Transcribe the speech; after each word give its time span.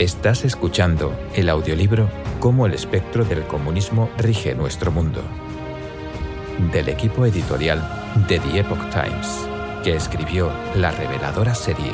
Estás 0.00 0.46
escuchando 0.46 1.14
el 1.34 1.50
audiolibro 1.50 2.08
Cómo 2.40 2.64
el 2.64 2.72
espectro 2.72 3.22
del 3.22 3.46
comunismo 3.46 4.08
rige 4.16 4.54
nuestro 4.54 4.90
mundo, 4.90 5.22
del 6.72 6.88
equipo 6.88 7.26
editorial 7.26 7.82
de 8.26 8.38
The 8.38 8.60
Epoch 8.60 8.80
Times, 8.88 9.46
que 9.84 9.94
escribió 9.94 10.50
la 10.74 10.90
reveladora 10.90 11.54
serie 11.54 11.92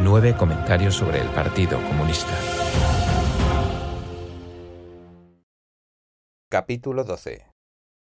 Nueve 0.00 0.36
comentarios 0.36 0.94
sobre 0.94 1.20
el 1.20 1.26
Partido 1.30 1.82
Comunista. 1.82 2.32
Capítulo 6.48 7.02
12. 7.02 7.44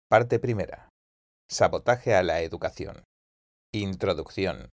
Parte 0.08 0.38
primera. 0.38 0.90
Sabotaje 1.50 2.14
a 2.14 2.22
la 2.22 2.42
educación. 2.42 3.06
Introducción. 3.74 4.70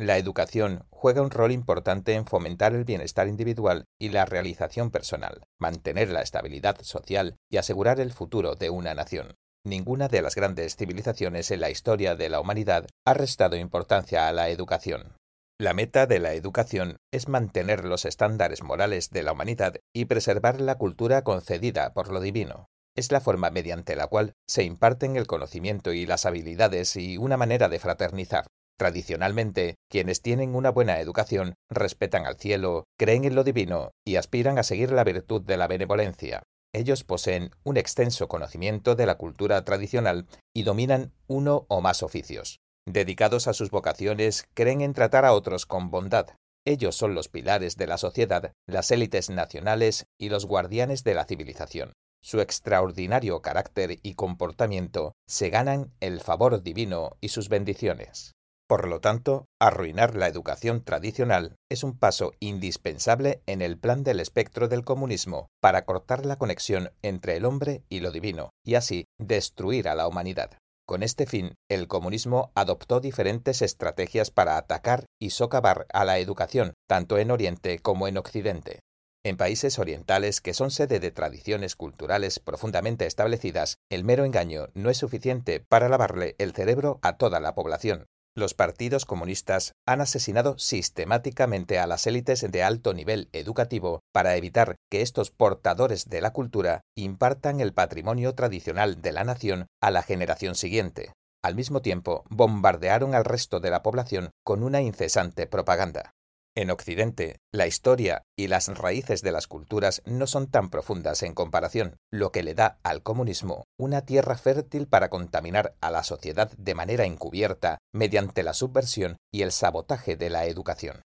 La 0.00 0.16
educación 0.16 0.86
juega 0.88 1.20
un 1.20 1.30
rol 1.30 1.52
importante 1.52 2.14
en 2.14 2.24
fomentar 2.24 2.72
el 2.72 2.84
bienestar 2.84 3.28
individual 3.28 3.84
y 3.98 4.08
la 4.08 4.24
realización 4.24 4.90
personal, 4.90 5.42
mantener 5.58 6.08
la 6.08 6.22
estabilidad 6.22 6.78
social 6.80 7.36
y 7.50 7.58
asegurar 7.58 8.00
el 8.00 8.10
futuro 8.10 8.54
de 8.54 8.70
una 8.70 8.94
nación. 8.94 9.34
Ninguna 9.62 10.08
de 10.08 10.22
las 10.22 10.36
grandes 10.36 10.76
civilizaciones 10.76 11.50
en 11.50 11.60
la 11.60 11.68
historia 11.68 12.16
de 12.16 12.30
la 12.30 12.40
humanidad 12.40 12.86
ha 13.04 13.12
restado 13.12 13.56
importancia 13.56 14.26
a 14.26 14.32
la 14.32 14.48
educación. 14.48 15.18
La 15.58 15.74
meta 15.74 16.06
de 16.06 16.18
la 16.18 16.32
educación 16.32 16.96
es 17.12 17.28
mantener 17.28 17.84
los 17.84 18.06
estándares 18.06 18.62
morales 18.62 19.10
de 19.10 19.22
la 19.22 19.32
humanidad 19.32 19.74
y 19.94 20.06
preservar 20.06 20.62
la 20.62 20.76
cultura 20.76 21.24
concedida 21.24 21.92
por 21.92 22.10
lo 22.10 22.22
divino. 22.22 22.70
Es 22.96 23.12
la 23.12 23.20
forma 23.20 23.50
mediante 23.50 23.96
la 23.96 24.06
cual 24.06 24.32
se 24.48 24.64
imparten 24.64 25.16
el 25.16 25.26
conocimiento 25.26 25.92
y 25.92 26.06
las 26.06 26.24
habilidades 26.24 26.96
y 26.96 27.18
una 27.18 27.36
manera 27.36 27.68
de 27.68 27.78
fraternizar. 27.78 28.46
Tradicionalmente, 28.80 29.74
quienes 29.90 30.22
tienen 30.22 30.54
una 30.54 30.70
buena 30.70 31.00
educación 31.00 31.54
respetan 31.68 32.24
al 32.24 32.38
cielo, 32.38 32.86
creen 32.98 33.26
en 33.26 33.34
lo 33.34 33.44
divino 33.44 33.90
y 34.06 34.16
aspiran 34.16 34.58
a 34.58 34.62
seguir 34.62 34.90
la 34.90 35.04
virtud 35.04 35.42
de 35.42 35.58
la 35.58 35.66
benevolencia. 35.66 36.44
Ellos 36.72 37.04
poseen 37.04 37.50
un 37.62 37.76
extenso 37.76 38.26
conocimiento 38.26 38.94
de 38.94 39.04
la 39.04 39.16
cultura 39.16 39.62
tradicional 39.66 40.28
y 40.54 40.62
dominan 40.62 41.12
uno 41.26 41.66
o 41.68 41.82
más 41.82 42.02
oficios. 42.02 42.60
Dedicados 42.88 43.48
a 43.48 43.52
sus 43.52 43.70
vocaciones, 43.70 44.46
creen 44.54 44.80
en 44.80 44.94
tratar 44.94 45.26
a 45.26 45.34
otros 45.34 45.66
con 45.66 45.90
bondad. 45.90 46.28
Ellos 46.64 46.96
son 46.96 47.14
los 47.14 47.28
pilares 47.28 47.76
de 47.76 47.86
la 47.86 47.98
sociedad, 47.98 48.52
las 48.66 48.90
élites 48.90 49.28
nacionales 49.28 50.06
y 50.18 50.30
los 50.30 50.46
guardianes 50.46 51.04
de 51.04 51.12
la 51.12 51.26
civilización. 51.26 51.92
Su 52.22 52.40
extraordinario 52.40 53.42
carácter 53.42 53.98
y 54.02 54.14
comportamiento 54.14 55.12
se 55.28 55.50
ganan 55.50 55.92
el 56.00 56.22
favor 56.22 56.62
divino 56.62 57.18
y 57.20 57.28
sus 57.28 57.50
bendiciones. 57.50 58.32
Por 58.70 58.86
lo 58.86 59.00
tanto, 59.00 59.48
arruinar 59.58 60.14
la 60.14 60.28
educación 60.28 60.84
tradicional 60.84 61.56
es 61.68 61.82
un 61.82 61.98
paso 61.98 62.34
indispensable 62.38 63.42
en 63.46 63.62
el 63.62 63.76
plan 63.76 64.04
del 64.04 64.20
espectro 64.20 64.68
del 64.68 64.84
comunismo 64.84 65.48
para 65.60 65.84
cortar 65.84 66.24
la 66.24 66.36
conexión 66.36 66.92
entre 67.02 67.36
el 67.36 67.46
hombre 67.46 67.82
y 67.88 67.98
lo 67.98 68.12
divino, 68.12 68.50
y 68.64 68.76
así 68.76 69.06
destruir 69.18 69.88
a 69.88 69.96
la 69.96 70.06
humanidad. 70.06 70.52
Con 70.86 71.02
este 71.02 71.26
fin, 71.26 71.56
el 71.68 71.88
comunismo 71.88 72.52
adoptó 72.54 73.00
diferentes 73.00 73.60
estrategias 73.60 74.30
para 74.30 74.56
atacar 74.56 75.06
y 75.20 75.30
socavar 75.30 75.88
a 75.92 76.04
la 76.04 76.20
educación, 76.20 76.74
tanto 76.88 77.18
en 77.18 77.32
Oriente 77.32 77.80
como 77.80 78.06
en 78.06 78.18
Occidente. 78.18 78.78
En 79.24 79.36
países 79.36 79.80
orientales 79.80 80.40
que 80.40 80.54
son 80.54 80.70
sede 80.70 81.00
de 81.00 81.10
tradiciones 81.10 81.74
culturales 81.74 82.38
profundamente 82.38 83.06
establecidas, 83.06 83.78
el 83.90 84.04
mero 84.04 84.24
engaño 84.24 84.68
no 84.74 84.90
es 84.90 84.98
suficiente 84.98 85.58
para 85.58 85.88
lavarle 85.88 86.36
el 86.38 86.52
cerebro 86.52 87.00
a 87.02 87.16
toda 87.16 87.40
la 87.40 87.56
población, 87.56 88.06
los 88.34 88.54
partidos 88.54 89.04
comunistas 89.04 89.74
han 89.86 90.00
asesinado 90.00 90.58
sistemáticamente 90.58 91.78
a 91.78 91.86
las 91.86 92.06
élites 92.06 92.46
de 92.50 92.62
alto 92.62 92.94
nivel 92.94 93.28
educativo 93.32 94.00
para 94.12 94.36
evitar 94.36 94.76
que 94.90 95.02
estos 95.02 95.30
portadores 95.30 96.08
de 96.08 96.20
la 96.20 96.32
cultura 96.32 96.82
impartan 96.96 97.60
el 97.60 97.72
patrimonio 97.72 98.34
tradicional 98.34 99.02
de 99.02 99.12
la 99.12 99.24
nación 99.24 99.66
a 99.80 99.90
la 99.90 100.02
generación 100.02 100.54
siguiente. 100.54 101.12
Al 101.42 101.54
mismo 101.54 101.80
tiempo, 101.80 102.24
bombardearon 102.28 103.14
al 103.14 103.24
resto 103.24 103.60
de 103.60 103.70
la 103.70 103.82
población 103.82 104.30
con 104.44 104.62
una 104.62 104.82
incesante 104.82 105.46
propaganda. 105.46 106.12
En 106.56 106.70
Occidente, 106.70 107.38
la 107.52 107.68
historia 107.68 108.24
y 108.36 108.48
las 108.48 108.66
raíces 108.76 109.22
de 109.22 109.30
las 109.30 109.46
culturas 109.46 110.02
no 110.04 110.26
son 110.26 110.50
tan 110.50 110.68
profundas 110.68 111.22
en 111.22 111.32
comparación, 111.32 111.96
lo 112.10 112.32
que 112.32 112.42
le 112.42 112.54
da 112.54 112.80
al 112.82 113.04
comunismo 113.04 113.66
una 113.78 114.04
tierra 114.04 114.36
fértil 114.36 114.88
para 114.88 115.10
contaminar 115.10 115.76
a 115.80 115.92
la 115.92 116.02
sociedad 116.02 116.50
de 116.58 116.74
manera 116.74 117.04
encubierta 117.04 117.78
mediante 117.92 118.42
la 118.42 118.52
subversión 118.52 119.16
y 119.32 119.42
el 119.42 119.52
sabotaje 119.52 120.16
de 120.16 120.28
la 120.28 120.46
educación. 120.46 121.02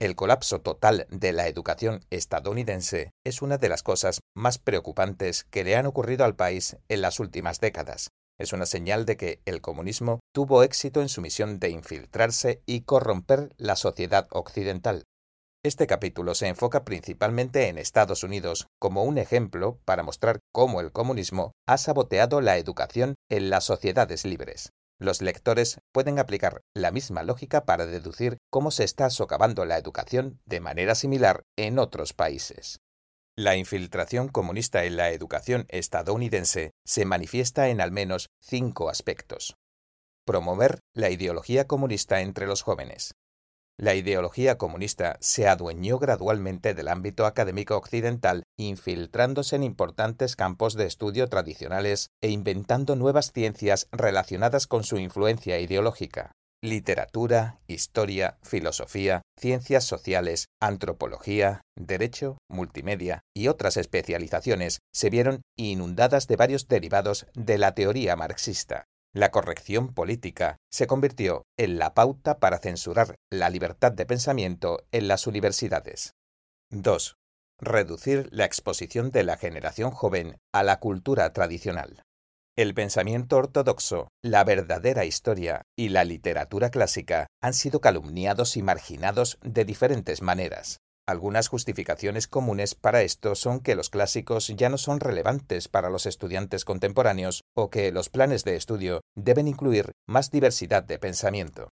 El 0.00 0.16
colapso 0.16 0.60
total 0.60 1.06
de 1.10 1.32
la 1.32 1.48
educación 1.48 2.00
estadounidense 2.08 3.10
es 3.24 3.42
una 3.42 3.58
de 3.58 3.68
las 3.68 3.82
cosas 3.82 4.20
más 4.34 4.58
preocupantes 4.58 5.44
que 5.44 5.64
le 5.64 5.76
han 5.76 5.86
ocurrido 5.86 6.24
al 6.24 6.36
país 6.36 6.78
en 6.88 7.02
las 7.02 7.20
últimas 7.20 7.60
décadas, 7.60 8.08
es 8.38 8.52
una 8.52 8.66
señal 8.66 9.04
de 9.04 9.16
que 9.16 9.40
el 9.44 9.60
comunismo 9.60 10.20
tuvo 10.32 10.62
éxito 10.62 11.02
en 11.02 11.08
su 11.08 11.20
misión 11.20 11.58
de 11.58 11.70
infiltrarse 11.70 12.62
y 12.66 12.82
corromper 12.82 13.50
la 13.56 13.76
sociedad 13.76 14.28
occidental. 14.30 15.04
Este 15.64 15.88
capítulo 15.88 16.36
se 16.36 16.46
enfoca 16.46 16.84
principalmente 16.84 17.66
en 17.66 17.78
Estados 17.78 18.22
Unidos 18.22 18.68
como 18.78 19.02
un 19.02 19.18
ejemplo 19.18 19.80
para 19.84 20.04
mostrar 20.04 20.38
cómo 20.52 20.80
el 20.80 20.92
comunismo 20.92 21.52
ha 21.66 21.78
saboteado 21.78 22.40
la 22.40 22.56
educación 22.58 23.16
en 23.28 23.50
las 23.50 23.64
sociedades 23.64 24.24
libres. 24.24 24.70
Los 25.00 25.20
lectores 25.20 25.78
pueden 25.92 26.18
aplicar 26.18 26.62
la 26.74 26.90
misma 26.90 27.22
lógica 27.22 27.64
para 27.64 27.86
deducir 27.86 28.38
cómo 28.50 28.70
se 28.70 28.84
está 28.84 29.10
socavando 29.10 29.64
la 29.64 29.78
educación 29.78 30.40
de 30.44 30.60
manera 30.60 30.94
similar 30.94 31.42
en 31.56 31.78
otros 31.78 32.12
países. 32.12 32.78
La 33.38 33.54
infiltración 33.54 34.26
comunista 34.26 34.84
en 34.84 34.96
la 34.96 35.10
educación 35.10 35.64
estadounidense 35.68 36.72
se 36.84 37.04
manifiesta 37.04 37.68
en 37.68 37.80
al 37.80 37.92
menos 37.92 38.30
cinco 38.40 38.88
aspectos. 38.88 39.54
Promover 40.24 40.80
la 40.92 41.10
ideología 41.10 41.68
comunista 41.68 42.20
entre 42.20 42.48
los 42.48 42.62
jóvenes. 42.62 43.14
La 43.76 43.94
ideología 43.94 44.58
comunista 44.58 45.18
se 45.20 45.46
adueñó 45.46 46.00
gradualmente 46.00 46.74
del 46.74 46.88
ámbito 46.88 47.26
académico 47.26 47.76
occidental, 47.76 48.42
infiltrándose 48.56 49.54
en 49.54 49.62
importantes 49.62 50.34
campos 50.34 50.74
de 50.74 50.86
estudio 50.86 51.28
tradicionales 51.28 52.10
e 52.20 52.30
inventando 52.30 52.96
nuevas 52.96 53.30
ciencias 53.30 53.86
relacionadas 53.92 54.66
con 54.66 54.82
su 54.82 54.98
influencia 54.98 55.60
ideológica 55.60 56.32
literatura, 56.62 57.60
historia, 57.66 58.38
filosofía, 58.42 59.22
ciencias 59.38 59.84
sociales, 59.84 60.46
antropología, 60.60 61.62
derecho, 61.76 62.38
multimedia 62.50 63.20
y 63.34 63.48
otras 63.48 63.76
especializaciones 63.76 64.80
se 64.92 65.10
vieron 65.10 65.42
inundadas 65.56 66.26
de 66.26 66.36
varios 66.36 66.66
derivados 66.66 67.26
de 67.34 67.58
la 67.58 67.74
teoría 67.74 68.16
marxista. 68.16 68.86
La 69.14 69.30
corrección 69.30 69.94
política 69.94 70.58
se 70.70 70.86
convirtió 70.86 71.44
en 71.56 71.78
la 71.78 71.94
pauta 71.94 72.38
para 72.38 72.58
censurar 72.58 73.14
la 73.30 73.50
libertad 73.50 73.92
de 73.92 74.06
pensamiento 74.06 74.84
en 74.92 75.08
las 75.08 75.26
universidades. 75.26 76.12
2. 76.70 77.16
Reducir 77.60 78.28
la 78.30 78.44
exposición 78.44 79.10
de 79.10 79.24
la 79.24 79.36
generación 79.36 79.90
joven 79.90 80.36
a 80.52 80.62
la 80.62 80.78
cultura 80.78 81.32
tradicional. 81.32 82.02
El 82.58 82.74
pensamiento 82.74 83.36
ortodoxo, 83.36 84.08
la 84.20 84.42
verdadera 84.42 85.04
historia 85.04 85.62
y 85.76 85.90
la 85.90 86.02
literatura 86.02 86.70
clásica 86.70 87.28
han 87.40 87.54
sido 87.54 87.80
calumniados 87.80 88.56
y 88.56 88.62
marginados 88.62 89.38
de 89.42 89.64
diferentes 89.64 90.22
maneras. 90.22 90.78
Algunas 91.06 91.46
justificaciones 91.46 92.26
comunes 92.26 92.74
para 92.74 93.02
esto 93.02 93.36
son 93.36 93.60
que 93.60 93.76
los 93.76 93.90
clásicos 93.90 94.48
ya 94.48 94.70
no 94.70 94.76
son 94.76 94.98
relevantes 94.98 95.68
para 95.68 95.88
los 95.88 96.04
estudiantes 96.04 96.64
contemporáneos 96.64 97.42
o 97.54 97.70
que 97.70 97.92
los 97.92 98.08
planes 98.08 98.42
de 98.42 98.56
estudio 98.56 99.02
deben 99.16 99.46
incluir 99.46 99.92
más 100.08 100.32
diversidad 100.32 100.82
de 100.82 100.98
pensamiento. 100.98 101.68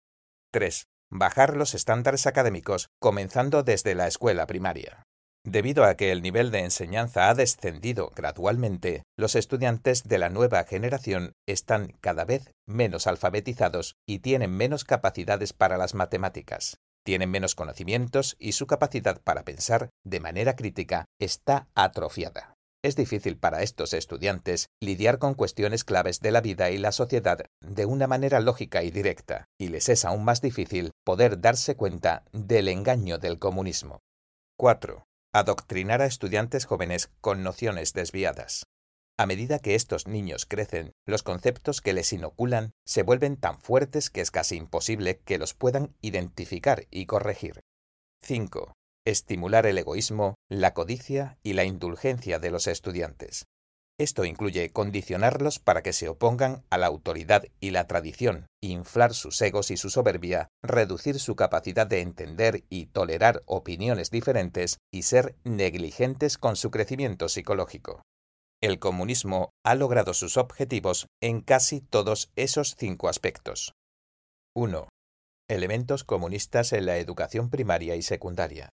3. 0.50 0.86
Bajar 1.12 1.56
los 1.56 1.76
estándares 1.76 2.26
académicos 2.26 2.88
comenzando 3.00 3.62
desde 3.62 3.94
la 3.94 4.08
escuela 4.08 4.48
primaria. 4.48 5.04
Debido 5.44 5.84
a 5.84 5.96
que 5.96 6.12
el 6.12 6.22
nivel 6.22 6.52
de 6.52 6.60
enseñanza 6.60 7.28
ha 7.28 7.34
descendido 7.34 8.12
gradualmente, 8.14 9.02
los 9.18 9.34
estudiantes 9.34 10.04
de 10.04 10.18
la 10.18 10.28
nueva 10.28 10.62
generación 10.64 11.32
están 11.48 11.94
cada 12.00 12.24
vez 12.24 12.52
menos 12.64 13.08
alfabetizados 13.08 13.96
y 14.06 14.20
tienen 14.20 14.52
menos 14.56 14.84
capacidades 14.84 15.52
para 15.52 15.76
las 15.78 15.94
matemáticas. 15.94 16.78
Tienen 17.04 17.30
menos 17.30 17.56
conocimientos 17.56 18.36
y 18.38 18.52
su 18.52 18.68
capacidad 18.68 19.20
para 19.20 19.42
pensar 19.42 19.90
de 20.04 20.20
manera 20.20 20.54
crítica 20.54 21.06
está 21.20 21.66
atrofiada. 21.74 22.54
Es 22.84 22.94
difícil 22.94 23.36
para 23.36 23.62
estos 23.62 23.94
estudiantes 23.94 24.68
lidiar 24.80 25.18
con 25.18 25.34
cuestiones 25.34 25.82
claves 25.82 26.20
de 26.20 26.30
la 26.30 26.40
vida 26.40 26.70
y 26.70 26.78
la 26.78 26.92
sociedad 26.92 27.44
de 27.60 27.86
una 27.86 28.06
manera 28.06 28.38
lógica 28.38 28.84
y 28.84 28.92
directa, 28.92 29.46
y 29.58 29.68
les 29.68 29.88
es 29.88 30.04
aún 30.04 30.24
más 30.24 30.40
difícil 30.40 30.92
poder 31.04 31.40
darse 31.40 31.76
cuenta 31.76 32.24
del 32.32 32.68
engaño 32.68 33.18
del 33.18 33.40
comunismo. 33.40 33.98
4 34.56 35.04
adoctrinar 35.32 36.02
a 36.02 36.06
estudiantes 36.06 36.66
jóvenes 36.66 37.10
con 37.20 37.42
nociones 37.42 37.94
desviadas. 37.94 38.66
A 39.18 39.26
medida 39.26 39.58
que 39.58 39.74
estos 39.74 40.06
niños 40.06 40.46
crecen, 40.46 40.92
los 41.06 41.22
conceptos 41.22 41.80
que 41.80 41.92
les 41.92 42.12
inoculan 42.12 42.72
se 42.84 43.02
vuelven 43.02 43.36
tan 43.36 43.58
fuertes 43.58 44.10
que 44.10 44.20
es 44.20 44.30
casi 44.30 44.56
imposible 44.56 45.20
que 45.20 45.38
los 45.38 45.54
puedan 45.54 45.94
identificar 46.00 46.86
y 46.90 47.06
corregir. 47.06 47.60
5. 48.22 48.72
Estimular 49.06 49.66
el 49.66 49.78
egoísmo, 49.78 50.36
la 50.50 50.74
codicia 50.74 51.38
y 51.42 51.54
la 51.54 51.64
indulgencia 51.64 52.38
de 52.38 52.50
los 52.50 52.66
estudiantes. 52.66 53.46
Esto 54.02 54.24
incluye 54.24 54.72
condicionarlos 54.72 55.60
para 55.60 55.84
que 55.84 55.92
se 55.92 56.08
opongan 56.08 56.64
a 56.70 56.78
la 56.78 56.88
autoridad 56.88 57.44
y 57.60 57.70
la 57.70 57.86
tradición, 57.86 58.48
inflar 58.60 59.14
sus 59.14 59.40
egos 59.40 59.70
y 59.70 59.76
su 59.76 59.90
soberbia, 59.90 60.48
reducir 60.60 61.20
su 61.20 61.36
capacidad 61.36 61.86
de 61.86 62.00
entender 62.00 62.64
y 62.68 62.86
tolerar 62.86 63.44
opiniones 63.46 64.10
diferentes 64.10 64.78
y 64.92 65.02
ser 65.02 65.36
negligentes 65.44 66.36
con 66.36 66.56
su 66.56 66.72
crecimiento 66.72 67.28
psicológico. 67.28 68.02
El 68.60 68.80
comunismo 68.80 69.50
ha 69.64 69.76
logrado 69.76 70.14
sus 70.14 70.36
objetivos 70.36 71.06
en 71.22 71.40
casi 71.40 71.80
todos 71.80 72.32
esos 72.34 72.74
cinco 72.76 73.08
aspectos. 73.08 73.72
1. 74.56 74.88
Elementos 75.48 76.02
comunistas 76.02 76.72
en 76.72 76.86
la 76.86 76.96
educación 76.96 77.50
primaria 77.50 77.94
y 77.94 78.02
secundaria. 78.02 78.68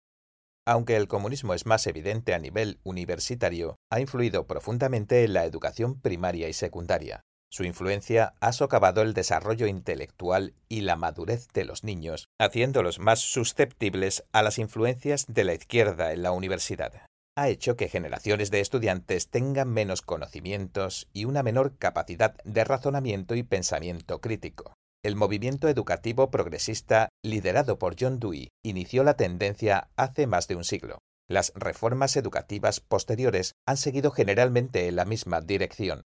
Aunque 0.66 0.96
el 0.96 1.06
comunismo 1.06 1.54
es 1.54 1.64
más 1.64 1.86
evidente 1.86 2.34
a 2.34 2.40
nivel 2.40 2.80
universitario, 2.82 3.76
ha 3.88 4.00
influido 4.00 4.48
profundamente 4.48 5.22
en 5.22 5.32
la 5.32 5.44
educación 5.44 6.00
primaria 6.00 6.48
y 6.48 6.52
secundaria. 6.52 7.20
Su 7.48 7.62
influencia 7.62 8.34
ha 8.40 8.52
socavado 8.52 9.02
el 9.02 9.14
desarrollo 9.14 9.68
intelectual 9.68 10.54
y 10.68 10.80
la 10.80 10.96
madurez 10.96 11.46
de 11.54 11.64
los 11.64 11.84
niños, 11.84 12.26
haciéndolos 12.40 12.98
más 12.98 13.20
susceptibles 13.20 14.24
a 14.32 14.42
las 14.42 14.58
influencias 14.58 15.26
de 15.28 15.44
la 15.44 15.54
izquierda 15.54 16.12
en 16.12 16.22
la 16.22 16.32
universidad. 16.32 16.92
Ha 17.38 17.48
hecho 17.48 17.76
que 17.76 17.88
generaciones 17.88 18.50
de 18.50 18.60
estudiantes 18.60 19.30
tengan 19.30 19.68
menos 19.68 20.02
conocimientos 20.02 21.06
y 21.12 21.26
una 21.26 21.44
menor 21.44 21.76
capacidad 21.78 22.34
de 22.44 22.64
razonamiento 22.64 23.36
y 23.36 23.44
pensamiento 23.44 24.20
crítico. 24.20 24.74
El 25.04 25.14
movimiento 25.16 25.68
educativo 25.68 26.30
progresista, 26.30 27.10
liderado 27.22 27.78
por 27.78 27.94
John 27.98 28.18
Dewey, 28.18 28.48
inició 28.64 29.04
la 29.04 29.14
tendencia 29.14 29.90
hace 29.96 30.26
más 30.26 30.48
de 30.48 30.56
un 30.56 30.64
siglo. 30.64 30.98
Las 31.28 31.52
reformas 31.54 32.16
educativas 32.16 32.80
posteriores 32.80 33.54
han 33.66 33.76
seguido 33.76 34.10
generalmente 34.10 34.88
en 34.88 34.96
la 34.96 35.04
misma 35.04 35.40
dirección. 35.40 36.02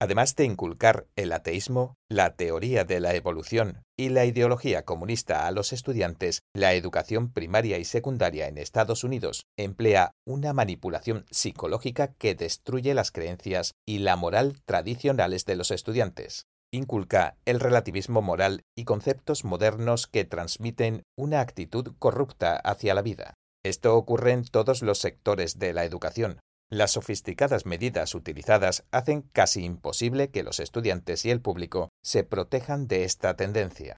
Además 0.00 0.34
de 0.36 0.44
inculcar 0.44 1.06
el 1.16 1.32
ateísmo, 1.32 1.94
la 2.10 2.34
teoría 2.34 2.84
de 2.84 3.00
la 3.00 3.14
evolución 3.14 3.82
y 3.96 4.08
la 4.08 4.24
ideología 4.24 4.84
comunista 4.84 5.46
a 5.46 5.50
los 5.52 5.72
estudiantes, 5.72 6.40
la 6.52 6.74
educación 6.74 7.32
primaria 7.32 7.78
y 7.78 7.84
secundaria 7.84 8.48
en 8.48 8.58
Estados 8.58 9.04
Unidos 9.04 9.44
emplea 9.56 10.12
una 10.26 10.52
manipulación 10.52 11.24
psicológica 11.30 12.12
que 12.14 12.34
destruye 12.34 12.92
las 12.92 13.12
creencias 13.12 13.72
y 13.86 13.98
la 13.98 14.16
moral 14.16 14.60
tradicionales 14.66 15.44
de 15.44 15.56
los 15.56 15.70
estudiantes 15.70 16.46
inculca 16.74 17.36
el 17.44 17.60
relativismo 17.60 18.22
moral 18.22 18.62
y 18.76 18.84
conceptos 18.84 19.44
modernos 19.44 20.06
que 20.06 20.24
transmiten 20.24 21.02
una 21.16 21.40
actitud 21.40 21.94
corrupta 21.98 22.56
hacia 22.56 22.94
la 22.94 23.02
vida. 23.02 23.34
Esto 23.64 23.96
ocurre 23.96 24.32
en 24.32 24.44
todos 24.44 24.82
los 24.82 24.98
sectores 24.98 25.58
de 25.58 25.72
la 25.72 25.84
educación. 25.84 26.40
Las 26.70 26.92
sofisticadas 26.92 27.66
medidas 27.66 28.14
utilizadas 28.14 28.84
hacen 28.90 29.22
casi 29.22 29.64
imposible 29.64 30.30
que 30.30 30.42
los 30.42 30.60
estudiantes 30.60 31.24
y 31.24 31.30
el 31.30 31.40
público 31.40 31.90
se 32.02 32.24
protejan 32.24 32.88
de 32.88 33.04
esta 33.04 33.36
tendencia. 33.36 33.96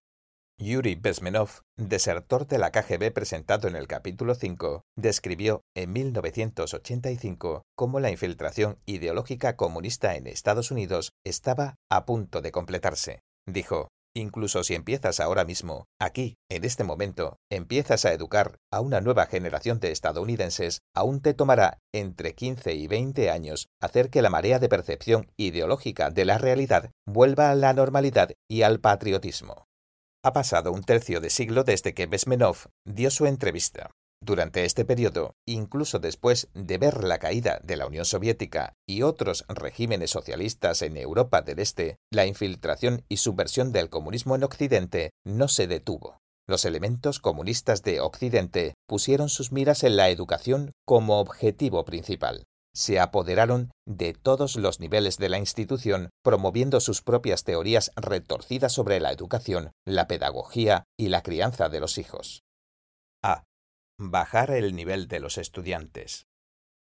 Yuri 0.58 0.94
Bezmenov, 0.94 1.50
desertor 1.76 2.46
de 2.46 2.56
la 2.56 2.70
KGB 2.70 3.12
presentado 3.12 3.68
en 3.68 3.76
el 3.76 3.86
capítulo 3.86 4.34
5, 4.34 4.84
describió 4.96 5.60
en 5.76 5.92
1985 5.92 7.64
cómo 7.76 8.00
la 8.00 8.10
infiltración 8.10 8.78
ideológica 8.86 9.54
comunista 9.56 10.16
en 10.16 10.26
Estados 10.26 10.70
Unidos 10.70 11.12
estaba 11.26 11.74
a 11.90 12.06
punto 12.06 12.40
de 12.40 12.52
completarse. 12.52 13.20
Dijo, 13.46 13.88
Incluso 14.16 14.64
si 14.64 14.74
empiezas 14.74 15.20
ahora 15.20 15.44
mismo, 15.44 15.84
aquí, 16.00 16.38
en 16.48 16.64
este 16.64 16.84
momento, 16.84 17.36
empiezas 17.52 18.06
a 18.06 18.14
educar 18.14 18.56
a 18.72 18.80
una 18.80 19.02
nueva 19.02 19.26
generación 19.26 19.78
de 19.78 19.92
estadounidenses, 19.92 20.80
aún 20.94 21.20
te 21.20 21.34
tomará 21.34 21.80
entre 21.92 22.34
15 22.34 22.72
y 22.72 22.86
20 22.86 23.28
años 23.28 23.68
hacer 23.78 24.08
que 24.08 24.22
la 24.22 24.30
marea 24.30 24.58
de 24.58 24.70
percepción 24.70 25.30
ideológica 25.36 26.08
de 26.08 26.24
la 26.24 26.38
realidad 26.38 26.92
vuelva 27.06 27.50
a 27.50 27.54
la 27.54 27.74
normalidad 27.74 28.30
y 28.48 28.62
al 28.62 28.80
patriotismo. 28.80 29.65
Ha 30.26 30.32
pasado 30.32 30.72
un 30.72 30.82
tercio 30.82 31.20
de 31.20 31.30
siglo 31.30 31.62
desde 31.62 31.94
que 31.94 32.06
Besmenov 32.06 32.56
dio 32.84 33.12
su 33.12 33.26
entrevista. 33.26 33.92
Durante 34.20 34.64
este 34.64 34.84
periodo, 34.84 35.34
incluso 35.46 36.00
después 36.00 36.48
de 36.52 36.78
ver 36.78 37.04
la 37.04 37.20
caída 37.20 37.60
de 37.62 37.76
la 37.76 37.86
Unión 37.86 38.04
Soviética 38.04 38.72
y 38.88 39.02
otros 39.02 39.44
regímenes 39.46 40.10
socialistas 40.10 40.82
en 40.82 40.96
Europa 40.96 41.42
del 41.42 41.60
Este, 41.60 41.98
la 42.10 42.26
infiltración 42.26 43.04
y 43.08 43.18
subversión 43.18 43.70
del 43.70 43.88
comunismo 43.88 44.34
en 44.34 44.42
Occidente 44.42 45.10
no 45.24 45.46
se 45.46 45.68
detuvo. 45.68 46.18
Los 46.48 46.64
elementos 46.64 47.20
comunistas 47.20 47.84
de 47.84 48.00
Occidente 48.00 48.74
pusieron 48.88 49.28
sus 49.28 49.52
miras 49.52 49.84
en 49.84 49.94
la 49.94 50.10
educación 50.10 50.72
como 50.84 51.20
objetivo 51.20 51.84
principal 51.84 52.46
se 52.76 53.00
apoderaron 53.00 53.72
de 53.86 54.12
todos 54.12 54.56
los 54.56 54.80
niveles 54.80 55.16
de 55.16 55.30
la 55.30 55.38
institución, 55.38 56.10
promoviendo 56.22 56.78
sus 56.80 57.00
propias 57.00 57.42
teorías 57.42 57.90
retorcidas 57.96 58.72
sobre 58.72 59.00
la 59.00 59.12
educación, 59.12 59.72
la 59.86 60.06
pedagogía 60.06 60.84
y 60.98 61.08
la 61.08 61.22
crianza 61.22 61.70
de 61.70 61.80
los 61.80 61.96
hijos. 61.96 62.42
A. 63.22 63.44
Bajar 63.98 64.50
el 64.50 64.76
nivel 64.76 65.08
de 65.08 65.20
los 65.20 65.38
estudiantes. 65.38 66.26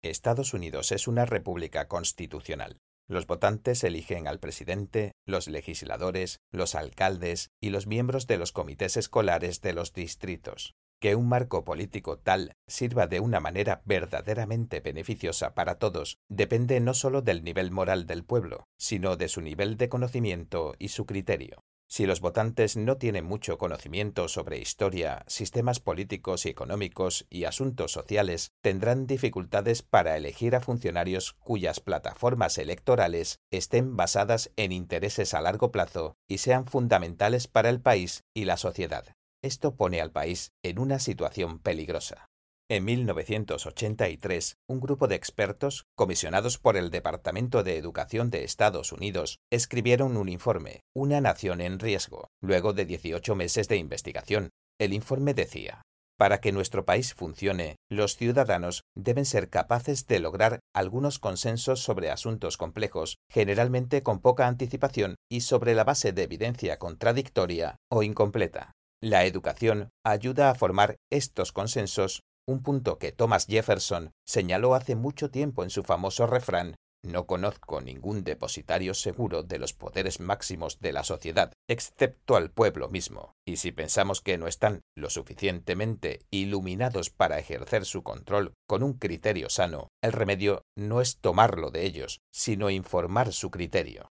Estados 0.02 0.54
Unidos 0.54 0.90
es 0.90 1.06
una 1.06 1.26
república 1.26 1.86
constitucional. 1.86 2.78
Los 3.06 3.26
votantes 3.26 3.84
eligen 3.84 4.26
al 4.26 4.40
presidente, 4.40 5.12
los 5.26 5.48
legisladores, 5.48 6.38
los 6.50 6.74
alcaldes 6.74 7.50
y 7.60 7.68
los 7.68 7.86
miembros 7.86 8.26
de 8.26 8.38
los 8.38 8.52
comités 8.52 8.96
escolares 8.96 9.60
de 9.60 9.74
los 9.74 9.92
distritos. 9.92 10.74
Que 11.04 11.16
un 11.16 11.28
marco 11.28 11.66
político 11.66 12.16
tal 12.16 12.56
sirva 12.66 13.06
de 13.06 13.20
una 13.20 13.38
manera 13.38 13.82
verdaderamente 13.84 14.80
beneficiosa 14.80 15.54
para 15.54 15.74
todos 15.74 16.16
depende 16.30 16.80
no 16.80 16.94
solo 16.94 17.20
del 17.20 17.44
nivel 17.44 17.70
moral 17.72 18.06
del 18.06 18.24
pueblo, 18.24 18.68
sino 18.78 19.18
de 19.18 19.28
su 19.28 19.42
nivel 19.42 19.76
de 19.76 19.90
conocimiento 19.90 20.74
y 20.78 20.88
su 20.88 21.04
criterio. 21.04 21.62
Si 21.86 22.06
los 22.06 22.22
votantes 22.22 22.78
no 22.78 22.96
tienen 22.96 23.26
mucho 23.26 23.58
conocimiento 23.58 24.28
sobre 24.28 24.56
historia, 24.56 25.26
sistemas 25.26 25.78
políticos 25.78 26.46
y 26.46 26.48
económicos 26.48 27.26
y 27.28 27.44
asuntos 27.44 27.92
sociales, 27.92 28.52
tendrán 28.62 29.06
dificultades 29.06 29.82
para 29.82 30.16
elegir 30.16 30.56
a 30.56 30.62
funcionarios 30.62 31.34
cuyas 31.34 31.80
plataformas 31.80 32.56
electorales 32.56 33.40
estén 33.50 33.94
basadas 33.94 34.52
en 34.56 34.72
intereses 34.72 35.34
a 35.34 35.42
largo 35.42 35.70
plazo 35.70 36.16
y 36.26 36.38
sean 36.38 36.66
fundamentales 36.66 37.46
para 37.46 37.68
el 37.68 37.82
país 37.82 38.24
y 38.32 38.46
la 38.46 38.56
sociedad. 38.56 39.14
Esto 39.44 39.76
pone 39.76 40.00
al 40.00 40.10
país 40.10 40.52
en 40.62 40.78
una 40.78 40.98
situación 40.98 41.58
peligrosa. 41.58 42.30
En 42.70 42.86
1983, 42.86 44.56
un 44.70 44.80
grupo 44.80 45.06
de 45.06 45.16
expertos, 45.16 45.84
comisionados 45.94 46.56
por 46.56 46.78
el 46.78 46.90
Departamento 46.90 47.62
de 47.62 47.76
Educación 47.76 48.30
de 48.30 48.42
Estados 48.42 48.90
Unidos, 48.90 49.40
escribieron 49.52 50.16
un 50.16 50.30
informe, 50.30 50.80
Una 50.96 51.20
nación 51.20 51.60
en 51.60 51.78
riesgo, 51.78 52.28
luego 52.40 52.72
de 52.72 52.86
18 52.86 53.34
meses 53.34 53.68
de 53.68 53.76
investigación. 53.76 54.48
El 54.80 54.94
informe 54.94 55.34
decía, 55.34 55.82
para 56.16 56.40
que 56.40 56.50
nuestro 56.50 56.86
país 56.86 57.12
funcione, 57.12 57.76
los 57.90 58.16
ciudadanos 58.16 58.84
deben 58.96 59.26
ser 59.26 59.50
capaces 59.50 60.06
de 60.06 60.20
lograr 60.20 60.60
algunos 60.74 61.18
consensos 61.18 61.80
sobre 61.80 62.10
asuntos 62.10 62.56
complejos, 62.56 63.18
generalmente 63.30 64.02
con 64.02 64.20
poca 64.20 64.48
anticipación 64.48 65.16
y 65.30 65.42
sobre 65.42 65.74
la 65.74 65.84
base 65.84 66.14
de 66.14 66.22
evidencia 66.22 66.78
contradictoria 66.78 67.76
o 67.90 68.02
incompleta. 68.02 68.72
La 69.04 69.26
educación 69.26 69.90
ayuda 70.02 70.48
a 70.48 70.54
formar 70.54 70.96
estos 71.10 71.52
consensos, 71.52 72.22
un 72.48 72.62
punto 72.62 72.96
que 72.96 73.12
Thomas 73.12 73.44
Jefferson 73.46 74.12
señaló 74.26 74.74
hace 74.74 74.96
mucho 74.96 75.30
tiempo 75.30 75.62
en 75.62 75.68
su 75.68 75.82
famoso 75.82 76.26
refrán 76.26 76.76
No 77.04 77.26
conozco 77.26 77.82
ningún 77.82 78.24
depositario 78.24 78.94
seguro 78.94 79.42
de 79.42 79.58
los 79.58 79.74
poderes 79.74 80.20
máximos 80.20 80.80
de 80.80 80.94
la 80.94 81.04
sociedad, 81.04 81.52
excepto 81.68 82.34
al 82.34 82.50
pueblo 82.50 82.88
mismo, 82.88 83.34
y 83.46 83.56
si 83.56 83.72
pensamos 83.72 84.22
que 84.22 84.38
no 84.38 84.46
están 84.46 84.80
lo 84.96 85.10
suficientemente 85.10 86.20
iluminados 86.30 87.10
para 87.10 87.38
ejercer 87.38 87.84
su 87.84 88.02
control 88.02 88.54
con 88.66 88.82
un 88.82 88.94
criterio 88.94 89.50
sano, 89.50 89.88
el 90.02 90.12
remedio 90.12 90.62
no 90.78 91.02
es 91.02 91.18
tomarlo 91.18 91.70
de 91.70 91.84
ellos, 91.84 92.20
sino 92.32 92.70
informar 92.70 93.34
su 93.34 93.50
criterio. 93.50 94.08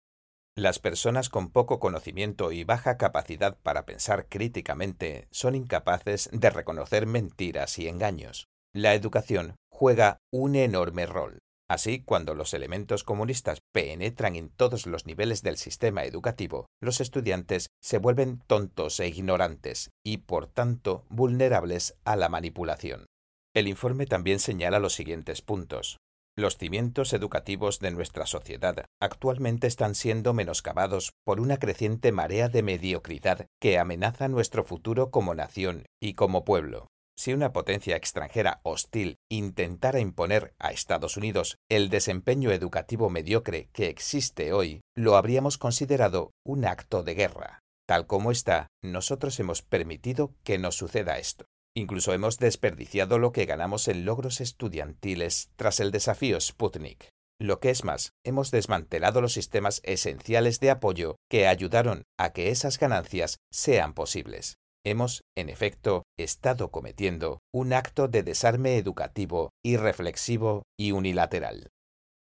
Las 0.55 0.77
personas 0.77 1.29
con 1.29 1.49
poco 1.49 1.79
conocimiento 1.79 2.51
y 2.51 2.63
baja 2.63 2.97
capacidad 2.97 3.57
para 3.63 3.87
pensar 3.87 4.27
críticamente 4.29 5.27
son 5.31 5.55
incapaces 5.55 6.29
de 6.31 6.51
reconocer 6.51 7.07
mentiras 7.07 7.79
y 7.79 7.87
engaños. 7.87 8.45
La 8.71 8.93
educación 8.93 9.55
juega 9.71 10.19
un 10.31 10.55
enorme 10.55 11.07
rol. 11.07 11.39
Así, 11.67 12.03
cuando 12.03 12.35
los 12.35 12.53
elementos 12.53 13.03
comunistas 13.03 13.61
penetran 13.73 14.35
en 14.35 14.49
todos 14.49 14.85
los 14.85 15.07
niveles 15.07 15.41
del 15.41 15.57
sistema 15.57 16.03
educativo, 16.03 16.67
los 16.79 17.01
estudiantes 17.01 17.69
se 17.81 17.97
vuelven 17.97 18.39
tontos 18.45 18.99
e 18.99 19.07
ignorantes 19.07 19.89
y, 20.05 20.17
por 20.17 20.45
tanto, 20.45 21.03
vulnerables 21.09 21.95
a 22.05 22.15
la 22.15 22.29
manipulación. 22.29 23.07
El 23.55 23.67
informe 23.67 24.05
también 24.05 24.39
señala 24.39 24.77
los 24.77 24.93
siguientes 24.93 25.41
puntos. 25.41 25.97
Los 26.35 26.57
cimientos 26.57 27.13
educativos 27.13 27.79
de 27.79 27.91
nuestra 27.91 28.25
sociedad 28.25 28.85
actualmente 28.99 29.67
están 29.67 29.93
siendo 29.93 30.33
menoscabados 30.33 31.13
por 31.23 31.39
una 31.39 31.57
creciente 31.57 32.11
marea 32.11 32.49
de 32.49 32.63
mediocridad 32.63 33.45
que 33.61 33.77
amenaza 33.77 34.27
nuestro 34.29 34.63
futuro 34.63 35.11
como 35.11 35.35
nación 35.35 35.85
y 36.01 36.15
como 36.15 36.43
pueblo. 36.43 36.87
Si 37.15 37.33
una 37.33 37.53
potencia 37.53 37.95
extranjera 37.95 38.61
hostil 38.63 39.17
intentara 39.29 39.99
imponer 39.99 40.55
a 40.57 40.71
Estados 40.71 41.17
Unidos 41.17 41.57
el 41.69 41.89
desempeño 41.89 42.49
educativo 42.51 43.11
mediocre 43.11 43.69
que 43.71 43.89
existe 43.89 44.53
hoy, 44.53 44.81
lo 44.95 45.15
habríamos 45.15 45.59
considerado 45.59 46.31
un 46.43 46.65
acto 46.65 47.03
de 47.03 47.13
guerra. 47.13 47.59
Tal 47.85 48.07
como 48.07 48.31
está, 48.31 48.69
nosotros 48.81 49.39
hemos 49.39 49.61
permitido 49.61 50.33
que 50.43 50.57
nos 50.57 50.75
suceda 50.75 51.19
esto. 51.19 51.45
Incluso 51.75 52.13
hemos 52.13 52.37
desperdiciado 52.37 53.17
lo 53.17 53.31
que 53.31 53.45
ganamos 53.45 53.87
en 53.87 54.05
logros 54.05 54.41
estudiantiles 54.41 55.49
tras 55.55 55.79
el 55.79 55.91
desafío 55.91 56.39
Sputnik. 56.39 57.09
Lo 57.39 57.59
que 57.59 57.71
es 57.71 57.83
más, 57.83 58.11
hemos 58.23 58.51
desmantelado 58.51 59.21
los 59.21 59.33
sistemas 59.33 59.81
esenciales 59.83 60.59
de 60.59 60.69
apoyo 60.69 61.15
que 61.29 61.47
ayudaron 61.47 62.03
a 62.17 62.31
que 62.31 62.49
esas 62.49 62.77
ganancias 62.77 63.37
sean 63.51 63.93
posibles. 63.95 64.57
Hemos, 64.85 65.23
en 65.35 65.49
efecto, 65.49 66.03
estado 66.17 66.69
cometiendo 66.69 67.39
un 67.51 67.73
acto 67.73 68.07
de 68.07 68.21
desarme 68.21 68.77
educativo, 68.77 69.49
irreflexivo 69.63 70.63
y 70.77 70.91
unilateral. 70.91 71.69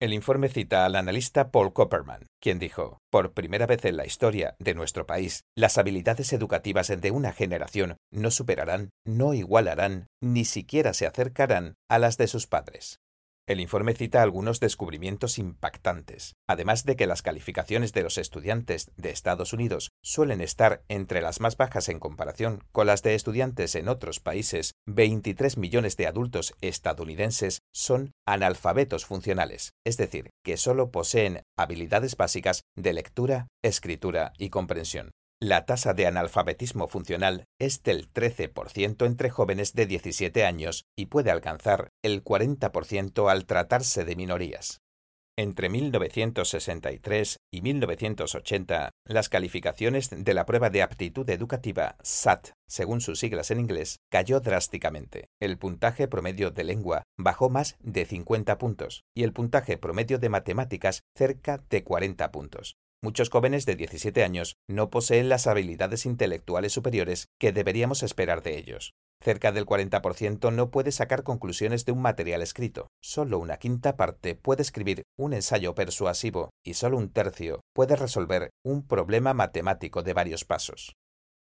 El 0.01 0.11
informe 0.11 0.49
cita 0.49 0.85
al 0.85 0.95
analista 0.95 1.51
Paul 1.51 1.71
Copperman, 1.71 2.27
quien 2.41 2.59
dijo, 2.59 2.99
por 3.09 3.33
primera 3.33 3.65
vez 3.65 3.85
en 3.85 3.95
la 3.95 4.05
historia 4.05 4.57
de 4.59 4.73
nuestro 4.73 5.07
país, 5.07 5.45
las 5.55 5.77
habilidades 5.77 6.33
educativas 6.33 6.89
de 6.89 7.11
una 7.11 7.31
generación 7.31 7.95
no 8.11 8.29
superarán, 8.29 8.89
no 9.05 9.33
igualarán, 9.33 10.07
ni 10.21 10.43
siquiera 10.43 10.93
se 10.93 11.07
acercarán 11.07 11.75
a 11.89 11.97
las 11.97 12.17
de 12.17 12.27
sus 12.27 12.45
padres. 12.45 12.99
El 13.47 13.59
informe 13.59 13.93
cita 13.93 14.23
algunos 14.23 14.59
descubrimientos 14.59 15.37
impactantes, 15.37 16.33
además 16.47 16.83
de 16.83 16.95
que 16.95 17.05
las 17.05 17.21
calificaciones 17.21 17.93
de 17.93 18.01
los 18.01 18.17
estudiantes 18.17 18.89
de 18.97 19.11
Estados 19.11 19.53
Unidos 19.53 19.91
suelen 20.01 20.41
estar 20.41 20.83
entre 20.87 21.21
las 21.21 21.39
más 21.39 21.55
bajas 21.55 21.87
en 21.89 21.99
comparación 21.99 22.63
con 22.71 22.87
las 22.87 23.03
de 23.03 23.13
estudiantes 23.13 23.75
en 23.75 23.87
otros 23.87 24.19
países, 24.19 24.73
23 24.87 25.57
millones 25.57 25.95
de 25.95 26.07
adultos 26.07 26.55
estadounidenses 26.61 27.59
son 27.71 28.13
analfabetos 28.25 29.05
funcionales, 29.05 29.73
es 29.85 29.97
decir, 29.97 30.31
que 30.43 30.57
solo 30.57 30.89
poseen 30.89 31.43
habilidades 31.55 32.17
básicas 32.17 32.63
de 32.75 32.93
lectura, 32.93 33.45
escritura 33.63 34.33
y 34.39 34.49
comprensión. 34.49 35.11
La 35.47 35.67
tasa 35.67 35.93
de 35.93 36.07
analfabetismo 36.07 36.87
funcional 36.87 37.45
es 37.59 37.83
del 37.83 38.11
13% 38.11 39.05
entre 39.05 39.29
jóvenes 39.29 39.73
de 39.73 39.85
17 39.85 40.43
años 40.43 40.85
y 40.97 41.05
puede 41.05 41.29
alcanzar 41.29 41.89
el 42.03 42.23
40% 42.23 43.29
al 43.29 43.45
tratarse 43.45 44.05
de 44.05 44.15
minorías. 44.15 44.81
Entre 45.37 45.69
1963 45.69 47.37
y 47.53 47.61
1980, 47.61 48.89
las 49.05 49.29
calificaciones 49.29 50.09
de 50.09 50.33
la 50.33 50.47
prueba 50.47 50.71
de 50.71 50.81
aptitud 50.81 51.29
educativa 51.29 51.95
SAT, 52.01 52.53
según 52.67 52.99
sus 52.99 53.19
siglas 53.19 53.51
en 53.51 53.59
inglés, 53.59 53.99
cayó 54.09 54.39
drásticamente. 54.39 55.27
El 55.39 55.59
puntaje 55.59 56.07
promedio 56.07 56.49
de 56.49 56.63
lengua 56.63 57.03
bajó 57.19 57.51
más 57.51 57.75
de 57.81 58.05
50 58.05 58.57
puntos 58.57 59.03
y 59.13 59.21
el 59.21 59.31
puntaje 59.31 59.77
promedio 59.77 60.17
de 60.17 60.29
matemáticas 60.29 61.03
cerca 61.15 61.63
de 61.69 61.83
40 61.83 62.31
puntos. 62.31 62.77
Muchos 63.05 63.29
jóvenes 63.29 63.67
de 63.67 63.75
17 63.75 64.23
años 64.23 64.57
no 64.67 64.89
poseen 64.89 65.29
las 65.29 65.45
habilidades 65.45 66.07
intelectuales 66.07 66.73
superiores 66.73 67.27
que 67.39 67.51
deberíamos 67.51 68.01
esperar 68.01 68.41
de 68.41 68.57
ellos. 68.57 68.95
Cerca 69.21 69.51
del 69.51 69.67
40% 69.67 70.51
no 70.51 70.71
puede 70.71 70.91
sacar 70.91 71.21
conclusiones 71.21 71.85
de 71.85 71.91
un 71.91 72.01
material 72.01 72.41
escrito. 72.41 72.87
Solo 73.03 73.37
una 73.37 73.57
quinta 73.57 73.95
parte 73.95 74.33
puede 74.33 74.63
escribir 74.63 75.03
un 75.19 75.33
ensayo 75.33 75.75
persuasivo 75.75 76.49
y 76.65 76.73
solo 76.73 76.97
un 76.97 77.13
tercio 77.13 77.61
puede 77.75 77.95
resolver 77.95 78.49
un 78.63 78.87
problema 78.87 79.35
matemático 79.35 80.01
de 80.01 80.13
varios 80.13 80.43
pasos. 80.43 80.95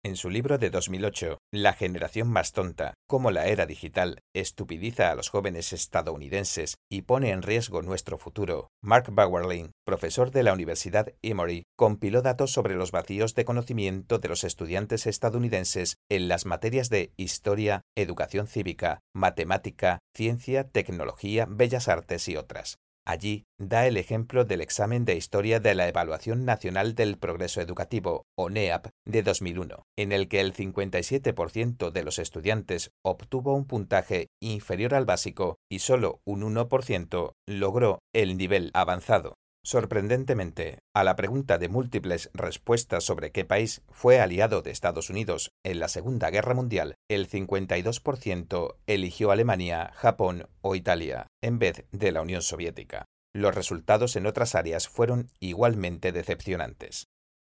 En 0.07 0.15
su 0.15 0.31
libro 0.31 0.57
de 0.57 0.71
2008, 0.71 1.39
La 1.53 1.73
generación 1.73 2.29
más 2.29 2.53
tonta, 2.53 2.95
cómo 3.09 3.33
la 3.33 3.49
era 3.49 3.67
digital 3.67 4.21
estupidiza 4.37 5.11
a 5.11 5.17
los 5.17 5.31
jóvenes 5.31 5.73
estadounidenses 5.73 6.77
y 6.89 7.03
pone 7.03 7.31
en 7.31 7.43
riesgo 7.43 7.83
nuestro 7.83 8.17
futuro, 8.17 8.69
Mark 8.81 9.07
Bauerlein, 9.11 9.73
profesor 9.85 10.31
de 10.31 10.45
la 10.45 10.53
Universidad 10.53 11.13
Emory, 11.23 11.65
compiló 11.77 12.23
datos 12.23 12.53
sobre 12.53 12.77
los 12.77 12.93
vacíos 12.93 13.35
de 13.35 13.45
conocimiento 13.45 14.21
de 14.21 14.29
los 14.29 14.45
estudiantes 14.45 15.09
estadounidenses 15.09 15.97
en 16.09 16.29
las 16.29 16.47
materias 16.47 16.89
de 16.89 17.13
historia, 17.17 17.83
educación 17.97 18.47
cívica, 18.47 19.01
matemática, 19.13 19.99
ciencia, 20.15 20.69
tecnología, 20.69 21.49
bellas 21.51 21.89
artes 21.89 22.29
y 22.29 22.37
otras. 22.37 22.77
Allí 23.07 23.45
da 23.57 23.87
el 23.87 23.97
ejemplo 23.99 24.45
del 24.45 24.61
examen 24.61 25.05
de 25.05 25.15
historia 25.15 25.61
de 25.61 25.77
la 25.77 25.87
Evaluación 25.87 26.45
Nacional 26.45 26.97
del 26.97 27.19
Progreso 27.19 27.61
Educativo, 27.61 28.27
o 28.37 28.51
NEAP, 28.51 28.89
de 29.07 29.23
2001, 29.23 29.85
en 29.97 30.11
el 30.11 30.27
que 30.27 30.41
el 30.41 30.53
57% 30.53 31.93
de 31.93 32.03
los 32.03 32.19
estudiantes 32.19 32.91
obtuvo 33.05 33.55
un 33.55 33.65
puntaje 33.65 34.27
inferior 34.43 34.93
al 34.93 35.05
básico 35.05 35.57
y 35.71 35.79
solo 35.79 36.19
un 36.27 36.43
1% 36.43 37.33
logró 37.47 38.01
el 38.13 38.37
nivel 38.37 38.73
avanzado. 38.75 39.37
Sorprendentemente, 39.67 40.79
a 40.95 41.03
la 41.03 41.17
pregunta 41.17 41.59
de 41.59 41.69
múltiples 41.69 42.31
respuestas 42.35 43.03
sobre 43.03 43.33
qué 43.33 43.45
país 43.45 43.83
fue 43.91 44.21
aliado 44.21 44.63
de 44.63 44.71
Estados 44.71 45.11
Unidos 45.11 45.51
en 45.65 45.81
la 45.81 45.89
Segunda 45.89 46.31
Guerra 46.31 46.55
Mundial, 46.55 46.95
el 47.11 47.29
52% 47.29 48.77
eligió 48.87 49.33
Alemania, 49.33 49.91
Japón 49.95 50.49
o 50.61 50.77
Italia, 50.77 51.27
en 51.43 51.59
vez 51.59 51.85
de 51.91 52.13
la 52.13 52.23
Unión 52.23 52.43
Soviética. 52.43 53.07
Los 53.35 53.57
resultados 53.57 54.15
en 54.15 54.27
otras 54.27 54.55
áreas 54.55 54.87
fueron 54.87 55.33
igualmente 55.41 56.13
decepcionantes. 56.13 57.09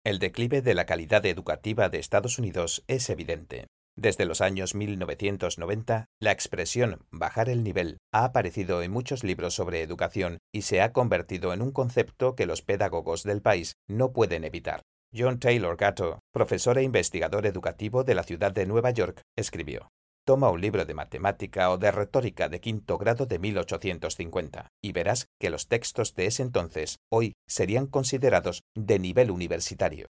El 0.06 0.20
declive 0.20 0.62
de 0.62 0.76
la 0.76 0.86
calidad 0.86 1.26
educativa 1.26 1.90
de 1.90 2.00
Estados 2.00 2.40
Unidos 2.40 2.86
es 2.88 3.10
evidente. 3.10 3.68
Desde 4.00 4.26
los 4.26 4.42
años 4.42 4.76
1990, 4.76 6.06
la 6.20 6.32
expresión 6.32 7.00
bajar 7.10 7.50
el 7.50 7.64
nivel 7.64 7.98
ha 8.14 8.26
aparecido 8.26 8.84
en 8.84 8.92
muchos 8.92 9.24
libros 9.24 9.56
sobre 9.56 9.82
educación 9.82 10.38
y 10.54 10.62
se 10.62 10.82
ha 10.82 10.94
convertido 10.94 11.52
en 11.52 11.64
un 11.64 11.72
concepto 11.72 12.36
que 12.36 12.46
los 12.46 12.62
pedagogos 12.62 13.24
del 13.24 13.42
país 13.42 13.74
no 13.88 14.14
pueden 14.14 14.44
evitar. 14.44 14.84
John 15.18 15.40
Taylor 15.40 15.76
Gatto, 15.78 16.20
profesor 16.32 16.78
e 16.78 16.84
investigador 16.84 17.48
educativo 17.48 18.04
de 18.04 18.14
la 18.14 18.22
ciudad 18.22 18.52
de 18.52 18.68
Nueva 18.68 18.92
York, 18.92 19.22
escribió 19.36 19.90
Toma 20.26 20.52
un 20.52 20.62
libro 20.62 20.86
de 20.86 20.94
matemática 20.94 21.72
o 21.72 21.80
de 21.80 21.90
retórica 21.90 22.50
de 22.50 22.60
quinto 22.60 23.00
grado 23.00 23.26
de 23.26 23.40
1850 23.40 24.68
y 24.80 24.92
verás 24.92 25.26
que 25.40 25.50
los 25.50 25.68
textos 25.68 26.14
de 26.14 26.28
ese 26.28 26.44
entonces 26.44 27.00
hoy 27.10 27.34
serían 27.48 27.88
considerados 27.88 28.62
de 28.76 29.00
nivel 29.00 29.32
universitario. 29.32 30.06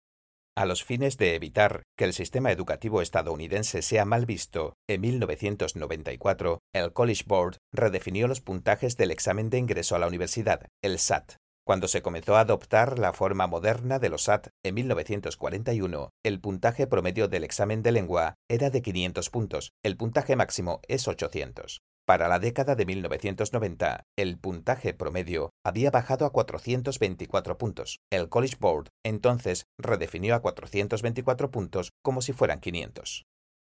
A 0.59 0.65
los 0.65 0.85
fines 0.85 1.19
de 1.19 1.35
evitar 1.35 1.83
que 1.99 2.05
el 2.05 2.15
sistema 2.15 2.51
educativo 2.51 3.03
estadounidense 3.03 3.83
sea 3.83 4.07
mal 4.07 4.25
visto, 4.25 4.73
en 4.89 5.03
1994 5.03 6.61
el 6.75 6.95
College 6.95 7.25
Board 7.27 7.59
redefinió 7.75 8.27
los 8.27 8.41
puntajes 8.41 8.97
del 8.97 9.11
examen 9.11 9.51
de 9.51 9.59
ingreso 9.59 9.97
a 9.97 9.99
la 9.99 10.07
universidad, 10.07 10.67
el 10.83 10.99
SAT. 10.99 11.35
Cuando 11.63 11.89
se 11.89 12.01
comenzó 12.01 12.37
a 12.37 12.41
adoptar 12.41 12.99
la 12.99 13.13
forma 13.13 13.47
moderna 13.47 13.99
de 13.99 14.09
los 14.09 14.23
SAT 14.23 14.49
en 14.65 14.77
1941, 14.77 16.09
el 16.25 16.41
puntaje 16.41 16.87
promedio 16.87 17.29
del 17.29 17.45
examen 17.45 17.83
de 17.83 17.93
lengua 17.93 18.37
era 18.49 18.71
de 18.71 18.81
500 18.81 19.29
puntos, 19.29 19.73
el 19.85 19.99
puntaje 19.99 20.37
máximo 20.37 20.81
es 20.89 21.07
800. 21.07 21.83
Para 22.07 22.29
la 22.29 22.39
década 22.39 22.77
de 22.77 22.87
1990, 22.87 24.05
el 24.17 24.39
puntaje 24.39 24.95
promedio 24.95 25.51
había 25.65 25.91
bajado 25.91 26.25
a 26.25 26.31
424 26.31 27.59
puntos. 27.59 27.99
El 28.13 28.29
College 28.29 28.57
Board 28.61 28.91
entonces 29.05 29.65
redefinió 29.77 30.37
a 30.37 30.41
424 30.41 31.51
puntos 31.51 31.91
como 32.05 32.23
si 32.23 32.33
fueran 32.33 32.61
500. 32.61 33.25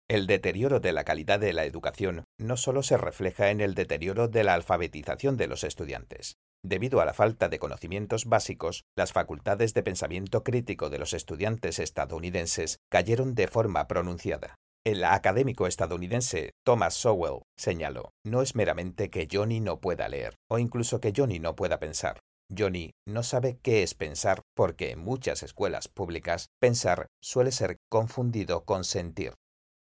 El 0.10 0.26
deterioro 0.26 0.80
de 0.80 0.94
la 0.94 1.04
calidad 1.04 1.40
de 1.40 1.54
la 1.54 1.66
educación 1.66 2.24
no 2.40 2.58
solo 2.58 2.82
se 2.82 2.98
refleja 2.98 3.52
en 3.52 3.62
el 3.62 3.76
deterioro 3.76 4.28
de 4.28 4.44
la 4.44 4.56
alfabetización 4.56 5.38
de 5.38 5.48
los 5.48 5.64
estudiantes. 5.64 6.38
Debido 6.66 7.02
a 7.02 7.06
la 7.06 7.14
falta 7.14 7.50
de 7.50 7.60
conocimientos 7.60 8.26
básicos, 8.26 8.84
las 8.98 9.14
facultades 9.14 9.76
de 9.76 9.84
pensamiento 9.84 10.44
crítico 10.44 10.90
de 10.90 10.98
los 10.98 11.14
estudiantes 11.14 11.78
estadounidenses 11.78 12.80
cayeron 12.90 13.36
de 13.36 13.48
forma 13.48 13.88
pronunciada. 13.88 14.56
El 14.86 15.06
académico 15.06 15.66
estadounidense 15.66 16.52
Thomas 16.66 16.94
Sowell 16.96 17.44
señaló, 17.56 18.12
no 18.26 18.42
es 18.42 18.54
meramente 18.54 19.10
que 19.10 19.30
Johnny 19.32 19.62
no 19.62 19.80
pueda 19.80 20.10
leer, 20.10 20.36
o 20.50 20.60
incluso 20.60 21.00
que 21.00 21.14
Johnny 21.16 21.40
no 21.40 21.56
pueda 21.56 21.80
pensar. 21.80 22.20
Johnny 22.56 22.92
no 23.08 23.24
sabe 23.24 23.58
qué 23.64 23.82
es 23.82 23.94
pensar 23.94 24.42
porque 24.54 24.92
en 24.92 25.00
muchas 25.00 25.42
escuelas 25.42 25.88
públicas 25.88 26.50
pensar 26.60 27.08
suele 27.22 27.54
ser 27.54 27.78
confundido 27.90 28.66
con 28.66 28.84
sentir. 28.84 29.36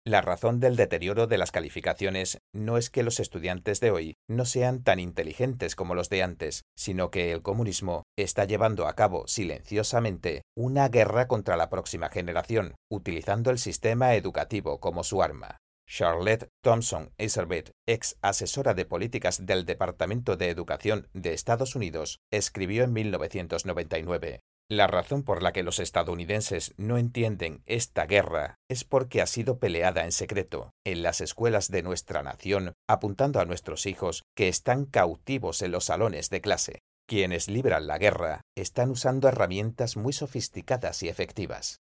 La 0.06 0.20
razón 0.20 0.60
del 0.60 0.76
deterioro 0.76 1.28
de 1.28 1.38
las 1.38 1.52
calificaciones 1.52 2.40
no 2.54 2.78
es 2.78 2.90
que 2.90 3.04
los 3.04 3.22
estudiantes 3.22 3.80
de 3.80 3.92
hoy 3.92 4.18
no 4.28 4.44
sean 4.44 4.84
tan 4.84 5.00
inteligentes 5.00 5.78
como 5.78 5.96
los 5.96 6.10
de 6.10 6.22
antes, 6.24 6.66
sino 6.76 7.10
que 7.10 7.32
el 7.32 7.42
comunismo 7.42 8.04
está 8.18 8.44
llevando 8.44 8.86
a 8.86 8.96
cabo 8.96 9.28
silenciosamente 9.28 10.42
una 10.58 10.90
guerra 10.90 11.30
contra 11.30 11.56
la 11.56 11.70
próxima 11.70 12.10
generación, 12.10 12.76
utilizando 12.92 13.50
el 13.50 13.60
sistema 13.60 14.14
educativo 14.16 14.82
como 14.82 15.06
su 15.06 15.24
arma. 15.24 15.60
Charlotte 15.88 16.50
Thompson 16.62 17.14
Iserbyt, 17.18 17.70
ex 17.88 18.18
asesora 18.22 18.74
de 18.74 18.86
políticas 18.86 19.46
del 19.46 19.66
Departamento 19.66 20.36
de 20.36 20.50
Educación 20.50 21.08
de 21.14 21.34
Estados 21.34 21.76
Unidos, 21.76 22.20
escribió 22.30 22.84
en 22.84 22.92
1999, 22.92 24.42
La 24.70 24.88
razón 24.88 25.24
por 25.24 25.44
la 25.44 25.52
que 25.52 25.64
los 25.64 25.80
estadounidenses 25.80 26.74
no 26.78 26.98
entienden 26.98 27.62
esta 27.66 28.06
guerra 28.06 28.56
es 28.70 28.84
porque 28.84 29.22
ha 29.22 29.28
sido 29.28 29.60
peleada 29.60 30.06
en 30.06 30.12
secreto 30.12 30.72
en 30.86 31.04
las 31.04 31.22
escuelas 31.22 31.70
de 31.70 31.84
nuestra 31.84 32.24
nación, 32.24 32.74
apuntando 32.88 33.40
a 33.40 33.46
nuestros 33.46 33.86
hijos 33.86 34.24
que 34.36 34.48
están 34.48 34.86
cautivos 34.86 35.62
en 35.62 35.72
los 35.72 35.86
salones 35.86 36.30
de 36.30 36.42
clase. 36.42 36.80
Quienes 37.08 37.50
libran 37.50 37.88
la 37.88 37.98
guerra 37.98 38.42
están 38.56 38.90
usando 38.90 39.28
herramientas 39.28 39.98
muy 39.98 40.14
sofisticadas 40.14 41.04
y 41.04 41.10
efectivas. 41.10 41.82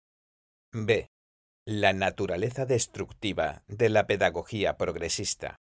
B. 0.73 1.07
La 1.65 1.93
naturaleza 1.93 2.65
destructiva 2.65 3.63
de 3.67 3.89
la 3.89 4.05
pedagogía 4.05 4.77
progresista. 4.77 5.55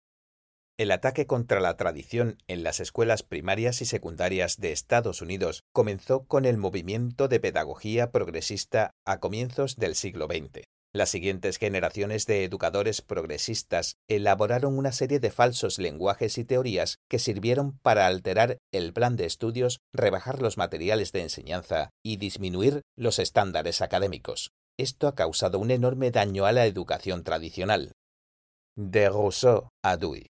El 0.83 0.91
ataque 0.91 1.25
contra 1.25 1.61
la 1.61 1.77
tradición 1.77 2.37
en 2.47 2.61
las 2.61 2.81
escuelas 2.81 3.23
primarias 3.23 3.81
y 3.81 3.85
secundarias 3.85 4.57
de 4.57 4.73
Estados 4.73 5.21
Unidos 5.21 5.63
comenzó 5.71 6.25
con 6.25 6.43
el 6.43 6.57
movimiento 6.57 7.29
de 7.29 7.39
pedagogía 7.39 8.11
progresista 8.11 8.91
a 9.05 9.21
comienzos 9.21 9.77
del 9.77 9.95
siglo 9.95 10.25
XX. 10.25 10.65
Las 10.93 11.09
siguientes 11.09 11.57
generaciones 11.57 12.25
de 12.25 12.43
educadores 12.43 13.01
progresistas 13.01 13.95
elaboraron 14.09 14.77
una 14.77 14.91
serie 14.91 15.21
de 15.21 15.31
falsos 15.31 15.79
lenguajes 15.79 16.37
y 16.37 16.43
teorías 16.43 16.97
que 17.09 17.17
sirvieron 17.17 17.79
para 17.81 18.05
alterar 18.05 18.57
el 18.73 18.91
plan 18.91 19.15
de 19.15 19.25
estudios, 19.25 19.79
rebajar 19.93 20.41
los 20.41 20.57
materiales 20.57 21.13
de 21.13 21.21
enseñanza 21.21 21.91
y 22.03 22.17
disminuir 22.17 22.81
los 22.97 23.19
estándares 23.19 23.81
académicos. 23.81 24.51
Esto 24.77 25.07
ha 25.07 25.15
causado 25.15 25.59
un 25.59 25.71
enorme 25.71 26.11
daño 26.11 26.45
a 26.45 26.51
la 26.51 26.65
educación 26.65 27.23
tradicional. 27.23 27.93
De 28.75 29.07
Rousseau 29.07 29.69
a 29.81 29.95
Dewey. 29.95 30.32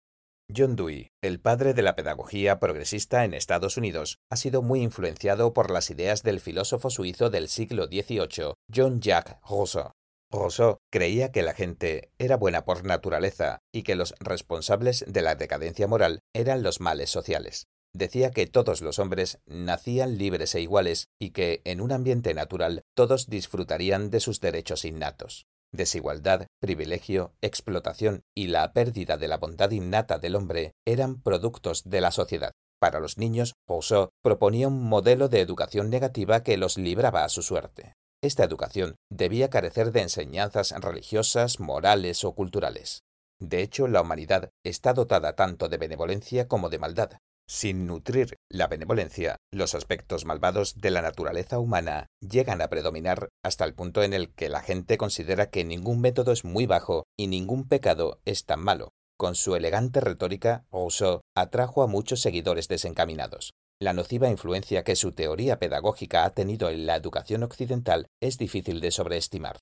John 0.53 0.75
Dewey, 0.75 1.09
el 1.23 1.39
padre 1.39 1.73
de 1.73 1.81
la 1.81 1.95
pedagogía 1.95 2.59
progresista 2.59 3.25
en 3.25 3.33
Estados 3.33 3.77
Unidos, 3.77 4.19
ha 4.29 4.35
sido 4.35 4.61
muy 4.61 4.81
influenciado 4.81 5.53
por 5.53 5.71
las 5.71 5.89
ideas 5.89 6.21
del 6.21 6.39
filósofo 6.39 6.89
suizo 6.89 7.29
del 7.31 7.49
siglo 7.49 7.87
XVIII, 7.87 8.53
Jean-Jacques 8.71 9.37
Rousseau. 9.49 9.91
Rousseau 10.31 10.77
creía 10.91 11.31
que 11.31 11.41
la 11.41 11.53
gente 11.53 12.11
era 12.19 12.37
buena 12.37 12.63
por 12.63 12.83
naturaleza 12.83 13.59
y 13.73 13.83
que 13.83 13.95
los 13.95 14.13
responsables 14.19 15.03
de 15.07 15.21
la 15.21 15.35
decadencia 15.35 15.87
moral 15.87 16.19
eran 16.33 16.61
los 16.61 16.79
males 16.79 17.09
sociales. 17.09 17.65
Decía 17.93 18.31
que 18.31 18.45
todos 18.45 18.81
los 18.81 18.99
hombres 18.99 19.39
nacían 19.45 20.17
libres 20.17 20.53
e 20.53 20.61
iguales 20.61 21.07
y 21.19 21.31
que, 21.31 21.61
en 21.63 21.81
un 21.81 21.91
ambiente 21.91 22.33
natural, 22.33 22.83
todos 22.93 23.27
disfrutarían 23.27 24.09
de 24.09 24.19
sus 24.19 24.41
derechos 24.41 24.85
innatos. 24.85 25.47
Desigualdad, 25.71 26.47
privilegio, 26.59 27.33
explotación 27.41 28.21
y 28.35 28.47
la 28.47 28.71
pérdida 28.73 29.17
de 29.17 29.27
la 29.27 29.37
bondad 29.37 29.71
innata 29.71 30.19
del 30.19 30.35
hombre 30.35 30.73
eran 30.85 31.21
productos 31.21 31.83
de 31.83 32.01
la 32.01 32.11
sociedad. 32.11 32.53
Para 32.79 32.99
los 32.99 33.17
niños, 33.17 33.53
Rousseau 33.67 34.09
proponía 34.23 34.67
un 34.67 34.83
modelo 34.83 35.27
de 35.27 35.41
educación 35.41 35.89
negativa 35.89 36.43
que 36.43 36.57
los 36.57 36.77
libraba 36.77 37.23
a 37.23 37.29
su 37.29 37.41
suerte. 37.41 37.93
Esta 38.21 38.43
educación 38.43 38.95
debía 39.11 39.49
carecer 39.49 39.91
de 39.91 40.01
enseñanzas 40.01 40.71
religiosas, 40.71 41.59
morales 41.59 42.23
o 42.23 42.33
culturales. 42.33 43.01
De 43.39 43.61
hecho, 43.61 43.87
la 43.87 44.01
humanidad 44.01 44.49
está 44.63 44.93
dotada 44.93 45.35
tanto 45.35 45.67
de 45.67 45.77
benevolencia 45.77 46.47
como 46.47 46.69
de 46.69 46.79
maldad, 46.79 47.11
sin 47.47 47.85
nutrir 47.87 48.35
la 48.49 48.67
benevolencia, 48.67 49.37
los 49.51 49.75
aspectos 49.75 50.25
malvados 50.25 50.75
de 50.75 50.91
la 50.91 51.01
naturaleza 51.01 51.59
humana 51.59 52.07
llegan 52.19 52.61
a 52.61 52.67
predominar 52.67 53.29
hasta 53.43 53.65
el 53.65 53.73
punto 53.73 54.03
en 54.03 54.13
el 54.13 54.33
que 54.33 54.49
la 54.49 54.61
gente 54.61 54.97
considera 54.97 55.49
que 55.49 55.63
ningún 55.63 56.01
método 56.01 56.31
es 56.31 56.43
muy 56.43 56.65
bajo 56.65 57.03
y 57.17 57.27
ningún 57.27 57.67
pecado 57.67 58.19
es 58.25 58.45
tan 58.45 58.61
malo. 58.61 58.89
Con 59.17 59.35
su 59.35 59.55
elegante 59.55 60.01
retórica, 60.01 60.65
Rousseau 60.71 61.21
atrajo 61.35 61.83
a 61.83 61.87
muchos 61.87 62.21
seguidores 62.21 62.67
desencaminados. 62.67 63.53
La 63.81 63.93
nociva 63.93 64.29
influencia 64.29 64.83
que 64.83 64.95
su 64.95 65.11
teoría 65.11 65.59
pedagógica 65.59 66.25
ha 66.25 66.31
tenido 66.31 66.69
en 66.69 66.85
la 66.85 66.95
educación 66.95 67.43
occidental 67.43 68.07
es 68.21 68.37
difícil 68.37 68.81
de 68.81 68.91
sobreestimar. 68.91 69.59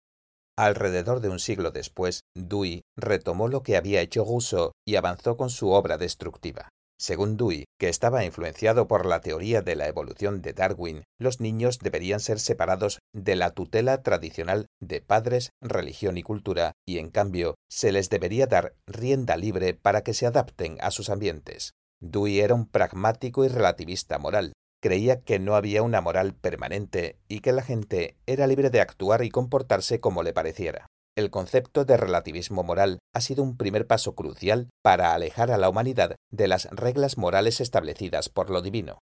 Alrededor 0.58 1.20
de 1.20 1.30
un 1.30 1.40
siglo 1.40 1.72
después, 1.72 2.22
Dewey 2.36 2.82
retomó 2.96 3.48
lo 3.48 3.64
que 3.64 3.76
había 3.76 4.02
hecho 4.02 4.24
Rousseau 4.24 4.72
y 4.88 4.96
avanzó 4.96 5.36
con 5.36 5.50
su 5.50 5.70
obra 5.70 5.98
destructiva. 5.98 6.70
Según 7.04 7.36
Dewey, 7.36 7.66
que 7.78 7.90
estaba 7.90 8.24
influenciado 8.24 8.88
por 8.88 9.06
la 9.06 9.20
teoría 9.20 9.62
de 9.62 9.76
la 9.76 9.90
evolución 9.90 10.42
de 10.42 10.54
Darwin, 10.54 11.04
los 11.20 11.42
niños 11.42 11.80
deberían 11.80 12.22
ser 12.22 12.40
separados 12.40 13.00
de 13.14 13.36
la 13.36 13.50
tutela 13.50 14.04
tradicional 14.04 14.68
de 14.82 15.02
padres, 15.02 15.50
religión 15.60 16.18
y 16.18 16.24
cultura, 16.24 16.72
y 16.88 17.00
en 17.00 17.10
cambio 17.10 17.56
se 17.70 17.92
les 17.92 18.10
debería 18.10 18.48
dar 18.48 18.76
rienda 18.88 19.36
libre 19.36 19.74
para 19.74 20.02
que 20.02 20.14
se 20.14 20.28
adapten 20.28 20.78
a 20.80 20.92
sus 20.92 21.10
ambientes. 21.10 21.74
Dewey 22.02 22.40
era 22.40 22.56
un 22.56 22.70
pragmático 22.70 23.44
y 23.44 23.50
relativista 23.50 24.18
moral. 24.18 24.54
Creía 24.82 25.20
que 25.24 25.40
no 25.40 25.56
había 25.56 25.84
una 25.84 26.00
moral 26.00 26.34
permanente 26.34 27.18
y 27.28 27.42
que 27.42 27.52
la 27.52 27.64
gente 27.64 28.16
era 28.28 28.48
libre 28.48 28.70
de 28.70 28.80
actuar 28.80 29.26
y 29.26 29.30
comportarse 29.30 30.00
como 30.00 30.24
le 30.24 30.32
pareciera. 30.32 30.88
El 31.16 31.30
concepto 31.30 31.86
de 31.86 31.96
relativismo 31.96 32.64
moral 32.64 32.98
ha 33.14 33.22
sido 33.22 33.44
un 33.44 33.56
primer 33.56 33.86
paso 33.86 34.16
crucial 34.16 34.70
para 34.82 35.14
alejar 35.14 35.52
a 35.52 35.58
la 35.58 35.70
humanidad 35.70 36.16
de 36.32 36.48
las 36.48 36.66
reglas 36.72 37.20
morales 37.20 37.62
establecidas 37.62 38.30
por 38.30 38.50
lo 38.50 38.64
divino. 38.64 38.98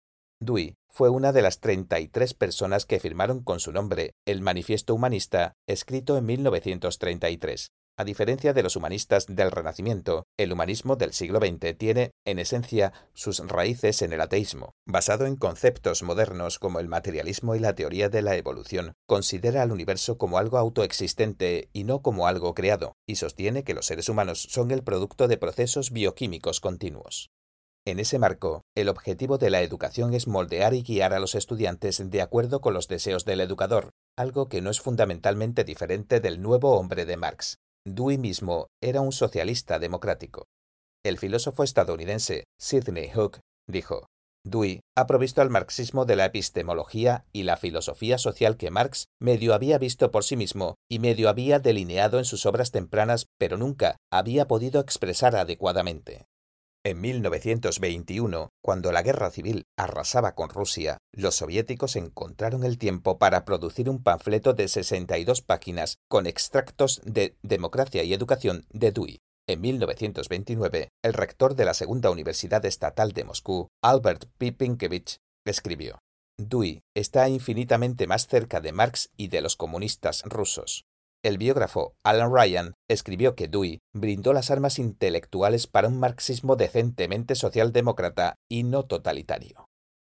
Dewey 0.40 0.75
fue 0.88 1.09
una 1.09 1.33
de 1.33 1.42
las 1.42 1.59
33 1.59 2.35
personas 2.35 2.87
que 2.87 3.01
firmaron 3.01 3.42
con 3.42 3.59
su 3.59 3.73
nombre 3.73 4.12
el 4.25 4.40
Manifiesto 4.40 4.95
Humanista, 4.95 5.55
escrito 5.66 6.16
en 6.16 6.27
1933. 6.27 7.69
A 7.99 8.05
diferencia 8.05 8.53
de 8.53 8.63
los 8.63 8.77
humanistas 8.77 9.25
del 9.27 9.51
Renacimiento, 9.51 10.27
el 10.37 10.53
humanismo 10.53 10.97
del 10.97 11.15
siglo 11.15 11.39
XX 11.39 11.79
tiene, 11.79 12.11
en 12.27 12.39
esencia, 12.39 12.93
sus 13.15 13.39
raíces 13.39 14.03
en 14.03 14.13
el 14.13 14.21
ateísmo. 14.21 14.75
Basado 14.87 15.25
en 15.25 15.37
conceptos 15.37 16.03
modernos 16.03 16.59
como 16.59 16.79
el 16.79 16.89
materialismo 16.89 17.55
y 17.55 17.59
la 17.59 17.75
teoría 17.75 18.11
de 18.11 18.21
la 18.21 18.37
evolución, 18.37 18.93
considera 19.07 19.63
al 19.63 19.73
universo 19.73 20.19
como 20.19 20.37
algo 20.37 20.59
autoexistente 20.59 21.71
y 21.73 21.85
no 21.85 22.03
como 22.03 22.27
algo 22.27 22.53
creado, 22.53 22.97
y 23.07 23.17
sostiene 23.17 23.65
que 23.65 23.73
los 23.73 23.87
seres 23.87 24.11
humanos 24.11 24.47
son 24.51 24.73
el 24.73 24.83
producto 24.83 25.27
de 25.27 25.39
procesos 25.39 25.91
bioquímicos 25.91 26.61
continuos. 26.61 27.31
En 27.87 27.99
ese 27.99 28.19
marco, 28.19 28.61
el 28.75 28.91
objetivo 28.91 29.39
de 29.39 29.49
la 29.49 29.63
educación 29.63 30.13
es 30.13 30.27
moldear 30.27 30.75
y 30.75 30.83
guiar 30.83 31.15
a 31.15 31.21
los 31.21 31.35
estudiantes 31.35 32.03
de 32.11 32.21
acuerdo 32.21 32.61
con 32.61 32.75
los 32.75 32.89
deseos 32.89 33.25
del 33.25 33.41
educador, 33.41 33.93
algo 34.19 34.51
que 34.51 34.61
no 34.61 34.69
es 34.69 34.81
fundamentalmente 34.81 35.65
diferente 35.65 36.21
del 36.21 36.43
nuevo 36.43 36.77
hombre 36.77 37.07
de 37.07 37.17
Marx, 37.17 37.59
Dewey 37.88 38.18
mismo 38.18 38.66
era 38.83 39.01
un 39.01 39.12
socialista 39.12 39.79
democrático. 39.79 40.46
El 41.05 41.18
filósofo 41.18 41.62
estadounidense 41.62 42.42
Sidney 42.59 43.09
Hook 43.11 43.38
dijo, 43.68 44.07
Dewey 44.44 44.81
ha 44.96 45.07
provisto 45.07 45.40
al 45.40 45.51
marxismo 45.51 46.05
de 46.05 46.16
la 46.16 46.25
epistemología 46.25 47.27
y 47.33 47.44
la 47.44 47.57
filosofía 47.57 48.18
social 48.18 48.57
que 48.57 48.72
Marx 48.72 49.07
medio 49.20 49.55
había 49.55 49.79
visto 49.79 50.11
por 50.11 50.25
sí 50.25 50.35
mismo 50.37 50.75
y 50.90 50.99
medio 50.99 51.29
había 51.29 51.61
delineado 51.61 52.18
en 52.18 52.25
sus 52.25 52.44
obras 52.44 52.72
tempranas, 52.72 53.27
pero 53.38 53.57
nunca 53.57 53.96
había 54.12 54.49
podido 54.49 54.81
expresar 54.81 55.37
adecuadamente. 55.37 56.27
En 56.87 57.01
1921, 57.01 58.51
cuando 58.62 58.92
la 58.92 59.03
guerra 59.03 59.33
civil 59.33 59.64
arrasaba 59.77 60.37
con 60.37 60.51
Rusia, 60.51 60.99
los 61.12 61.35
soviéticos 61.35 61.96
encontraron 61.96 62.62
el 62.62 62.79
tiempo 62.79 63.18
para 63.18 63.44
producir 63.44 63.90
un 63.90 64.05
panfleto 64.05 64.53
de 64.55 64.68
62 64.68 65.42
páginas 65.42 65.96
con 66.09 66.29
extractos 66.29 67.01
de 67.05 67.35
Democracia 67.42 68.05
y 68.05 68.14
Educación 68.14 68.66
de 68.70 68.92
Dewey. 68.92 69.18
En 69.49 69.62
1929, 69.62 70.90
el 71.03 71.12
rector 71.12 71.57
de 71.57 71.64
la 71.64 71.75
Segunda 71.75 72.09
Universidad 72.12 72.64
Estatal 72.64 73.11
de 73.11 73.25
Moscú, 73.25 73.66
Albert 73.83 74.27
Pipinkevich, 74.38 75.16
escribió 75.44 75.99
Dewey 76.38 76.83
está 76.94 77.29
infinitamente 77.29 78.07
más 78.07 78.29
cerca 78.29 78.61
de 78.61 78.70
Marx 78.70 79.11
y 79.16 79.27
de 79.27 79.40
los 79.40 79.57
comunistas 79.57 80.22
rusos. 80.25 80.85
El 81.27 81.39
biógrafo 81.39 81.97
Alan 82.05 82.33
Ryan 82.33 82.75
escribió 82.89 83.35
que 83.35 83.49
Dewey 83.49 83.81
brindó 83.93 84.33
las 84.33 84.53
armas 84.53 84.79
intelectuales 84.79 85.67
para 85.67 85.89
un 85.89 85.99
marxismo 85.99 86.55
decentemente 86.55 87.35
socialdemócrata 87.35 88.37
y 88.49 88.62
no 88.62 88.85
totalitario. 88.85 89.65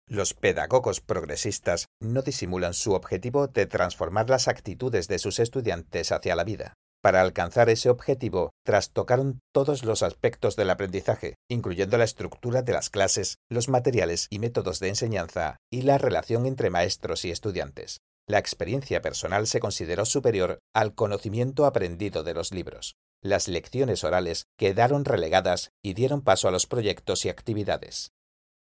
Los 0.08 0.32
pedagogos 0.32 1.02
progresistas 1.02 1.88
no 2.00 2.22
disimulan 2.22 2.72
su 2.72 2.94
objetivo 2.94 3.48
de 3.48 3.66
transformar 3.66 4.30
las 4.30 4.48
actitudes 4.48 5.08
de 5.08 5.18
sus 5.18 5.40
estudiantes 5.40 6.10
hacia 6.10 6.34
la 6.34 6.44
vida. 6.44 6.72
Para 7.02 7.20
alcanzar 7.20 7.68
ese 7.68 7.90
objetivo, 7.90 8.48
trastocaron 8.64 9.40
todos 9.52 9.84
los 9.84 10.02
aspectos 10.02 10.56
del 10.56 10.70
aprendizaje, 10.70 11.34
incluyendo 11.50 11.98
la 11.98 12.04
estructura 12.04 12.62
de 12.62 12.72
las 12.72 12.88
clases, 12.88 13.36
los 13.50 13.68
materiales 13.68 14.26
y 14.30 14.38
métodos 14.38 14.80
de 14.80 14.88
enseñanza 14.88 15.58
y 15.70 15.82
la 15.82 15.98
relación 15.98 16.46
entre 16.46 16.70
maestros 16.70 17.26
y 17.26 17.30
estudiantes 17.30 17.98
la 18.30 18.38
experiencia 18.38 19.02
personal 19.02 19.46
se 19.46 19.60
consideró 19.60 20.04
superior 20.04 20.60
al 20.72 20.94
conocimiento 20.94 21.66
aprendido 21.66 22.22
de 22.22 22.34
los 22.34 22.52
libros. 22.52 22.96
Las 23.22 23.48
lecciones 23.48 24.04
orales 24.04 24.46
quedaron 24.56 25.04
relegadas 25.04 25.72
y 25.82 25.94
dieron 25.94 26.22
paso 26.22 26.48
a 26.48 26.50
los 26.50 26.66
proyectos 26.66 27.24
y 27.24 27.28
actividades. 27.28 28.12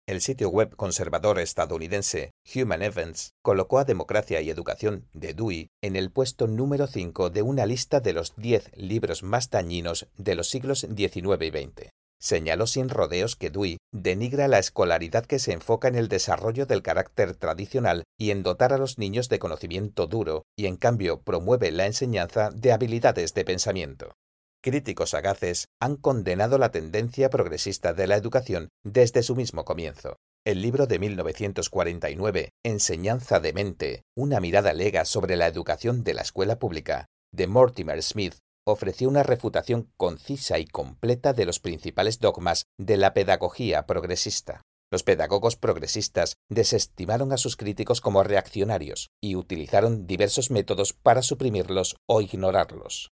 El 0.06 0.22
sitio 0.22 0.50
web 0.50 0.76
conservador 0.76 1.40
estadounidense 1.40 2.32
Human 2.56 2.82
Events 2.82 3.36
colocó 3.44 3.78
a 3.78 3.86
Democracia 3.86 4.42
y 4.42 4.50
Educación 4.50 5.08
de 5.14 5.36
Dewey 5.36 5.70
en 5.84 5.96
el 5.96 6.12
puesto 6.12 6.48
número 6.48 6.88
5 6.88 7.30
de 7.30 7.44
una 7.44 7.68
lista 7.68 8.00
de 8.00 8.14
los 8.14 8.36
10 8.36 8.72
libros 8.76 9.22
más 9.22 9.52
dañinos 9.52 10.08
de 10.18 10.34
los 10.34 10.50
siglos 10.50 10.80
XIX 10.80 11.44
y 11.44 11.50
XX. 11.52 11.90
Señaló 12.20 12.68
sin 12.68 12.90
rodeos 12.90 13.36
que 13.36 13.50
Dewey 13.50 13.78
denigra 13.92 14.48
la 14.48 14.60
escolaridad 14.60 15.26
que 15.26 15.40
se 15.40 15.54
enfoca 15.54 15.88
en 15.88 15.96
el 15.96 16.08
desarrollo 16.08 16.66
del 16.66 16.82
carácter 16.82 17.36
tradicional 17.36 18.04
y 18.18 18.32
en 18.32 18.44
dotar 18.44 18.74
a 18.74 18.78
los 18.78 18.98
niños 18.98 19.30
de 19.30 19.40
conocimiento 19.40 20.08
duro, 20.08 20.44
y 20.58 20.66
en 20.66 20.76
cambio 20.76 21.22
promueve 21.22 21.72
la 21.72 21.86
enseñanza 21.86 22.50
de 22.52 22.72
habilidades 22.72 23.34
de 23.34 23.46
pensamiento. 23.46 24.16
Críticos 24.62 25.12
sagaces 25.12 25.68
han 25.80 25.96
condenado 25.96 26.58
la 26.58 26.72
tendencia 26.72 27.30
progresista 27.30 27.94
de 27.94 28.08
la 28.08 28.18
educación 28.18 28.70
desde 28.84 29.24
su 29.24 29.36
mismo 29.36 29.64
comienzo. 29.64 30.18
El 30.46 30.62
libro 30.62 30.86
de 30.86 31.00
1949, 31.00 32.50
Enseñanza 32.66 33.40
de 33.40 33.54
mente, 33.54 34.04
una 34.18 34.40
mirada 34.40 34.74
lega 34.74 35.06
sobre 35.06 35.38
la 35.38 35.48
educación 35.48 36.04
de 36.04 36.14
la 36.14 36.22
escuela 36.22 36.60
pública, 36.60 37.06
de 37.32 37.48
Mortimer 37.48 38.02
Smith, 38.04 38.36
ofreció 38.70 39.10
una 39.10 39.24
refutación 39.24 39.92
concisa 39.98 40.60
y 40.60 40.66
completa 40.66 41.34
de 41.34 41.46
los 41.46 41.60
principales 41.60 42.20
dogmas 42.20 42.66
de 42.78 42.98
la 42.98 43.14
pedagogía 43.14 43.86
progresista. 43.86 44.62
Los 44.92 45.04
pedagogos 45.04 45.56
progresistas 45.56 46.36
desestimaron 46.50 47.32
a 47.32 47.38
sus 47.38 47.56
críticos 47.56 48.02
como 48.02 48.24
reaccionarios 48.24 49.10
y 49.22 49.36
utilizaron 49.36 50.08
diversos 50.08 50.50
métodos 50.50 50.94
para 50.94 51.22
suprimirlos 51.22 51.98
o 52.08 52.22
ignorarlos. 52.22 53.10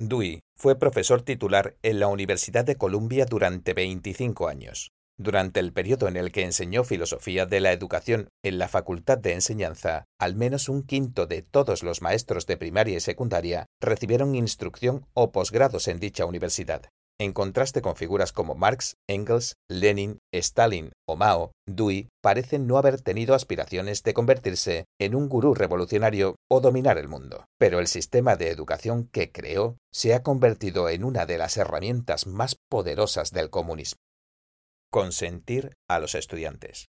Dewey 0.00 0.40
fue 0.56 0.78
profesor 0.78 1.20
titular 1.20 1.76
en 1.82 2.00
la 2.00 2.08
Universidad 2.08 2.64
de 2.64 2.76
Columbia 2.76 3.26
durante 3.26 3.74
25 3.74 4.48
años. 4.48 4.92
Durante 5.22 5.60
el 5.60 5.74
periodo 5.74 6.08
en 6.08 6.16
el 6.16 6.32
que 6.32 6.44
enseñó 6.44 6.82
filosofía 6.82 7.44
de 7.44 7.60
la 7.60 7.72
educación 7.72 8.30
en 8.42 8.56
la 8.56 8.68
Facultad 8.68 9.18
de 9.18 9.34
Enseñanza, 9.34 10.06
al 10.18 10.34
menos 10.34 10.70
un 10.70 10.82
quinto 10.82 11.26
de 11.26 11.42
todos 11.42 11.82
los 11.82 12.00
maestros 12.00 12.46
de 12.46 12.56
primaria 12.56 12.96
y 12.96 13.00
secundaria 13.00 13.66
recibieron 13.82 14.34
instrucción 14.34 15.04
o 15.12 15.30
posgrados 15.30 15.88
en 15.88 16.00
dicha 16.00 16.24
universidad. 16.24 16.84
En 17.20 17.34
contraste 17.34 17.82
con 17.82 17.96
figuras 17.96 18.32
como 18.32 18.54
Marx, 18.54 18.94
Engels, 19.06 19.56
Lenin, 19.68 20.20
Stalin 20.32 20.92
o 21.06 21.16
Mao, 21.16 21.52
Dewey 21.68 22.08
parece 22.22 22.58
no 22.58 22.78
haber 22.78 23.02
tenido 23.02 23.34
aspiraciones 23.34 24.02
de 24.02 24.14
convertirse 24.14 24.86
en 24.98 25.14
un 25.14 25.28
gurú 25.28 25.52
revolucionario 25.52 26.36
o 26.50 26.62
dominar 26.62 26.96
el 26.96 27.08
mundo. 27.08 27.44
Pero 27.58 27.78
el 27.78 27.88
sistema 27.88 28.36
de 28.36 28.48
educación 28.48 29.06
que 29.12 29.30
creó 29.30 29.76
se 29.92 30.14
ha 30.14 30.22
convertido 30.22 30.88
en 30.88 31.04
una 31.04 31.26
de 31.26 31.36
las 31.36 31.58
herramientas 31.58 32.26
más 32.26 32.56
poderosas 32.70 33.32
del 33.32 33.50
comunismo. 33.50 34.00
Consentir 34.92 35.76
a 35.86 36.00
los 36.00 36.16
estudiantes. 36.16 36.88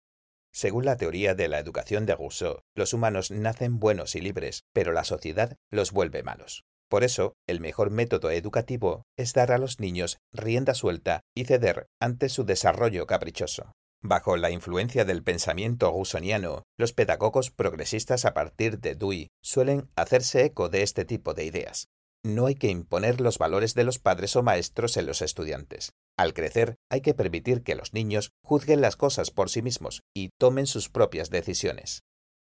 Según 0.52 0.84
la 0.84 0.96
teoría 0.96 1.34
de 1.34 1.48
la 1.48 1.58
educación 1.58 2.06
de 2.06 2.14
Rousseau, 2.14 2.60
los 2.76 2.92
humanos 2.92 3.32
nacen 3.32 3.80
buenos 3.80 4.14
y 4.14 4.20
libres, 4.20 4.62
pero 4.72 4.92
la 4.92 5.02
sociedad 5.02 5.56
los 5.72 5.90
vuelve 5.90 6.22
malos. 6.22 6.62
Por 6.88 7.02
eso, 7.02 7.34
el 7.48 7.58
mejor 7.58 7.90
método 7.90 8.30
educativo 8.30 9.02
es 9.16 9.32
dar 9.32 9.50
a 9.50 9.58
los 9.58 9.80
niños 9.80 10.18
rienda 10.32 10.74
suelta 10.74 11.22
y 11.34 11.46
ceder 11.46 11.88
ante 12.00 12.28
su 12.28 12.44
desarrollo 12.44 13.08
caprichoso. 13.08 13.72
Bajo 14.00 14.36
la 14.36 14.52
influencia 14.52 15.04
del 15.04 15.24
pensamiento 15.24 15.90
rousseauiano, 15.90 16.62
los 16.78 16.92
pedagogos 16.92 17.50
progresistas 17.50 18.24
a 18.24 18.32
partir 18.32 18.78
de 18.78 18.94
Dewey 18.94 19.26
suelen 19.42 19.90
hacerse 19.96 20.44
eco 20.44 20.68
de 20.68 20.84
este 20.84 21.04
tipo 21.04 21.34
de 21.34 21.46
ideas. 21.46 21.88
No 22.24 22.46
hay 22.46 22.54
que 22.54 22.68
imponer 22.68 23.20
los 23.20 23.38
valores 23.38 23.74
de 23.74 23.82
los 23.82 23.98
padres 23.98 24.36
o 24.36 24.44
maestros 24.44 24.96
en 24.96 25.06
los 25.06 25.20
estudiantes. 25.20 25.90
Al 26.18 26.34
crecer, 26.34 26.74
hay 26.90 27.00
que 27.00 27.14
permitir 27.14 27.62
que 27.62 27.76
los 27.76 27.94
niños 27.94 28.32
juzguen 28.44 28.80
las 28.80 28.96
cosas 28.96 29.30
por 29.30 29.50
sí 29.50 29.62
mismos 29.62 30.02
y 30.16 30.30
tomen 30.36 30.66
sus 30.66 30.88
propias 30.88 31.30
decisiones. 31.30 32.02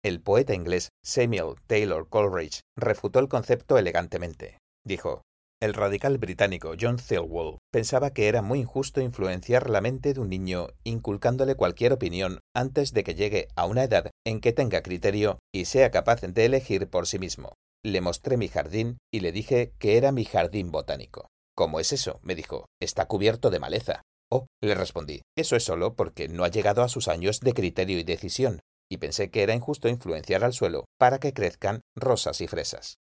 El 0.04 0.20
poeta 0.20 0.52
inglés 0.52 0.88
Samuel 1.04 1.54
Taylor 1.68 2.08
Coleridge 2.08 2.62
refutó 2.76 3.20
el 3.20 3.28
concepto 3.28 3.78
elegantemente. 3.78 4.58
Dijo, 4.84 5.22
el 5.62 5.74
radical 5.74 6.18
británico 6.18 6.72
John 6.78 6.96
Thirlwall 6.96 7.58
pensaba 7.72 8.10
que 8.10 8.26
era 8.26 8.42
muy 8.42 8.58
injusto 8.58 9.00
influenciar 9.00 9.70
la 9.70 9.80
mente 9.80 10.12
de 10.12 10.18
un 10.18 10.28
niño 10.28 10.66
inculcándole 10.82 11.54
cualquier 11.54 11.92
opinión 11.92 12.40
antes 12.52 12.92
de 12.92 13.04
que 13.04 13.14
llegue 13.14 13.46
a 13.54 13.66
una 13.66 13.84
edad 13.84 14.10
en 14.26 14.40
que 14.40 14.52
tenga 14.52 14.82
criterio 14.82 15.38
y 15.54 15.66
sea 15.66 15.92
capaz 15.92 16.22
de 16.22 16.44
elegir 16.44 16.90
por 16.90 17.06
sí 17.06 17.20
mismo. 17.20 17.52
Le 17.84 18.00
mostré 18.00 18.36
mi 18.36 18.48
jardín 18.48 18.98
y 19.12 19.20
le 19.20 19.30
dije 19.30 19.72
que 19.78 19.96
era 19.98 20.10
mi 20.10 20.24
jardín 20.24 20.72
botánico. 20.72 21.28
¿Cómo 21.54 21.80
es 21.80 21.92
eso? 21.92 22.18
me 22.22 22.34
dijo. 22.34 22.66
Está 22.80 23.06
cubierto 23.06 23.50
de 23.50 23.58
maleza. 23.58 24.02
Oh, 24.30 24.46
le 24.62 24.74
respondí. 24.74 25.22
Eso 25.36 25.56
es 25.56 25.64
solo 25.64 25.94
porque 25.94 26.28
no 26.28 26.44
ha 26.44 26.48
llegado 26.48 26.82
a 26.82 26.88
sus 26.88 27.08
años 27.08 27.40
de 27.40 27.52
criterio 27.52 27.98
y 27.98 28.04
decisión, 28.04 28.60
y 28.90 28.96
pensé 28.96 29.30
que 29.30 29.42
era 29.42 29.54
injusto 29.54 29.88
influenciar 29.88 30.44
al 30.44 30.54
suelo 30.54 30.86
para 30.98 31.18
que 31.18 31.34
crezcan 31.34 31.82
rosas 31.94 32.40
y 32.40 32.48
fresas. 32.48 32.96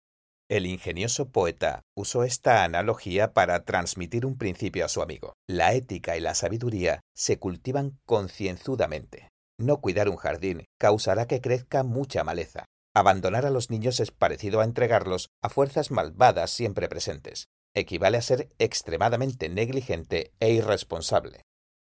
El 0.49 0.65
ingenioso 0.65 1.29
poeta 1.29 1.81
usó 1.97 2.23
esta 2.23 2.63
analogía 2.63 3.33
para 3.33 3.65
transmitir 3.65 4.25
un 4.25 4.37
principio 4.37 4.85
a 4.85 4.89
su 4.89 5.01
amigo. 5.01 5.33
La 5.45 5.73
ética 5.73 6.15
y 6.15 6.21
la 6.21 6.33
sabiduría 6.33 7.01
se 7.13 7.37
cultivan 7.37 7.99
concienzudamente. 8.05 9.27
No 9.59 9.81
cuidar 9.81 10.07
un 10.07 10.15
jardín 10.15 10.63
causará 10.79 11.27
que 11.27 11.41
crezca 11.41 11.83
mucha 11.83 12.23
maleza. 12.23 12.63
Abandonar 12.95 13.45
a 13.45 13.49
los 13.49 13.69
niños 13.69 13.99
es 13.99 14.11
parecido 14.11 14.61
a 14.61 14.63
entregarlos 14.63 15.27
a 15.43 15.49
fuerzas 15.49 15.91
malvadas 15.91 16.51
siempre 16.51 16.87
presentes 16.87 17.49
equivale 17.77 18.17
a 18.17 18.21
ser 18.21 18.49
extremadamente 18.59 19.49
negligente 19.49 20.31
e 20.39 20.51
irresponsable. 20.51 21.41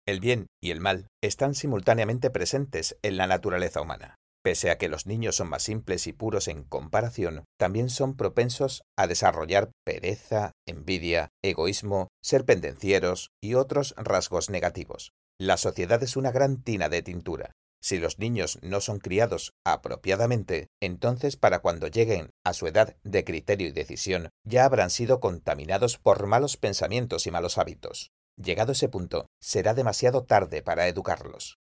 El 0.07 0.21
bien 0.21 0.47
y 0.61 0.71
el 0.71 0.81
mal 0.81 1.09
están 1.23 1.55
simultáneamente 1.55 2.31
presentes 2.31 2.97
en 3.03 3.17
la 3.17 3.27
naturaleza 3.27 3.81
humana. 3.81 4.17
Pese 4.45 4.71
a 4.71 4.79
que 4.79 4.89
los 4.89 5.07
niños 5.07 5.37
son 5.37 5.49
más 5.49 5.63
simples 5.63 6.07
y 6.09 6.13
puros 6.13 6.49
en 6.49 6.65
comparación, 6.65 7.45
también 7.59 7.89
son 7.89 8.17
propensos 8.17 8.83
a 8.99 9.07
desarrollar 9.07 9.71
pereza, 9.85 10.53
envidia, 10.67 11.29
egoísmo, 11.45 12.09
ser 12.23 12.45
pendencieros 12.45 13.31
y 13.41 13.55
otros 13.55 13.95
rasgos 13.97 14.51
negativos. 14.51 15.13
La 15.41 15.57
sociedad 15.57 16.03
es 16.03 16.17
una 16.17 16.33
gran 16.33 16.63
tina 16.63 16.89
de 16.89 17.03
tintura, 17.03 17.53
si 17.83 17.99
los 17.99 18.19
niños 18.19 18.59
no 18.63 18.81
son 18.81 19.01
criados 19.01 19.53
apropiadamente, 19.65 20.69
entonces 20.81 21.37
para 21.37 21.59
cuando 21.59 21.89
lleguen 21.89 22.31
a 22.45 22.55
su 22.55 22.67
edad 22.67 22.97
de 23.03 23.25
criterio 23.25 23.69
y 23.69 23.73
decisión, 23.73 24.31
ya 24.45 24.65
habrán 24.65 24.91
sido 24.91 25.21
contaminados 25.21 25.99
por 25.99 26.27
malos 26.27 26.57
pensamientos 26.57 27.27
y 27.27 27.31
malos 27.31 27.59
hábitos. 27.59 28.13
Llegado 28.37 28.73
ese 28.73 28.89
punto, 28.89 29.27
será 29.41 29.75
demasiado 29.75 30.25
tarde 30.25 30.63
para 30.63 30.89
educarlos. 30.89 31.59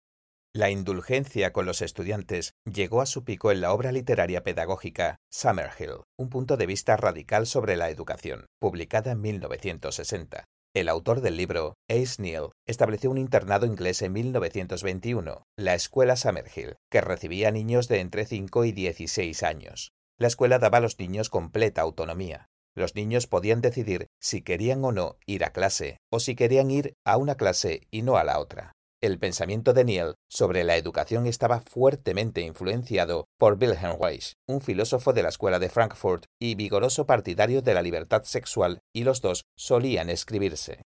La 0.55 0.71
indulgencia 0.71 1.53
con 1.53 1.65
los 1.65 1.81
estudiantes 1.81 2.53
llegó 2.71 3.01
a 3.01 3.07
su 3.07 3.25
pico 3.25 3.51
en 3.51 3.63
la 3.63 3.73
obra 3.73 3.91
literaria 3.91 4.43
pedagógica 4.43 5.17
Summerhill, 5.31 6.05
un 6.19 6.29
punto 6.29 6.59
de 6.59 6.67
vista 6.67 6.97
radical 6.97 7.47
sobre 7.47 7.77
la 7.77 7.89
educación, 7.89 8.47
publicada 8.61 9.13
en 9.13 9.23
1960. 9.23 10.45
El 10.75 10.89
autor 10.89 11.21
del 11.21 11.37
libro, 11.37 11.75
Ace 11.91 12.23
Neal, 12.23 12.53
estableció 12.67 13.11
un 13.11 13.19
internado 13.19 13.67
inglés 13.67 14.01
en 14.01 14.15
1921, 14.15 15.43
la 15.59 15.75
Escuela 15.75 16.17
Summerhill, 16.17 16.77
que 16.91 17.03
recibía 17.03 17.51
niños 17.51 17.89
de 17.89 18.01
entre 18.01 18.25
5 18.25 18.65
y 18.65 18.73
16 18.73 19.43
años. 19.43 19.93
La 20.19 20.29
escuela 20.29 20.59
daba 20.59 20.79
a 20.79 20.81
los 20.81 20.99
niños 20.99 21.29
completa 21.29 21.83
autonomía. 21.83 22.49
Los 22.75 22.95
niños 22.95 23.27
podían 23.27 23.61
decidir 23.61 24.07
si 24.19 24.41
querían 24.41 24.83
o 24.83 24.93
no 24.93 25.19
ir 25.27 25.45
a 25.45 25.53
clase, 25.53 25.99
o 26.11 26.21
si 26.21 26.35
querían 26.35 26.71
ir 26.71 26.95
a 27.05 27.19
una 27.19 27.35
clase 27.35 27.83
y 27.91 28.01
no 28.01 28.17
a 28.17 28.25
la 28.25 28.39
otra. 28.39 28.73
El 29.03 29.19
pensamiento 29.19 29.73
de 29.73 29.85
Neal 29.85 30.15
sobre 30.31 30.63
la 30.63 30.77
educación 30.77 31.27
estaba 31.27 31.61
fuertemente 31.61 32.43
influenciado 32.43 33.27
por 33.37 33.55
Wilhelm 33.61 33.97
Weiss, 33.99 34.37
un 34.47 34.61
filósofo 34.61 35.13
de 35.13 35.25
la 35.25 35.31
escuela 35.31 35.59
de 35.59 35.69
Frankfurt 35.69 36.27
y 36.41 36.55
vigoroso 36.55 37.05
partidario 37.05 37.63
de 37.63 37.75
la 37.75 37.83
libertad 37.83 38.23
sexual, 38.23 38.79
y 38.95 39.03
los 39.03 39.21
dos 39.21 39.43
solían 39.59 40.09
escribirse. 40.09 40.83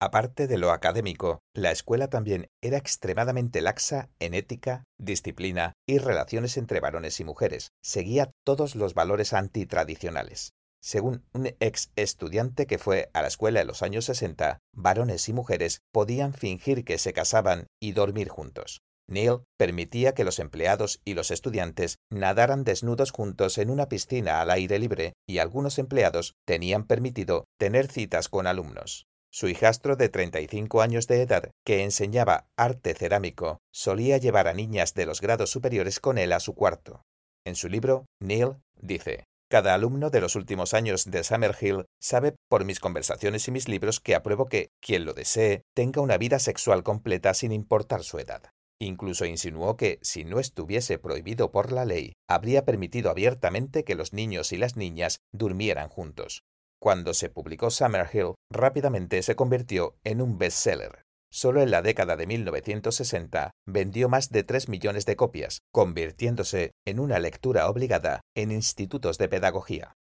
Aparte 0.00 0.46
de 0.46 0.56
lo 0.56 0.70
académico, 0.70 1.40
la 1.54 1.70
escuela 1.70 2.08
también 2.08 2.46
era 2.62 2.78
extremadamente 2.78 3.60
laxa 3.60 4.08
en 4.20 4.32
ética, 4.32 4.84
disciplina 4.98 5.74
y 5.86 5.98
relaciones 5.98 6.56
entre 6.56 6.80
varones 6.80 7.20
y 7.20 7.24
mujeres. 7.24 7.72
Seguía 7.82 8.30
todos 8.42 8.74
los 8.74 8.94
valores 8.94 9.34
antitradicionales. 9.34 10.54
Según 10.82 11.24
un 11.32 11.46
ex 11.60 11.92
estudiante 11.96 12.66
que 12.66 12.78
fue 12.78 13.10
a 13.12 13.22
la 13.22 13.28
escuela 13.28 13.60
en 13.60 13.66
los 13.66 13.82
años 13.82 14.06
60, 14.06 14.60
varones 14.74 15.28
y 15.28 15.32
mujeres 15.32 15.82
podían 15.92 16.32
fingir 16.32 16.84
que 16.84 16.98
se 16.98 17.12
casaban 17.12 17.66
y 17.80 17.92
dormir 17.92 18.28
juntos. 18.28 18.80
Neil 19.10 19.40
permitía 19.58 20.14
que 20.14 20.24
los 20.24 20.38
empleados 20.38 21.02
y 21.04 21.14
los 21.14 21.30
estudiantes 21.30 21.98
nadaran 22.10 22.64
desnudos 22.64 23.10
juntos 23.10 23.58
en 23.58 23.68
una 23.68 23.88
piscina 23.88 24.40
al 24.40 24.50
aire 24.50 24.78
libre 24.78 25.12
y 25.26 25.38
algunos 25.38 25.78
empleados 25.78 26.36
tenían 26.46 26.86
permitido 26.86 27.44
tener 27.58 27.88
citas 27.90 28.28
con 28.28 28.46
alumnos. 28.46 29.06
Su 29.32 29.48
hijastro 29.48 29.96
de 29.96 30.08
35 30.08 30.80
años 30.80 31.06
de 31.06 31.22
edad, 31.22 31.50
que 31.64 31.82
enseñaba 31.82 32.48
arte 32.56 32.94
cerámico, 32.94 33.58
solía 33.72 34.16
llevar 34.16 34.48
a 34.48 34.54
niñas 34.54 34.94
de 34.94 35.06
los 35.06 35.20
grados 35.20 35.50
superiores 35.50 36.00
con 36.00 36.18
él 36.18 36.32
a 36.32 36.40
su 36.40 36.54
cuarto. 36.54 37.02
En 37.44 37.54
su 37.54 37.68
libro, 37.68 38.06
Neil 38.20 38.56
dice, 38.80 39.24
cada 39.50 39.74
alumno 39.74 40.10
de 40.10 40.20
los 40.20 40.36
últimos 40.36 40.74
años 40.74 41.10
de 41.10 41.24
Summerhill 41.24 41.86
sabe 41.98 42.36
por 42.48 42.64
mis 42.64 42.78
conversaciones 42.78 43.48
y 43.48 43.50
mis 43.50 43.68
libros 43.68 43.98
que 43.98 44.14
apruebo 44.14 44.46
que 44.46 44.70
quien 44.80 45.04
lo 45.04 45.12
desee 45.12 45.64
tenga 45.74 46.00
una 46.00 46.18
vida 46.18 46.38
sexual 46.38 46.84
completa 46.84 47.34
sin 47.34 47.50
importar 47.50 48.04
su 48.04 48.20
edad. 48.20 48.42
Incluso 48.78 49.24
insinuó 49.26 49.76
que, 49.76 49.98
si 50.02 50.24
no 50.24 50.38
estuviese 50.38 50.98
prohibido 50.98 51.50
por 51.50 51.72
la 51.72 51.84
ley, 51.84 52.12
habría 52.28 52.64
permitido 52.64 53.10
abiertamente 53.10 53.82
que 53.82 53.96
los 53.96 54.12
niños 54.12 54.52
y 54.52 54.56
las 54.56 54.76
niñas 54.76 55.18
durmieran 55.32 55.88
juntos. 55.88 56.44
Cuando 56.80 57.12
se 57.12 57.28
publicó 57.28 57.70
Summerhill, 57.70 58.34
rápidamente 58.50 59.20
se 59.22 59.34
convirtió 59.34 59.96
en 60.04 60.22
un 60.22 60.38
bestseller. 60.38 61.02
Solo 61.32 61.62
en 61.62 61.70
la 61.70 61.80
década 61.80 62.16
de 62.16 62.26
1960 62.26 63.52
vendió 63.66 64.08
más 64.08 64.30
de 64.30 64.42
3 64.42 64.68
millones 64.68 65.06
de 65.06 65.14
copias, 65.14 65.60
convirtiéndose 65.72 66.72
en 66.84 66.98
una 66.98 67.20
lectura 67.20 67.68
obligada 67.68 68.20
en 68.34 68.50
institutos 68.50 69.16
de 69.16 69.28
pedagogía. 69.28 69.94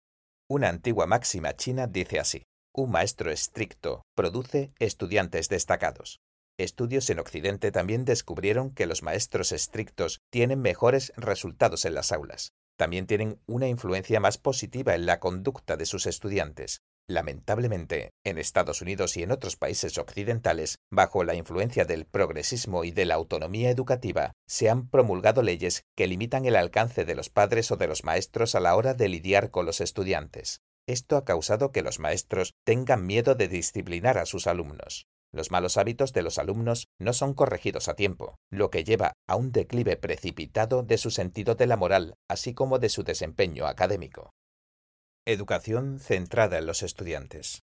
Una 0.49 0.69
antigua 0.69 1.05
máxima 1.05 1.55
china 1.55 1.87
dice 1.87 2.19
así, 2.19 2.43
un 2.73 2.91
maestro 2.91 3.31
estricto 3.31 4.03
produce 4.15 4.71
estudiantes 4.79 5.49
destacados. 5.49 6.19
Estudios 6.57 7.09
en 7.09 7.19
Occidente 7.19 7.71
también 7.71 8.05
descubrieron 8.05 8.71
que 8.71 8.87
los 8.87 9.03
maestros 9.03 9.51
estrictos 9.51 10.21
tienen 10.31 10.61
mejores 10.61 11.11
resultados 11.17 11.85
en 11.85 11.93
las 11.93 12.11
aulas. 12.11 12.53
También 12.77 13.05
tienen 13.05 13.41
una 13.47 13.67
influencia 13.67 14.19
más 14.19 14.37
positiva 14.37 14.95
en 14.95 15.05
la 15.05 15.19
conducta 15.19 15.75
de 15.75 15.85
sus 15.85 16.05
estudiantes, 16.05 16.79
Lamentablemente, 17.09 18.11
en 18.25 18.37
Estados 18.37 18.81
Unidos 18.81 19.15
y 19.15 19.23
en 19.23 19.31
otros 19.31 19.55
países 19.55 19.97
occidentales, 19.97 20.79
bajo 20.91 21.23
la 21.23 21.35
influencia 21.35 21.85
del 21.85 22.05
progresismo 22.05 22.83
y 22.83 22.91
de 22.91 23.05
la 23.05 23.15
autonomía 23.15 23.69
educativa, 23.69 24.33
se 24.45 24.69
han 24.69 24.89
promulgado 24.89 25.41
leyes 25.41 25.85
que 25.95 26.07
limitan 26.07 26.45
el 26.45 26.57
alcance 26.57 27.05
de 27.05 27.15
los 27.15 27.29
padres 27.29 27.71
o 27.71 27.77
de 27.77 27.87
los 27.87 28.03
maestros 28.03 28.55
a 28.55 28.59
la 28.59 28.75
hora 28.75 28.93
de 28.93 29.07
lidiar 29.07 29.51
con 29.51 29.65
los 29.65 29.79
estudiantes. 29.79 30.59
Esto 30.85 31.15
ha 31.15 31.23
causado 31.23 31.71
que 31.71 31.81
los 31.81 31.99
maestros 31.99 32.55
tengan 32.65 33.05
miedo 33.05 33.35
de 33.35 33.47
disciplinar 33.47 34.17
a 34.17 34.25
sus 34.25 34.45
alumnos. 34.45 35.07
Los 35.33 35.49
malos 35.49 35.77
hábitos 35.77 36.11
de 36.11 36.23
los 36.23 36.37
alumnos 36.37 36.87
no 36.99 37.13
son 37.13 37.33
corregidos 37.33 37.87
a 37.87 37.95
tiempo, 37.95 38.35
lo 38.49 38.69
que 38.69 38.83
lleva 38.83 39.13
a 39.27 39.35
un 39.37 39.51
declive 39.51 39.95
precipitado 39.95 40.83
de 40.83 40.97
su 40.97 41.11
sentido 41.11 41.55
de 41.55 41.67
la 41.67 41.77
moral, 41.77 42.15
así 42.29 42.53
como 42.53 42.79
de 42.79 42.89
su 42.89 43.03
desempeño 43.03 43.65
académico. 43.65 44.31
Educación 45.29 45.99
centrada 45.99 46.57
en 46.57 46.65
los 46.65 46.83
estudiantes. 46.83 47.65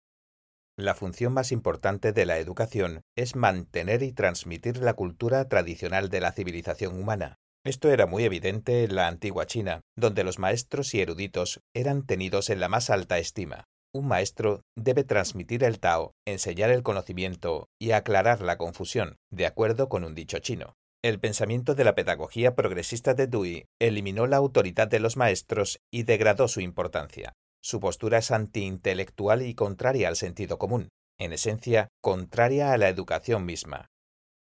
La 0.80 0.96
función 0.96 1.32
más 1.32 1.52
importante 1.52 2.12
de 2.12 2.26
la 2.26 2.40
educación 2.40 3.02
es 3.16 3.36
mantener 3.36 4.02
y 4.02 4.14
transmitir 4.14 4.78
la 4.78 4.96
cultura 4.96 5.48
tradicional 5.48 6.10
de 6.10 6.22
la 6.22 6.32
civilización 6.32 7.00
humana. 7.00 7.38
Esto 7.64 7.92
era 7.92 8.08
muy 8.08 8.24
evidente 8.24 8.84
en 8.84 8.96
la 8.96 9.08
antigua 9.08 9.46
China, 9.46 9.82
donde 9.96 10.24
los 10.24 10.40
maestros 10.40 10.96
y 10.96 11.02
eruditos 11.02 11.62
eran 11.76 12.04
tenidos 12.04 12.50
en 12.50 12.62
la 12.62 12.68
más 12.68 12.90
alta 12.90 13.20
estima. 13.20 13.66
Un 13.94 14.08
maestro 14.08 14.64
debe 14.76 15.04
transmitir 15.04 15.64
el 15.64 15.80
Tao, 15.80 16.14
enseñar 16.26 16.72
el 16.72 16.82
conocimiento 16.82 17.68
y 17.80 17.92
aclarar 17.92 18.42
la 18.42 18.58
confusión, 18.58 19.18
de 19.30 19.46
acuerdo 19.46 19.88
con 19.88 20.04
un 20.04 20.16
dicho 20.16 20.40
chino. 20.40 20.74
El 21.04 21.20
pensamiento 21.20 21.76
de 21.76 21.84
la 21.84 21.94
pedagogía 21.94 22.56
progresista 22.56 23.14
de 23.14 23.28
Dewey 23.28 23.66
eliminó 23.80 24.26
la 24.26 24.38
autoridad 24.38 24.88
de 24.88 25.00
los 25.00 25.16
maestros 25.16 25.80
y 25.92 26.04
degradó 26.04 26.48
su 26.48 26.62
importancia. 26.62 27.36
Su 27.64 27.80
postura 27.80 28.18
es 28.18 28.32
antiintelectual 28.32 29.44
y 29.44 29.54
contraria 29.54 30.08
al 30.08 30.16
sentido 30.16 30.58
común, 30.58 30.90
en 31.20 31.32
esencia, 31.32 31.90
contraria 32.02 32.74
a 32.74 32.78
la 32.78 32.90
educación 32.90 33.46
misma. 33.46 33.88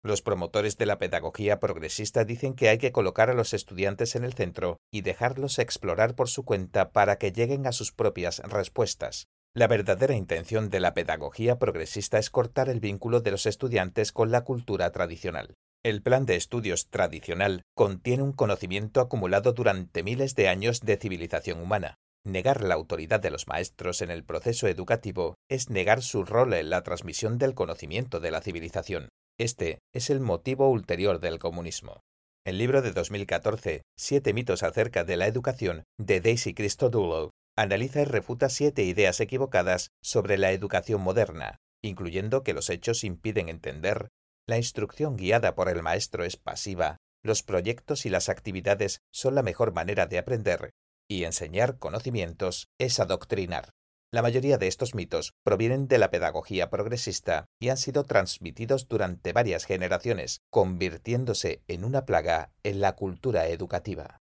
Los 0.04 0.22
promotores 0.22 0.78
de 0.78 0.86
la 0.86 0.98
pedagogía 0.98 1.58
progresista 1.58 2.24
dicen 2.24 2.54
que 2.54 2.68
hay 2.68 2.78
que 2.78 2.92
colocar 2.92 3.30
a 3.30 3.34
los 3.34 3.52
estudiantes 3.52 4.14
en 4.14 4.22
el 4.22 4.34
centro 4.34 4.76
y 4.92 5.00
dejarlos 5.00 5.58
explorar 5.58 6.14
por 6.14 6.28
su 6.28 6.44
cuenta 6.44 6.92
para 6.92 7.18
que 7.18 7.32
lleguen 7.32 7.66
a 7.66 7.72
sus 7.72 7.90
propias 7.90 8.38
respuestas. 8.38 9.26
La 9.54 9.66
verdadera 9.66 10.14
intención 10.14 10.70
de 10.70 10.78
la 10.78 10.94
pedagogía 10.94 11.58
progresista 11.58 12.18
es 12.18 12.30
cortar 12.30 12.68
el 12.68 12.78
vínculo 12.78 13.20
de 13.20 13.32
los 13.32 13.46
estudiantes 13.46 14.12
con 14.12 14.30
la 14.30 14.44
cultura 14.44 14.92
tradicional. 14.92 15.56
El 15.82 16.02
plan 16.02 16.26
de 16.26 16.36
estudios 16.36 16.88
tradicional 16.90 17.62
contiene 17.74 18.22
un 18.22 18.32
conocimiento 18.32 19.00
acumulado 19.00 19.52
durante 19.52 20.04
miles 20.04 20.36
de 20.36 20.48
años 20.48 20.80
de 20.80 20.96
civilización 20.96 21.60
humana, 21.60 21.98
Negar 22.24 22.62
la 22.62 22.74
autoridad 22.74 23.20
de 23.20 23.30
los 23.30 23.46
maestros 23.46 24.02
en 24.02 24.10
el 24.10 24.24
proceso 24.24 24.66
educativo 24.66 25.36
es 25.48 25.70
negar 25.70 26.02
su 26.02 26.24
rol 26.24 26.52
en 26.54 26.70
la 26.70 26.82
transmisión 26.82 27.38
del 27.38 27.54
conocimiento 27.54 28.20
de 28.20 28.30
la 28.30 28.40
civilización. 28.40 29.08
Este 29.38 29.78
es 29.94 30.10
el 30.10 30.20
motivo 30.20 30.68
ulterior 30.68 31.20
del 31.20 31.38
comunismo. 31.38 32.00
El 32.44 32.58
libro 32.58 32.82
de 32.82 32.92
2014, 32.92 33.82
Siete 33.96 34.32
mitos 34.32 34.62
acerca 34.62 35.04
de 35.04 35.16
la 35.16 35.26
educación, 35.26 35.84
de 35.98 36.20
Daisy 36.20 36.54
Christodoulou, 36.54 37.30
analiza 37.56 38.02
y 38.02 38.04
refuta 38.04 38.48
siete 38.48 38.84
ideas 38.84 39.20
equivocadas 39.20 39.90
sobre 40.02 40.38
la 40.38 40.52
educación 40.52 41.00
moderna, 41.00 41.58
incluyendo 41.82 42.42
que 42.42 42.54
los 42.54 42.70
hechos 42.70 43.04
impiden 43.04 43.48
entender, 43.48 44.08
la 44.46 44.56
instrucción 44.56 45.16
guiada 45.16 45.54
por 45.54 45.68
el 45.68 45.82
maestro 45.82 46.24
es 46.24 46.36
pasiva, 46.36 46.96
los 47.22 47.42
proyectos 47.42 48.06
y 48.06 48.10
las 48.10 48.28
actividades 48.28 49.00
son 49.12 49.34
la 49.34 49.42
mejor 49.42 49.72
manera 49.72 50.06
de 50.06 50.18
aprender 50.18 50.70
y 51.08 51.24
enseñar 51.24 51.78
conocimientos 51.78 52.68
es 52.78 53.00
adoctrinar. 53.00 53.70
La 54.10 54.22
mayoría 54.22 54.56
de 54.56 54.68
estos 54.68 54.94
mitos 54.94 55.34
provienen 55.44 55.86
de 55.86 55.98
la 55.98 56.10
pedagogía 56.10 56.70
progresista 56.70 57.46
y 57.60 57.68
han 57.68 57.76
sido 57.76 58.04
transmitidos 58.04 58.88
durante 58.88 59.32
varias 59.32 59.64
generaciones, 59.64 60.40
convirtiéndose 60.50 61.62
en 61.68 61.84
una 61.84 62.06
plaga 62.06 62.52
en 62.62 62.80
la 62.80 62.94
cultura 62.96 63.48
educativa. 63.48 64.18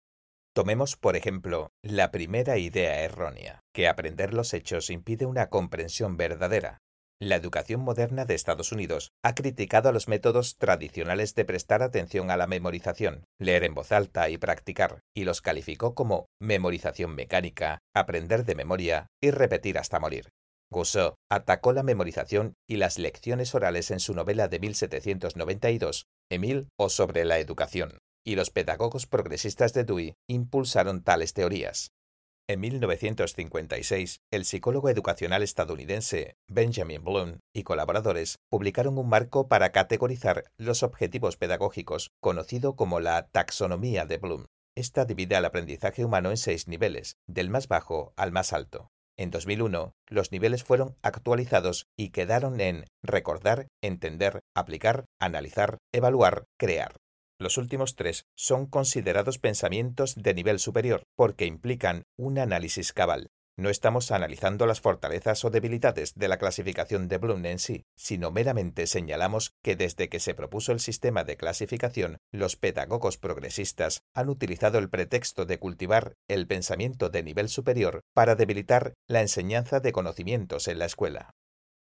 Tomemos, 0.54 0.96
por 0.96 1.16
ejemplo, 1.16 1.70
la 1.82 2.10
primera 2.10 2.58
idea 2.58 3.02
errónea, 3.02 3.60
que 3.72 3.86
aprender 3.86 4.32
los 4.32 4.54
hechos 4.54 4.90
impide 4.90 5.26
una 5.26 5.50
comprensión 5.50 6.16
verdadera. 6.16 6.78
La 7.18 7.36
educación 7.36 7.80
moderna 7.80 8.26
de 8.26 8.34
Estados 8.34 8.72
Unidos 8.72 9.12
ha 9.24 9.34
criticado 9.34 9.90
los 9.90 10.06
métodos 10.06 10.56
tradicionales 10.58 11.34
de 11.34 11.46
prestar 11.46 11.82
atención 11.82 12.30
a 12.30 12.36
la 12.36 12.46
memorización, 12.46 13.24
leer 13.40 13.64
en 13.64 13.72
voz 13.72 13.90
alta 13.90 14.28
y 14.28 14.36
practicar, 14.36 15.00
y 15.14 15.24
los 15.24 15.40
calificó 15.40 15.94
como 15.94 16.26
memorización 16.38 17.14
mecánica, 17.14 17.78
aprender 17.94 18.44
de 18.44 18.54
memoria 18.54 19.06
y 19.22 19.30
repetir 19.30 19.78
hasta 19.78 19.98
morir. 19.98 20.28
Rousseau 20.70 21.14
atacó 21.30 21.72
la 21.72 21.82
memorización 21.82 22.52
y 22.68 22.76
las 22.76 22.98
lecciones 22.98 23.54
orales 23.54 23.90
en 23.90 24.00
su 24.00 24.12
novela 24.12 24.48
de 24.48 24.58
1792, 24.58 26.04
Emile 26.30 26.66
o 26.78 26.90
sobre 26.90 27.24
la 27.24 27.38
educación, 27.38 27.98
y 28.26 28.34
los 28.34 28.50
pedagogos 28.50 29.06
progresistas 29.06 29.72
de 29.72 29.84
Dewey 29.84 30.14
impulsaron 30.28 31.02
tales 31.02 31.32
teorías. 31.32 31.92
En 32.48 32.60
1956, 32.60 34.20
el 34.30 34.44
psicólogo 34.44 34.88
educacional 34.88 35.42
estadounidense 35.42 36.36
Benjamin 36.46 37.02
Bloom 37.02 37.40
y 37.52 37.64
colaboradores 37.64 38.38
publicaron 38.48 38.98
un 38.98 39.08
marco 39.08 39.48
para 39.48 39.72
categorizar 39.72 40.44
los 40.56 40.84
objetivos 40.84 41.36
pedagógicos, 41.36 42.12
conocido 42.20 42.76
como 42.76 43.00
la 43.00 43.26
taxonomía 43.26 44.06
de 44.06 44.18
Bloom. 44.18 44.46
Esta 44.76 45.04
divide 45.06 45.34
al 45.34 45.44
aprendizaje 45.44 46.04
humano 46.04 46.30
en 46.30 46.36
seis 46.36 46.68
niveles, 46.68 47.16
del 47.26 47.50
más 47.50 47.66
bajo 47.66 48.12
al 48.16 48.30
más 48.30 48.52
alto. 48.52 48.92
En 49.18 49.32
2001, 49.32 49.94
los 50.06 50.30
niveles 50.30 50.62
fueron 50.62 50.94
actualizados 51.02 51.86
y 51.96 52.10
quedaron 52.10 52.60
en 52.60 52.84
recordar, 53.02 53.66
entender, 53.82 54.38
aplicar, 54.54 55.06
analizar, 55.18 55.78
evaluar, 55.92 56.44
crear. 56.58 56.94
Los 57.38 57.58
últimos 57.58 57.96
tres 57.96 58.26
son 58.34 58.66
considerados 58.66 59.38
pensamientos 59.38 60.14
de 60.16 60.32
nivel 60.32 60.58
superior 60.58 61.02
porque 61.16 61.44
implican 61.44 62.04
un 62.16 62.38
análisis 62.38 62.94
cabal. 62.94 63.28
No 63.58 63.70
estamos 63.70 64.10
analizando 64.10 64.66
las 64.66 64.82
fortalezas 64.82 65.42
o 65.44 65.50
debilidades 65.50 66.14
de 66.14 66.28
la 66.28 66.36
clasificación 66.36 67.08
de 67.08 67.16
Bloom 67.16 67.44
en 67.46 67.58
sí, 67.58 67.84
sino 67.96 68.30
meramente 68.30 68.86
señalamos 68.86 69.54
que 69.62 69.76
desde 69.76 70.10
que 70.10 70.20
se 70.20 70.34
propuso 70.34 70.72
el 70.72 70.80
sistema 70.80 71.24
de 71.24 71.38
clasificación, 71.38 72.18
los 72.32 72.56
pedagogos 72.56 73.16
progresistas 73.16 74.02
han 74.14 74.28
utilizado 74.28 74.78
el 74.78 74.90
pretexto 74.90 75.46
de 75.46 75.58
cultivar 75.58 76.16
el 76.28 76.46
pensamiento 76.46 77.08
de 77.08 77.22
nivel 77.22 77.48
superior 77.48 78.02
para 78.12 78.34
debilitar 78.34 78.92
la 79.08 79.22
enseñanza 79.22 79.80
de 79.80 79.92
conocimientos 79.92 80.68
en 80.68 80.78
la 80.78 80.84
escuela. 80.84 81.30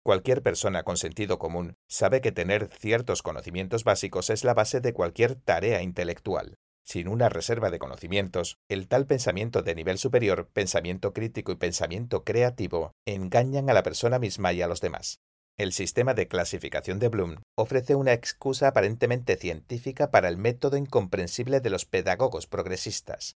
Cualquier 0.02 0.42
persona 0.42 0.82
con 0.82 0.96
sentido 0.96 1.38
común 1.38 1.76
sabe 1.86 2.22
que 2.22 2.32
tener 2.32 2.70
ciertos 2.78 3.22
conocimientos 3.22 3.84
básicos 3.84 4.30
es 4.30 4.44
la 4.44 4.54
base 4.54 4.80
de 4.80 4.94
cualquier 4.94 5.34
tarea 5.34 5.82
intelectual. 5.82 6.56
Sin 6.82 7.06
una 7.06 7.28
reserva 7.28 7.70
de 7.70 7.78
conocimientos, 7.78 8.56
el 8.70 8.88
tal 8.88 9.06
pensamiento 9.06 9.62
de 9.62 9.74
nivel 9.74 9.98
superior, 9.98 10.48
pensamiento 10.54 11.12
crítico 11.12 11.52
y 11.52 11.56
pensamiento 11.56 12.24
creativo 12.24 12.92
engañan 13.06 13.68
a 13.68 13.74
la 13.74 13.82
persona 13.82 14.18
misma 14.18 14.54
y 14.54 14.62
a 14.62 14.66
los 14.66 14.80
demás. 14.80 15.20
El 15.58 15.74
sistema 15.74 16.14
de 16.14 16.28
clasificación 16.28 16.98
de 16.98 17.08
Bloom 17.08 17.42
ofrece 17.54 17.94
una 17.94 18.14
excusa 18.14 18.68
aparentemente 18.68 19.36
científica 19.36 20.10
para 20.10 20.28
el 20.28 20.38
método 20.38 20.78
incomprensible 20.78 21.60
de 21.60 21.68
los 21.68 21.84
pedagogos 21.84 22.46
progresistas. 22.46 23.36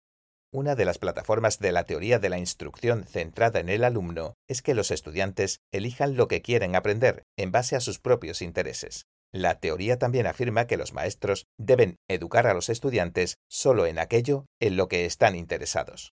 Una 0.53 0.75
de 0.75 0.85
las 0.85 0.99
plataformas 0.99 1.61
de 1.61 1.71
la 1.71 1.85
teoría 1.85 2.19
de 2.19 2.29
la 2.29 2.37
instrucción 2.37 3.05
centrada 3.05 3.61
en 3.61 3.69
el 3.69 3.85
alumno 3.85 4.35
es 4.49 4.63
que 4.63 4.75
los 4.75 4.91
estudiantes 4.91 5.61
elijan 5.71 6.17
lo 6.17 6.27
que 6.27 6.43
quieren 6.43 6.75
aprender 6.75 7.23
en 7.37 7.53
base 7.53 7.77
a 7.77 7.81
sus 7.81 8.01
propios 8.01 8.43
intereses. 8.43 9.07
La 9.33 9.61
teoría 9.61 10.01
también 10.01 10.27
afirma 10.27 10.67
que 10.67 10.77
los 10.77 10.93
maestros 10.93 11.47
deben 11.57 11.99
educar 12.09 12.49
a 12.49 12.55
los 12.55 12.69
estudiantes 12.69 13.37
solo 13.49 13.87
en 13.87 14.01
aquello 14.01 14.47
en 14.59 14.77
lo 14.77 14.89
que 14.89 15.05
están 15.05 15.37
interesados. 15.37 16.15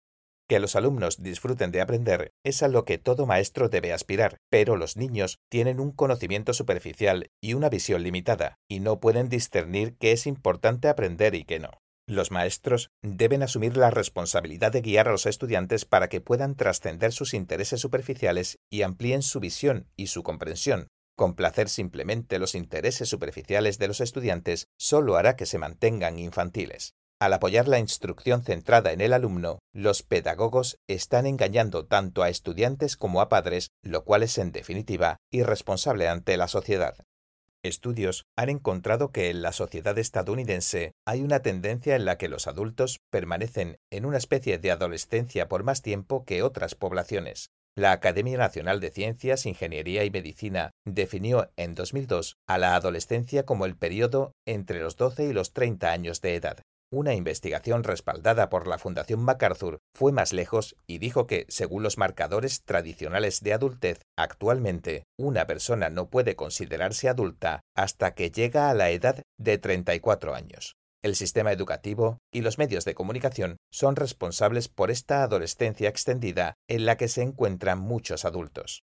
Que 0.49 0.61
los 0.61 0.77
alumnos 0.77 1.21
disfruten 1.21 1.73
de 1.73 1.81
aprender 1.81 2.31
es 2.45 2.63
a 2.63 2.69
lo 2.69 2.85
que 2.85 2.99
todo 2.99 3.27
maestro 3.27 3.69
debe 3.69 3.93
aspirar, 3.93 4.37
pero 4.49 4.77
los 4.77 4.97
niños 4.97 5.39
tienen 5.49 5.81
un 5.81 5.91
conocimiento 5.91 6.55
superficial 6.55 7.27
y 7.41 7.55
una 7.55 7.69
visión 7.69 8.05
limitada, 8.05 8.59
y 8.69 8.79
no 8.79 9.01
pueden 9.01 9.29
discernir 9.29 9.97
qué 9.99 10.13
es 10.13 10.29
importante 10.29 10.89
aprender 10.89 11.35
y 11.35 11.45
qué 11.45 11.59
no. 11.59 11.80
Los 12.11 12.33
maestros 12.33 12.91
deben 13.03 13.45
asumir 13.45 13.77
la 13.77 13.93
responsabilidad 13.93 14.73
de 14.73 14.81
guiar 14.81 15.07
a 15.07 15.13
los 15.13 15.27
estudiantes 15.27 15.85
para 15.85 16.09
que 16.09 16.21
puedan 16.21 16.57
trascender 16.57 17.13
sus 17.13 17.35
intereses 17.35 17.81
superficiales 17.81 18.59
y 18.69 18.83
amplíen 18.83 19.23
su 19.23 19.39
visión 19.39 19.87
y 19.95 20.09
su 20.09 20.25
comprensión. 20.25 20.89
Complacer 21.17 21.69
simplemente 21.69 22.41
los 22.41 22.57
intereses 22.57 23.09
superficiales 23.09 23.79
de 23.79 23.87
los 23.87 24.01
estudiantes 24.01 24.67
solo 24.77 25.15
hará 25.15 25.37
que 25.37 25.47
se 25.47 25.59
mantengan 25.59 26.19
infantiles. 26.19 26.95
Al 27.21 27.33
apoyar 27.33 27.69
la 27.69 27.79
instrucción 27.79 28.43
centrada 28.43 28.91
en 28.91 29.03
el 29.03 29.13
alumno, 29.13 29.61
los 29.73 30.03
pedagogos 30.03 30.79
están 30.89 31.27
engañando 31.27 31.87
tanto 31.87 32.25
a 32.25 32.29
estudiantes 32.29 32.97
como 32.97 33.21
a 33.21 33.29
padres, 33.29 33.69
lo 33.85 34.03
cual 34.03 34.25
es 34.25 34.37
en 34.39 34.51
definitiva 34.51 35.19
irresponsable 35.31 36.09
ante 36.09 36.37
la 36.37 36.49
sociedad. 36.49 36.97
Estudios 37.63 38.25
han 38.37 38.49
encontrado 38.49 39.13
que 39.13 39.29
en 39.29 39.43
la 39.43 39.53
sociedad 39.53 39.99
estadounidense 39.99 40.93
hay 41.07 41.21
una 41.23 41.41
tendencia 41.41 41.95
en 41.95 42.07
la 42.07 42.17
que 42.17 42.29
los 42.29 42.47
adultos 42.47 43.01
permanecen 43.11 43.77
en 43.91 44.07
una 44.07 44.17
especie 44.17 44.59
de 44.59 44.71
adolescencia 44.71 45.47
por 45.49 45.63
más 45.63 45.83
tiempo 45.83 46.25
que 46.25 46.43
otras 46.43 46.75
poblaciones. 46.75 47.51
La 47.77 47.93
Academia 47.93 48.39
Nacional 48.39 48.81
de 48.81 48.91
Ciencias, 48.91 49.47
Ingeniería 49.47 50.05
y 50.05 50.11
Medicina 50.11 50.71
definió 50.87 51.51
en 51.57 51.75
2002 51.75 52.37
a 52.49 52.59
la 52.59 52.75
adolescencia 52.75 53.45
como 53.45 53.67
el 53.67 53.77
periodo 53.77 54.33
entre 54.47 54.81
los 54.81 54.97
12 54.97 55.27
y 55.27 55.33
los 55.33 55.53
30 55.53 55.93
años 55.93 56.21
de 56.21 56.35
edad. 56.35 56.63
Una 56.93 57.15
investigación 57.15 57.85
respaldada 57.85 58.51
por 58.51 58.67
la 58.67 58.77
Fundación 58.77 59.21
MacArthur 59.21 59.79
fue 59.95 60.11
más 60.11 60.33
lejos 60.33 60.75
y 60.89 60.99
dijo 60.99 61.29
que, 61.29 61.47
según 61.49 61.85
los 61.85 61.99
marcadores 61.99 62.65
tradicionales 62.65 63.43
de 63.43 63.53
adultez, 63.53 64.01
actualmente 64.17 65.05
una 65.17 65.47
persona 65.47 65.89
no 65.89 66.11
puede 66.11 66.35
considerarse 66.35 67.09
adulta 67.09 67.61
hasta 67.77 68.15
que 68.15 68.33
llega 68.33 68.71
a 68.71 68.75
la 68.75 68.91
edad 68.91 69.23
de 69.39 69.59
34 69.59 70.35
años. 70.35 70.75
El 71.01 71.15
sistema 71.15 71.53
educativo 71.53 72.19
y 72.33 72.41
los 72.41 72.59
medios 72.59 72.85
de 72.85 72.95
comunicación 72.95 73.59
son 73.71 73.95
responsables 73.95 74.69
por 74.69 74.91
esta 74.91 75.23
adolescencia 75.23 75.89
extendida 75.89 76.55
en 76.69 76.87
la 76.87 76.97
que 76.97 77.07
se 77.07 77.23
encuentran 77.23 77.79
muchos 77.79 78.25
adultos. 78.25 78.83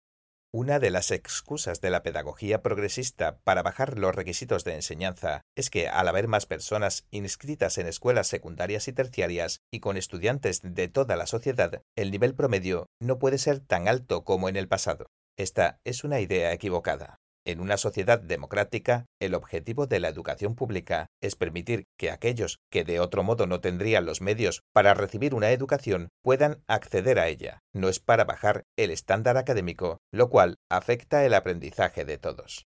Una 0.56 0.78
de 0.78 0.92
las 0.92 1.10
excusas 1.10 1.80
de 1.80 1.90
la 1.90 2.04
pedagogía 2.04 2.62
progresista 2.62 3.40
para 3.42 3.64
bajar 3.64 3.98
los 3.98 4.14
requisitos 4.14 4.62
de 4.62 4.74
enseñanza 4.74 5.40
es 5.56 5.68
que 5.68 5.88
al 5.88 6.06
haber 6.06 6.28
más 6.28 6.46
personas 6.46 7.08
inscritas 7.10 7.76
en 7.76 7.88
escuelas 7.88 8.28
secundarias 8.28 8.86
y 8.86 8.92
terciarias 8.92 9.62
y 9.72 9.80
con 9.80 9.96
estudiantes 9.96 10.60
de 10.62 10.86
toda 10.86 11.16
la 11.16 11.26
sociedad, 11.26 11.82
el 11.96 12.12
nivel 12.12 12.36
promedio 12.36 12.86
no 13.02 13.18
puede 13.18 13.38
ser 13.38 13.58
tan 13.58 13.88
alto 13.88 14.22
como 14.22 14.48
en 14.48 14.54
el 14.54 14.68
pasado. 14.68 15.06
Esta 15.36 15.80
es 15.82 16.04
una 16.04 16.20
idea 16.20 16.52
equivocada. 16.52 17.16
En 17.46 17.60
una 17.60 17.76
sociedad 17.76 18.18
democrática, 18.18 19.04
el 19.20 19.34
objetivo 19.34 19.86
de 19.86 20.00
la 20.00 20.08
educación 20.08 20.54
pública 20.54 21.08
es 21.20 21.36
permitir 21.36 21.84
que 21.98 22.10
aquellos 22.10 22.60
que 22.70 22.84
de 22.84 23.00
otro 23.00 23.22
modo 23.22 23.46
no 23.46 23.60
tendrían 23.60 24.06
los 24.06 24.22
medios 24.22 24.62
para 24.72 24.94
recibir 24.94 25.34
una 25.34 25.50
educación 25.50 26.08
puedan 26.22 26.62
acceder 26.68 27.18
a 27.18 27.28
ella. 27.28 27.60
No 27.74 27.90
es 27.90 28.00
para 28.00 28.24
bajar 28.24 28.64
el 28.76 28.90
estándar 28.90 29.36
académico, 29.36 29.98
lo 30.10 30.30
cual 30.30 30.56
afecta 30.70 31.26
el 31.26 31.34
aprendizaje 31.34 32.06
de 32.06 32.16
todos. 32.16 32.66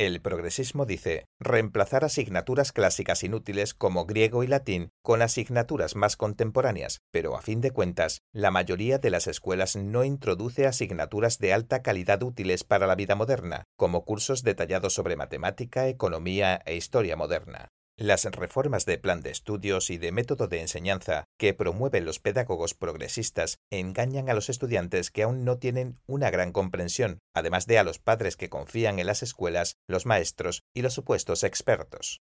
El 0.00 0.22
progresismo 0.22 0.86
dice 0.86 1.26
reemplazar 1.38 2.06
asignaturas 2.06 2.72
clásicas 2.72 3.22
inútiles 3.22 3.74
como 3.74 4.06
griego 4.06 4.42
y 4.42 4.46
latín 4.46 4.92
con 5.02 5.20
asignaturas 5.20 5.94
más 5.94 6.16
contemporáneas, 6.16 7.02
pero 7.10 7.36
a 7.36 7.42
fin 7.42 7.60
de 7.60 7.70
cuentas, 7.70 8.22
la 8.32 8.50
mayoría 8.50 8.96
de 8.96 9.10
las 9.10 9.26
escuelas 9.26 9.76
no 9.76 10.02
introduce 10.04 10.66
asignaturas 10.66 11.38
de 11.38 11.52
alta 11.52 11.82
calidad 11.82 12.22
útiles 12.22 12.64
para 12.64 12.86
la 12.86 12.94
vida 12.94 13.14
moderna, 13.14 13.64
como 13.76 14.06
cursos 14.06 14.42
detallados 14.42 14.94
sobre 14.94 15.16
matemática, 15.16 15.86
economía 15.88 16.62
e 16.64 16.76
historia 16.76 17.14
moderna. 17.14 17.68
Las 18.00 18.24
reformas 18.24 18.86
de 18.86 18.96
plan 18.96 19.20
de 19.20 19.28
estudios 19.28 19.90
y 19.90 19.98
de 19.98 20.10
método 20.10 20.48
de 20.48 20.62
enseñanza 20.62 21.26
que 21.38 21.52
promueven 21.52 22.06
los 22.06 22.18
pedagogos 22.18 22.72
progresistas 22.72 23.58
engañan 23.70 24.30
a 24.30 24.32
los 24.32 24.48
estudiantes 24.48 25.10
que 25.10 25.24
aún 25.24 25.44
no 25.44 25.58
tienen 25.58 26.00
una 26.06 26.30
gran 26.30 26.52
comprensión, 26.52 27.18
además 27.34 27.66
de 27.66 27.78
a 27.78 27.84
los 27.84 27.98
padres 27.98 28.38
que 28.38 28.48
confían 28.48 29.00
en 29.00 29.06
las 29.06 29.22
escuelas, 29.22 29.74
los 29.86 30.06
maestros 30.06 30.62
y 30.74 30.80
los 30.80 30.94
supuestos 30.94 31.44
expertos. 31.44 32.22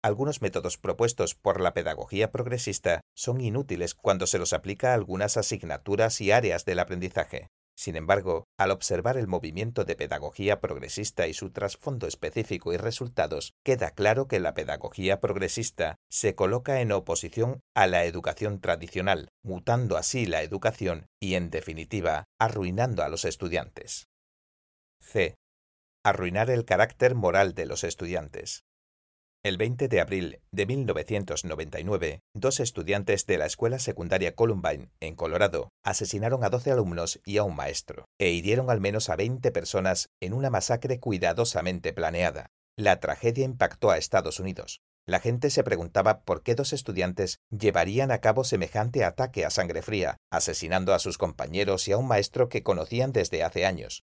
Algunos 0.00 0.42
métodos 0.42 0.78
propuestos 0.78 1.34
por 1.34 1.60
la 1.60 1.74
pedagogía 1.74 2.30
progresista 2.30 3.00
son 3.16 3.40
inútiles 3.40 3.96
cuando 3.96 4.28
se 4.28 4.38
los 4.38 4.52
aplica 4.52 4.92
a 4.92 4.94
algunas 4.94 5.36
asignaturas 5.36 6.20
y 6.20 6.30
áreas 6.30 6.64
del 6.64 6.78
aprendizaje. 6.78 7.48
Sin 7.76 7.94
embargo, 7.94 8.48
al 8.58 8.70
observar 8.70 9.18
el 9.18 9.26
movimiento 9.26 9.84
de 9.84 9.96
pedagogía 9.96 10.60
progresista 10.60 11.26
y 11.26 11.34
su 11.34 11.50
trasfondo 11.50 12.06
específico 12.06 12.72
y 12.72 12.78
resultados, 12.78 13.52
queda 13.62 13.90
claro 13.90 14.28
que 14.28 14.40
la 14.40 14.54
pedagogía 14.54 15.20
progresista 15.20 15.96
se 16.10 16.34
coloca 16.34 16.80
en 16.80 16.90
oposición 16.92 17.60
a 17.74 17.86
la 17.86 18.04
educación 18.04 18.60
tradicional, 18.60 19.28
mutando 19.44 19.98
así 19.98 20.24
la 20.24 20.42
educación 20.42 21.06
y, 21.20 21.34
en 21.34 21.50
definitiva, 21.50 22.24
arruinando 22.40 23.02
a 23.02 23.10
los 23.10 23.26
estudiantes. 23.26 24.08
C. 25.00 25.34
Arruinar 26.02 26.50
el 26.50 26.64
carácter 26.64 27.14
moral 27.14 27.54
de 27.54 27.66
los 27.66 27.84
estudiantes. 27.84 28.65
El 29.46 29.58
20 29.58 29.86
de 29.86 30.00
abril 30.00 30.40
de 30.50 30.66
1999, 30.66 32.20
dos 32.34 32.58
estudiantes 32.58 33.26
de 33.26 33.38
la 33.38 33.46
escuela 33.46 33.78
secundaria 33.78 34.34
Columbine, 34.34 34.90
en 34.98 35.14
Colorado, 35.14 35.68
asesinaron 35.84 36.42
a 36.42 36.48
12 36.48 36.72
alumnos 36.72 37.20
y 37.24 37.36
a 37.36 37.44
un 37.44 37.54
maestro, 37.54 38.06
e 38.18 38.30
hirieron 38.30 38.70
al 38.70 38.80
menos 38.80 39.08
a 39.08 39.14
20 39.14 39.52
personas 39.52 40.08
en 40.20 40.32
una 40.32 40.50
masacre 40.50 40.98
cuidadosamente 40.98 41.92
planeada. 41.92 42.50
La 42.76 42.98
tragedia 42.98 43.44
impactó 43.44 43.92
a 43.92 43.98
Estados 43.98 44.40
Unidos. 44.40 44.80
La 45.06 45.20
gente 45.20 45.50
se 45.50 45.62
preguntaba 45.62 46.22
por 46.22 46.42
qué 46.42 46.56
dos 46.56 46.72
estudiantes 46.72 47.38
llevarían 47.56 48.10
a 48.10 48.18
cabo 48.18 48.42
semejante 48.42 49.04
ataque 49.04 49.44
a 49.44 49.50
sangre 49.50 49.80
fría, 49.80 50.16
asesinando 50.28 50.92
a 50.92 50.98
sus 50.98 51.18
compañeros 51.18 51.86
y 51.86 51.92
a 51.92 51.98
un 51.98 52.08
maestro 52.08 52.48
que 52.48 52.64
conocían 52.64 53.12
desde 53.12 53.44
hace 53.44 53.64
años. 53.64 54.02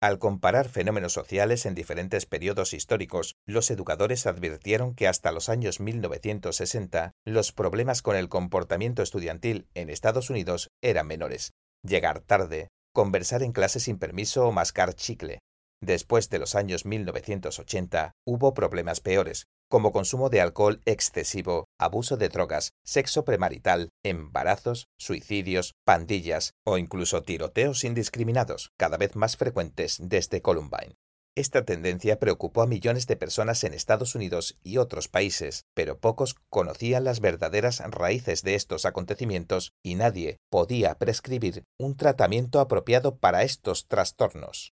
Al 0.00 0.20
comparar 0.20 0.68
fenómenos 0.68 1.12
sociales 1.12 1.66
en 1.66 1.74
diferentes 1.74 2.24
periodos 2.24 2.72
históricos, 2.72 3.34
los 3.46 3.68
educadores 3.72 4.28
advirtieron 4.28 4.94
que 4.94 5.08
hasta 5.08 5.32
los 5.32 5.48
años 5.48 5.80
1960 5.80 7.10
los 7.24 7.50
problemas 7.50 8.00
con 8.00 8.14
el 8.14 8.28
comportamiento 8.28 9.02
estudiantil 9.02 9.66
en 9.74 9.90
Estados 9.90 10.30
Unidos 10.30 10.70
eran 10.82 11.08
menores. 11.08 11.52
Llegar 11.82 12.20
tarde, 12.20 12.68
conversar 12.94 13.42
en 13.42 13.50
clase 13.50 13.80
sin 13.80 13.98
permiso 13.98 14.46
o 14.46 14.52
mascar 14.52 14.94
chicle. 14.94 15.40
Después 15.80 16.30
de 16.30 16.38
los 16.38 16.54
años 16.54 16.86
1980 16.86 18.12
hubo 18.24 18.54
problemas 18.54 19.00
peores, 19.00 19.46
como 19.68 19.92
consumo 19.92 20.30
de 20.30 20.40
alcohol 20.40 20.80
excesivo, 20.84 21.66
abuso 21.78 22.16
de 22.16 22.28
drogas, 22.28 22.72
sexo 22.84 23.24
premarital, 23.24 23.90
embarazos, 24.02 24.86
suicidios, 24.98 25.74
pandillas 25.84 26.52
o 26.64 26.78
incluso 26.78 27.22
tiroteos 27.22 27.84
indiscriminados, 27.84 28.70
cada 28.78 28.96
vez 28.96 29.16
más 29.16 29.36
frecuentes 29.36 29.98
desde 30.00 30.42
Columbine. 30.42 30.96
Esta 31.38 31.64
tendencia 31.64 32.18
preocupó 32.18 32.62
a 32.62 32.66
millones 32.66 33.06
de 33.06 33.14
personas 33.14 33.62
en 33.62 33.72
Estados 33.72 34.16
Unidos 34.16 34.58
y 34.64 34.78
otros 34.78 35.06
países, 35.06 35.66
pero 35.72 36.00
pocos 36.00 36.34
conocían 36.50 37.04
las 37.04 37.20
verdaderas 37.20 37.80
raíces 37.92 38.42
de 38.42 38.56
estos 38.56 38.84
acontecimientos 38.86 39.70
y 39.80 39.94
nadie 39.94 40.38
podía 40.50 40.96
prescribir 40.96 41.62
un 41.78 41.96
tratamiento 41.96 42.58
apropiado 42.58 43.18
para 43.18 43.44
estos 43.44 43.86
trastornos. 43.86 44.72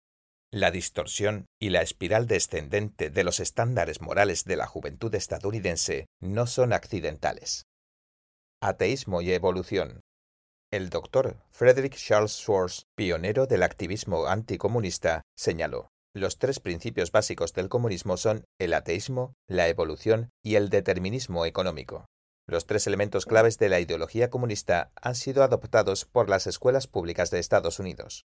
La 0.54 0.70
distorsión 0.70 1.46
y 1.62 1.70
la 1.70 1.82
espiral 1.82 2.28
descendente 2.28 3.10
de 3.10 3.24
los 3.24 3.40
estándares 3.40 4.02
morales 4.02 4.44
de 4.44 4.58
la 4.58 4.68
juventud 4.68 5.16
estadounidense 5.16 6.08
no 6.20 6.46
son 6.46 6.74
accidentales. 6.74 7.68
Ateísmo 8.62 9.22
y 9.22 9.32
evolución. 9.32 10.02
El 10.70 10.90
doctor 10.90 11.38
Frederick 11.52 11.96
Charles 11.96 12.34
Schwartz, 12.34 12.84
pionero 12.98 13.46
del 13.48 13.64
activismo 13.64 14.28
anticomunista, 14.28 15.22
señaló, 15.38 15.88
los 16.14 16.38
tres 16.38 16.60
principios 16.60 17.14
básicos 17.14 17.54
del 17.54 17.70
comunismo 17.70 18.18
son 18.18 18.44
el 18.60 18.74
ateísmo, 18.74 19.36
la 19.48 19.70
evolución 19.70 20.32
y 20.44 20.56
el 20.56 20.68
determinismo 20.68 21.46
económico. 21.46 22.08
Los 22.46 22.66
tres 22.66 22.88
elementos 22.88 23.26
claves 23.26 23.58
de 23.58 23.70
la 23.70 23.80
ideología 23.80 24.30
comunista 24.30 24.92
han 25.02 25.16
sido 25.16 25.44
adoptados 25.44 26.04
por 26.04 26.28
las 26.28 26.46
escuelas 26.46 26.88
públicas 26.88 27.32
de 27.32 27.40
Estados 27.40 27.80
Unidos. 27.80 28.26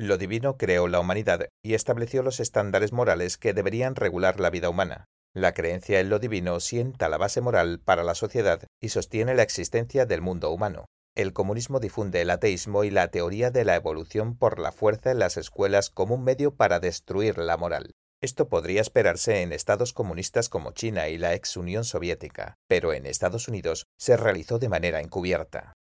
Lo 0.00 0.16
divino 0.16 0.56
creó 0.56 0.86
la 0.86 1.00
humanidad 1.00 1.48
y 1.60 1.74
estableció 1.74 2.22
los 2.22 2.38
estándares 2.38 2.92
morales 2.92 3.36
que 3.36 3.52
deberían 3.52 3.96
regular 3.96 4.38
la 4.38 4.48
vida 4.48 4.70
humana. 4.70 5.06
La 5.34 5.54
creencia 5.54 5.98
en 5.98 6.08
lo 6.08 6.20
divino 6.20 6.60
sienta 6.60 7.08
la 7.08 7.18
base 7.18 7.40
moral 7.40 7.80
para 7.84 8.04
la 8.04 8.14
sociedad 8.14 8.62
y 8.80 8.90
sostiene 8.90 9.34
la 9.34 9.42
existencia 9.42 10.06
del 10.06 10.22
mundo 10.22 10.50
humano. 10.52 10.86
El 11.16 11.32
comunismo 11.32 11.80
difunde 11.80 12.20
el 12.20 12.30
ateísmo 12.30 12.84
y 12.84 12.90
la 12.90 13.08
teoría 13.08 13.50
de 13.50 13.64
la 13.64 13.74
evolución 13.74 14.36
por 14.36 14.60
la 14.60 14.70
fuerza 14.70 15.10
en 15.10 15.18
las 15.18 15.36
escuelas 15.36 15.90
como 15.90 16.14
un 16.14 16.22
medio 16.22 16.54
para 16.54 16.78
destruir 16.78 17.36
la 17.38 17.56
moral. 17.56 17.90
Esto 18.20 18.48
podría 18.48 18.80
esperarse 18.80 19.42
en 19.42 19.52
estados 19.52 19.92
comunistas 19.92 20.48
como 20.48 20.72
China 20.72 21.08
y 21.08 21.18
la 21.18 21.34
ex 21.34 21.56
Unión 21.56 21.84
Soviética, 21.84 22.54
pero 22.68 22.92
en 22.92 23.04
Estados 23.04 23.48
Unidos 23.48 23.86
se 23.98 24.16
realizó 24.16 24.60
de 24.60 24.68
manera 24.68 25.00
encubierta. 25.00 25.74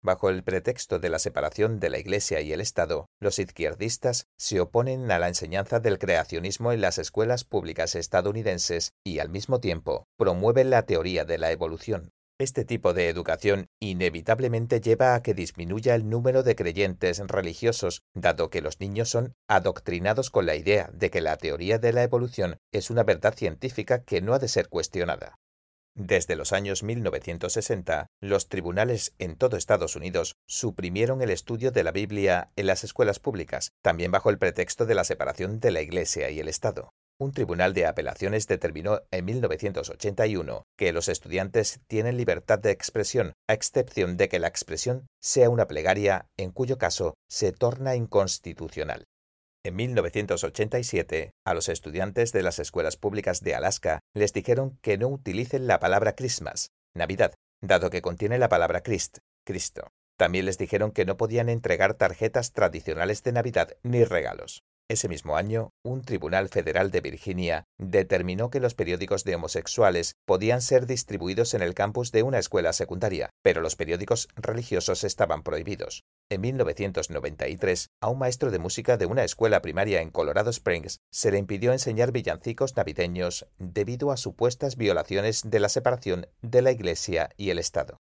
Bajo 0.00 0.30
el 0.30 0.44
pretexto 0.44 1.00
de 1.00 1.08
la 1.08 1.18
separación 1.18 1.80
de 1.80 1.90
la 1.90 1.98
Iglesia 1.98 2.40
y 2.40 2.52
el 2.52 2.60
Estado, 2.60 3.06
los 3.20 3.40
izquierdistas 3.40 4.26
se 4.38 4.60
oponen 4.60 5.10
a 5.10 5.18
la 5.18 5.26
enseñanza 5.26 5.80
del 5.80 5.98
creacionismo 5.98 6.72
en 6.72 6.80
las 6.80 6.98
escuelas 6.98 7.42
públicas 7.42 7.96
estadounidenses 7.96 8.92
y 9.04 9.18
al 9.18 9.28
mismo 9.28 9.58
tiempo 9.58 10.06
promueven 10.16 10.70
la 10.70 10.82
teoría 10.82 11.24
de 11.24 11.38
la 11.38 11.50
evolución. 11.50 12.10
Este 12.40 12.64
tipo 12.64 12.94
de 12.94 13.08
educación 13.08 13.66
inevitablemente 13.80 14.80
lleva 14.80 15.16
a 15.16 15.22
que 15.24 15.34
disminuya 15.34 15.96
el 15.96 16.08
número 16.08 16.44
de 16.44 16.54
creyentes 16.54 17.18
religiosos, 17.18 18.02
dado 18.14 18.48
que 18.50 18.62
los 18.62 18.78
niños 18.78 19.08
son 19.08 19.34
adoctrinados 19.48 20.30
con 20.30 20.46
la 20.46 20.54
idea 20.54 20.88
de 20.92 21.10
que 21.10 21.20
la 21.20 21.36
teoría 21.36 21.80
de 21.80 21.92
la 21.92 22.04
evolución 22.04 22.58
es 22.70 22.90
una 22.90 23.02
verdad 23.02 23.34
científica 23.34 24.04
que 24.04 24.20
no 24.20 24.34
ha 24.34 24.38
de 24.38 24.46
ser 24.46 24.68
cuestionada. 24.68 25.40
Desde 25.98 26.36
los 26.36 26.52
años 26.52 26.84
1960, 26.84 28.06
los 28.20 28.48
tribunales 28.48 29.14
en 29.18 29.34
todo 29.34 29.56
Estados 29.56 29.96
Unidos 29.96 30.36
suprimieron 30.46 31.22
el 31.22 31.30
estudio 31.30 31.72
de 31.72 31.82
la 31.82 31.90
Biblia 31.90 32.52
en 32.54 32.68
las 32.68 32.84
escuelas 32.84 33.18
públicas, 33.18 33.72
también 33.82 34.12
bajo 34.12 34.30
el 34.30 34.38
pretexto 34.38 34.86
de 34.86 34.94
la 34.94 35.02
separación 35.02 35.58
de 35.58 35.72
la 35.72 35.82
Iglesia 35.82 36.30
y 36.30 36.38
el 36.38 36.46
Estado. 36.46 36.90
Un 37.18 37.32
tribunal 37.32 37.74
de 37.74 37.86
apelaciones 37.86 38.46
determinó 38.46 39.00
en 39.10 39.24
1981 39.24 40.62
que 40.76 40.92
los 40.92 41.08
estudiantes 41.08 41.80
tienen 41.88 42.16
libertad 42.16 42.60
de 42.60 42.70
expresión, 42.70 43.32
a 43.48 43.54
excepción 43.54 44.16
de 44.16 44.28
que 44.28 44.38
la 44.38 44.46
expresión 44.46 45.08
sea 45.20 45.50
una 45.50 45.66
plegaria, 45.66 46.28
en 46.36 46.52
cuyo 46.52 46.78
caso 46.78 47.14
se 47.28 47.50
torna 47.50 47.96
inconstitucional. 47.96 49.04
En 49.68 49.76
1987, 49.76 51.34
a 51.44 51.52
los 51.52 51.68
estudiantes 51.68 52.32
de 52.32 52.42
las 52.42 52.58
escuelas 52.58 52.96
públicas 52.96 53.42
de 53.42 53.54
Alaska 53.54 54.00
les 54.14 54.32
dijeron 54.32 54.78
que 54.80 54.96
no 54.96 55.08
utilicen 55.08 55.66
la 55.66 55.78
palabra 55.78 56.14
Christmas, 56.14 56.70
Navidad, 56.94 57.34
dado 57.60 57.90
que 57.90 58.00
contiene 58.00 58.38
la 58.38 58.48
palabra 58.48 58.82
Christ, 58.82 59.18
Cristo. 59.44 59.88
También 60.16 60.46
les 60.46 60.56
dijeron 60.56 60.90
que 60.90 61.04
no 61.04 61.18
podían 61.18 61.50
entregar 61.50 61.92
tarjetas 61.92 62.54
tradicionales 62.54 63.22
de 63.24 63.32
Navidad 63.32 63.76
ni 63.82 64.04
regalos. 64.04 64.62
Ese 64.90 65.06
mismo 65.06 65.36
año, 65.36 65.74
un 65.84 66.00
tribunal 66.00 66.48
federal 66.48 66.90
de 66.90 67.02
Virginia 67.02 67.64
determinó 67.76 68.48
que 68.48 68.58
los 68.58 68.74
periódicos 68.74 69.22
de 69.22 69.34
homosexuales 69.34 70.14
podían 70.24 70.62
ser 70.62 70.86
distribuidos 70.86 71.52
en 71.52 71.60
el 71.60 71.74
campus 71.74 72.10
de 72.10 72.22
una 72.22 72.38
escuela 72.38 72.72
secundaria, 72.72 73.28
pero 73.42 73.60
los 73.60 73.76
periódicos 73.76 74.28
religiosos 74.34 75.04
estaban 75.04 75.42
prohibidos. 75.42 76.04
En 76.30 76.40
1993, 76.40 77.88
a 78.00 78.08
un 78.08 78.18
maestro 78.18 78.50
de 78.50 78.58
música 78.58 78.96
de 78.96 79.04
una 79.04 79.24
escuela 79.24 79.60
primaria 79.60 80.00
en 80.00 80.10
Colorado 80.10 80.48
Springs 80.48 81.00
se 81.12 81.32
le 81.32 81.38
impidió 81.38 81.72
enseñar 81.72 82.10
villancicos 82.10 82.74
navideños 82.74 83.46
debido 83.58 84.10
a 84.10 84.16
supuestas 84.16 84.76
violaciones 84.76 85.50
de 85.50 85.60
la 85.60 85.68
separación 85.68 86.28
de 86.40 86.62
la 86.62 86.72
Iglesia 86.72 87.28
y 87.36 87.50
el 87.50 87.58
Estado. 87.58 87.98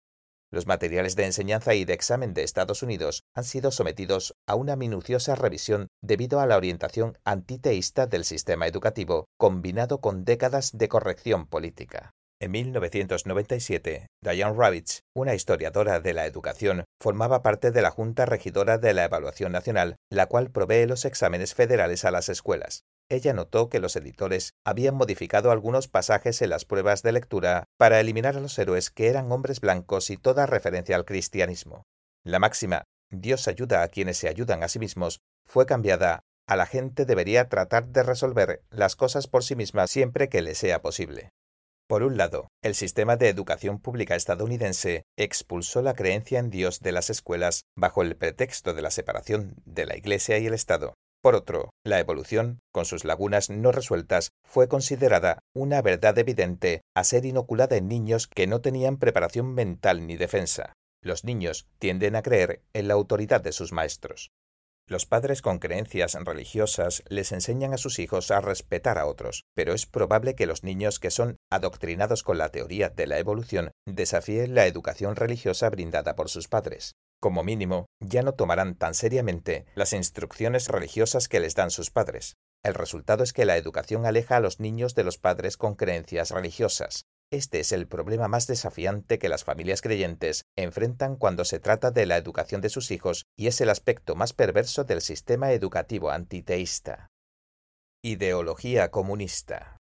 Los 0.53 0.67
materiales 0.67 1.15
de 1.15 1.25
enseñanza 1.25 1.73
y 1.73 1.83
de 1.83 1.93
examen 1.93 2.35
de 2.35 2.43
Estados 2.43 2.83
Unidos 2.83 3.23
han 3.33 3.43
sido 3.43 3.71
sometidos 3.71 4.35
a 4.45 4.53
una 4.53 4.75
minuciosa 4.75 5.33
revisión 5.33 5.87
debido 5.99 6.39
a 6.39 6.45
la 6.45 6.57
orientación 6.57 7.17
antiteísta 7.25 8.05
del 8.05 8.23
sistema 8.23 8.67
educativo, 8.67 9.25
combinado 9.35 9.99
con 9.99 10.25
décadas 10.25 10.77
de 10.77 10.87
corrección 10.89 11.47
política. 11.47 12.13
En 12.43 12.51
1997, 12.51 14.07
Diane 14.21 14.53
Ravitch, 14.53 14.99
una 15.15 15.33
historiadora 15.33 16.01
de 16.01 16.13
la 16.13 16.25
educación, 16.25 16.83
formaba 17.01 17.41
parte 17.41 17.71
de 17.71 17.81
la 17.81 17.89
Junta 17.89 18.25
Regidora 18.25 18.77
de 18.77 18.93
la 18.93 19.05
Evaluación 19.05 19.53
Nacional, 19.53 19.95
la 20.11 20.25
cual 20.25 20.51
provee 20.51 20.85
los 20.85 21.05
exámenes 21.05 21.53
federales 21.53 22.03
a 22.03 22.11
las 22.11 22.27
escuelas 22.27 22.83
ella 23.09 23.33
notó 23.33 23.69
que 23.69 23.79
los 23.79 23.95
editores 23.95 24.53
habían 24.65 24.95
modificado 24.95 25.51
algunos 25.51 25.87
pasajes 25.87 26.41
en 26.41 26.49
las 26.49 26.65
pruebas 26.65 27.03
de 27.03 27.11
lectura 27.11 27.65
para 27.77 27.99
eliminar 27.99 28.35
a 28.35 28.39
los 28.39 28.57
héroes 28.57 28.89
que 28.89 29.07
eran 29.07 29.31
hombres 29.31 29.61
blancos 29.61 30.09
y 30.09 30.17
toda 30.17 30.45
referencia 30.45 30.95
al 30.95 31.05
cristianismo. 31.05 31.83
La 32.25 32.39
máxima 32.39 32.83
Dios 33.11 33.47
ayuda 33.47 33.83
a 33.83 33.87
quienes 33.89 34.17
se 34.17 34.27
ayudan 34.27 34.63
a 34.63 34.67
sí 34.67 34.79
mismos 34.79 35.19
fue 35.45 35.65
cambiada 35.65 36.23
a 36.47 36.55
la 36.55 36.65
gente 36.65 37.05
debería 37.05 37.47
tratar 37.47 37.87
de 37.87 38.03
resolver 38.03 38.63
las 38.69 38.95
cosas 38.95 39.27
por 39.27 39.43
sí 39.43 39.55
misma 39.55 39.87
siempre 39.87 40.27
que 40.27 40.41
le 40.41 40.55
sea 40.55 40.81
posible. 40.81 41.29
Por 41.93 42.01
un 42.01 42.17
lado, 42.17 42.47
el 42.63 42.73
sistema 42.73 43.17
de 43.17 43.29
educación 43.29 43.77
pública 43.77 44.15
estadounidense 44.15 45.03
expulsó 45.15 45.83
la 45.83 45.93
creencia 45.93 46.39
en 46.39 46.49
Dios 46.49 46.79
de 46.79 46.91
las 46.91 47.11
escuelas 47.11 47.65
bajo 47.75 48.01
el 48.01 48.15
pretexto 48.15 48.73
de 48.73 48.81
la 48.81 48.89
separación 48.89 49.61
de 49.65 49.85
la 49.85 49.95
Iglesia 49.95 50.39
y 50.39 50.47
el 50.47 50.55
Estado. 50.55 50.95
Por 51.21 51.35
otro, 51.35 51.69
la 51.85 51.99
evolución, 51.99 52.61
con 52.71 52.85
sus 52.85 53.05
lagunas 53.05 53.51
no 53.51 53.71
resueltas, 53.71 54.31
fue 54.43 54.67
considerada 54.67 55.37
una 55.53 55.83
verdad 55.83 56.17
evidente 56.17 56.81
a 56.95 57.03
ser 57.03 57.25
inoculada 57.25 57.77
en 57.77 57.89
niños 57.89 58.25
que 58.25 58.47
no 58.47 58.59
tenían 58.59 58.97
preparación 58.97 59.53
mental 59.53 60.07
ni 60.07 60.17
defensa. 60.17 60.73
Los 61.03 61.23
niños 61.25 61.67
tienden 61.77 62.15
a 62.15 62.23
creer 62.23 62.63
en 62.73 62.87
la 62.87 62.95
autoridad 62.95 63.41
de 63.41 63.51
sus 63.51 63.71
maestros. 63.71 64.31
Los 64.85 65.05
padres 65.05 65.41
con 65.41 65.59
creencias 65.59 66.13
religiosas 66.13 67.03
les 67.07 67.31
enseñan 67.31 67.73
a 67.73 67.77
sus 67.77 67.99
hijos 67.99 68.31
a 68.31 68.41
respetar 68.41 68.97
a 68.97 69.05
otros, 69.05 69.45
pero 69.55 69.73
es 69.73 69.85
probable 69.85 70.35
que 70.35 70.45
los 70.45 70.63
niños 70.63 70.99
que 70.99 71.09
son 71.09 71.37
adoctrinados 71.49 72.21
con 72.21 72.37
la 72.37 72.49
teoría 72.49 72.89
de 72.89 73.07
la 73.07 73.17
evolución 73.17 73.71
desafíen 73.85 74.55
la 74.55 74.65
educación 74.65 75.15
religiosa 75.15 75.69
brindada 75.69 76.15
por 76.17 76.29
sus 76.29 76.49
padres. 76.49 76.95
Como 77.21 77.43
mínimo, 77.43 77.85
ya 78.01 78.23
no 78.23 78.33
tomarán 78.33 78.75
tan 78.75 78.93
seriamente 78.93 79.65
las 79.75 79.93
instrucciones 79.93 80.67
religiosas 80.67 81.29
que 81.29 81.39
les 81.39 81.55
dan 81.55 81.71
sus 81.71 81.89
padres. 81.89 82.35
El 82.61 82.73
resultado 82.73 83.23
es 83.23 83.31
que 83.31 83.45
la 83.45 83.55
educación 83.55 84.05
aleja 84.05 84.35
a 84.35 84.39
los 84.41 84.59
niños 84.59 84.95
de 84.95 85.05
los 85.05 85.17
padres 85.17 85.55
con 85.55 85.75
creencias 85.75 86.31
religiosas. 86.31 87.05
Este 87.33 87.59
es 87.59 87.71
el 87.71 87.87
problema 87.87 88.27
más 88.27 88.45
desafiante 88.45 89.17
que 89.17 89.27
las 89.27 89.43
familias 89.43 89.81
creyentes 89.81 90.45
enfrentan 90.55 91.15
cuando 91.15 91.45
se 91.45 91.59
trata 91.59 91.89
de 91.89 92.05
la 92.05 92.17
educación 92.17 92.61
de 92.61 92.69
sus 92.69 92.91
hijos 92.91 93.25
y 93.35 93.47
es 93.47 93.59
el 93.59 93.71
aspecto 93.71 94.13
más 94.13 94.33
perverso 94.33 94.83
del 94.83 95.01
sistema 95.01 95.51
educativo 95.51 96.11
antiteísta. 96.11 97.07
Ideología 98.03 98.91
comunista. 98.91 99.77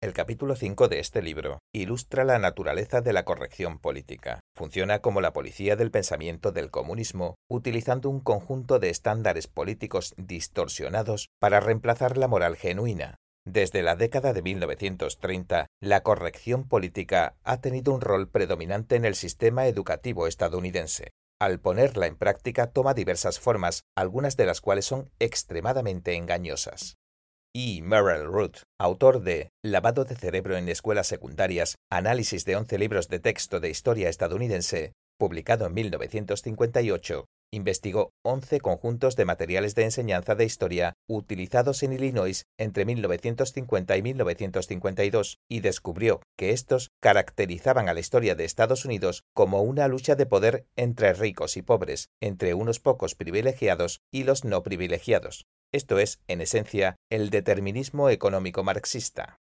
El 0.00 0.12
capítulo 0.12 0.54
5 0.54 0.86
de 0.86 1.00
este 1.00 1.22
libro 1.22 1.58
ilustra 1.74 2.22
la 2.22 2.38
naturaleza 2.38 3.00
de 3.00 3.12
la 3.12 3.24
corrección 3.24 3.80
política. 3.80 4.38
Funciona 4.54 5.00
como 5.00 5.20
la 5.20 5.32
policía 5.32 5.74
del 5.74 5.90
pensamiento 5.90 6.52
del 6.52 6.70
comunismo, 6.70 7.34
utilizando 7.50 8.08
un 8.10 8.20
conjunto 8.20 8.78
de 8.78 8.90
estándares 8.90 9.48
políticos 9.48 10.14
distorsionados 10.18 11.30
para 11.40 11.58
reemplazar 11.58 12.16
la 12.16 12.28
moral 12.28 12.54
genuina. 12.54 13.16
Desde 13.46 13.84
la 13.84 13.94
década 13.94 14.32
de 14.32 14.42
1930, 14.42 15.68
la 15.80 16.02
corrección 16.02 16.66
política 16.66 17.36
ha 17.44 17.60
tenido 17.60 17.94
un 17.94 18.00
rol 18.00 18.28
predominante 18.28 18.96
en 18.96 19.04
el 19.04 19.14
sistema 19.14 19.68
educativo 19.68 20.26
estadounidense. 20.26 21.12
Al 21.40 21.60
ponerla 21.60 22.06
en 22.06 22.16
práctica 22.16 22.72
toma 22.72 22.92
diversas 22.92 23.38
formas, 23.38 23.82
algunas 23.96 24.36
de 24.36 24.46
las 24.46 24.60
cuales 24.60 24.84
son 24.84 25.12
extremadamente 25.20 26.14
engañosas. 26.14 26.96
E. 27.54 27.82
Merrill 27.82 28.26
Root, 28.26 28.62
autor 28.80 29.22
de 29.22 29.50
Lavado 29.64 30.04
de 30.04 30.16
cerebro 30.16 30.56
en 30.56 30.68
escuelas 30.68 31.06
secundarias, 31.06 31.76
análisis 31.88 32.44
de 32.46 32.56
11 32.56 32.78
libros 32.78 33.08
de 33.08 33.20
texto 33.20 33.60
de 33.60 33.70
historia 33.70 34.08
estadounidense, 34.08 34.92
publicado 35.18 35.66
en 35.66 35.74
1958, 35.74 37.26
investigó 37.52 38.12
11 38.24 38.60
conjuntos 38.60 39.16
de 39.16 39.24
materiales 39.24 39.74
de 39.74 39.84
enseñanza 39.84 40.34
de 40.34 40.44
historia 40.44 40.94
utilizados 41.08 41.82
en 41.82 41.92
Illinois 41.92 42.44
entre 42.58 42.84
1950 42.84 43.96
y 43.96 44.02
1952 44.02 45.38
y 45.48 45.60
descubrió 45.60 46.20
que 46.36 46.50
estos 46.50 46.90
caracterizaban 47.00 47.88
a 47.88 47.94
la 47.94 48.00
historia 48.00 48.34
de 48.34 48.44
Estados 48.44 48.84
Unidos 48.84 49.22
como 49.34 49.62
una 49.62 49.88
lucha 49.88 50.14
de 50.14 50.26
poder 50.26 50.66
entre 50.76 51.12
ricos 51.12 51.56
y 51.56 51.62
pobres, 51.62 52.08
entre 52.20 52.54
unos 52.54 52.80
pocos 52.80 53.14
privilegiados 53.14 54.00
y 54.12 54.24
los 54.24 54.44
no 54.44 54.62
privilegiados. 54.62 55.46
Esto 55.72 55.98
es, 55.98 56.20
en 56.28 56.40
esencia, 56.40 56.96
el 57.10 57.30
determinismo 57.30 58.08
económico 58.08 58.62
marxista. 58.62 59.40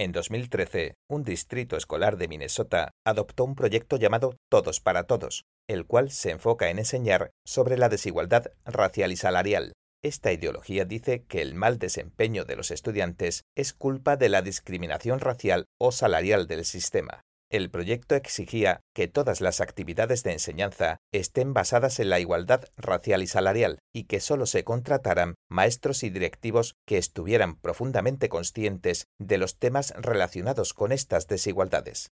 En 0.00 0.12
2013, 0.12 0.94
un 1.10 1.24
distrito 1.24 1.76
escolar 1.76 2.18
de 2.18 2.28
Minnesota 2.28 2.92
adoptó 3.04 3.42
un 3.42 3.56
proyecto 3.56 3.96
llamado 3.96 4.36
Todos 4.48 4.78
para 4.78 5.08
Todos, 5.08 5.44
el 5.68 5.86
cual 5.86 6.12
se 6.12 6.30
enfoca 6.30 6.70
en 6.70 6.78
enseñar 6.78 7.32
sobre 7.44 7.76
la 7.76 7.88
desigualdad 7.88 8.52
racial 8.64 9.10
y 9.10 9.16
salarial. 9.16 9.72
Esta 10.04 10.30
ideología 10.30 10.84
dice 10.84 11.24
que 11.24 11.42
el 11.42 11.56
mal 11.56 11.80
desempeño 11.80 12.44
de 12.44 12.54
los 12.54 12.70
estudiantes 12.70 13.42
es 13.56 13.72
culpa 13.72 14.16
de 14.16 14.28
la 14.28 14.40
discriminación 14.40 15.18
racial 15.18 15.64
o 15.80 15.90
salarial 15.90 16.46
del 16.46 16.64
sistema. 16.64 17.22
El 17.50 17.70
proyecto 17.70 18.14
exigía 18.14 18.82
que 18.94 19.08
todas 19.08 19.40
las 19.40 19.62
actividades 19.62 20.22
de 20.22 20.32
enseñanza 20.32 20.98
estén 21.12 21.54
basadas 21.54 21.98
en 21.98 22.10
la 22.10 22.20
igualdad 22.20 22.66
racial 22.76 23.22
y 23.22 23.26
salarial 23.26 23.78
y 23.94 24.04
que 24.04 24.20
solo 24.20 24.44
se 24.44 24.64
contrataran 24.64 25.34
maestros 25.48 26.02
y 26.02 26.10
directivos 26.10 26.74
que 26.86 26.98
estuvieran 26.98 27.56
profundamente 27.56 28.28
conscientes 28.28 29.06
de 29.18 29.38
los 29.38 29.58
temas 29.58 29.94
relacionados 29.96 30.74
con 30.74 30.92
estas 30.92 31.26
desigualdades. 31.26 32.10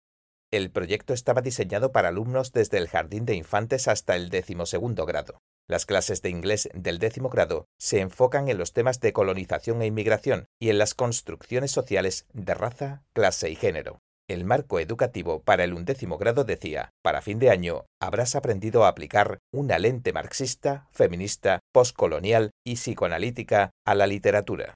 El 0.51 0.71
proyecto 0.71 1.15
estaba 1.15 1.41
diseñado 1.41 1.93
para 1.93 2.11
alumnos 2.11 2.53
desde 2.53 2.77
el 2.77 2.89
jardín 2.89 3.25
de 3.25 3.35
infantes 3.35 3.89
hasta 3.89 4.17
el 4.17 4.29
decimosegundo 4.29 5.07
grado. 5.07 5.39
Las 5.67 5.87
clases 5.87 6.21
de 6.21 6.29
inglés 6.29 6.69
del 6.75 6.99
décimo 6.99 7.31
grado 7.31 7.65
se 7.79 8.01
enfocan 8.01 8.49
en 8.49 8.59
los 8.59 8.75
temas 8.75 9.01
de 9.01 9.15
colonización 9.15 9.81
e 9.81 9.87
inmigración 9.87 10.45
y 10.61 10.69
en 10.69 10.77
las 10.77 10.93
construcciones 10.93 11.71
sociales 11.71 12.27
de 12.35 12.53
raza, 12.53 13.03
clase 13.15 13.49
y 13.49 13.57
género. 13.57 14.03
El 14.29 14.45
marco 14.45 14.79
educativo 14.79 15.43
para 15.43 15.65
el 15.65 15.75
undécimo 15.75 16.17
grado 16.17 16.45
decía, 16.45 16.91
para 17.03 17.23
fin 17.23 17.39
de 17.39 17.51
año 17.51 17.87
habrás 18.01 18.35
aprendido 18.35 18.85
a 18.85 18.89
aplicar 18.89 19.39
una 19.53 19.79
lente 19.79 20.13
marxista, 20.13 20.89
feminista, 20.93 21.61
postcolonial 21.73 22.51
y 22.65 22.77
psicoanalítica 22.77 23.73
a 23.85 23.95
la 23.95 24.07
literatura. 24.07 24.75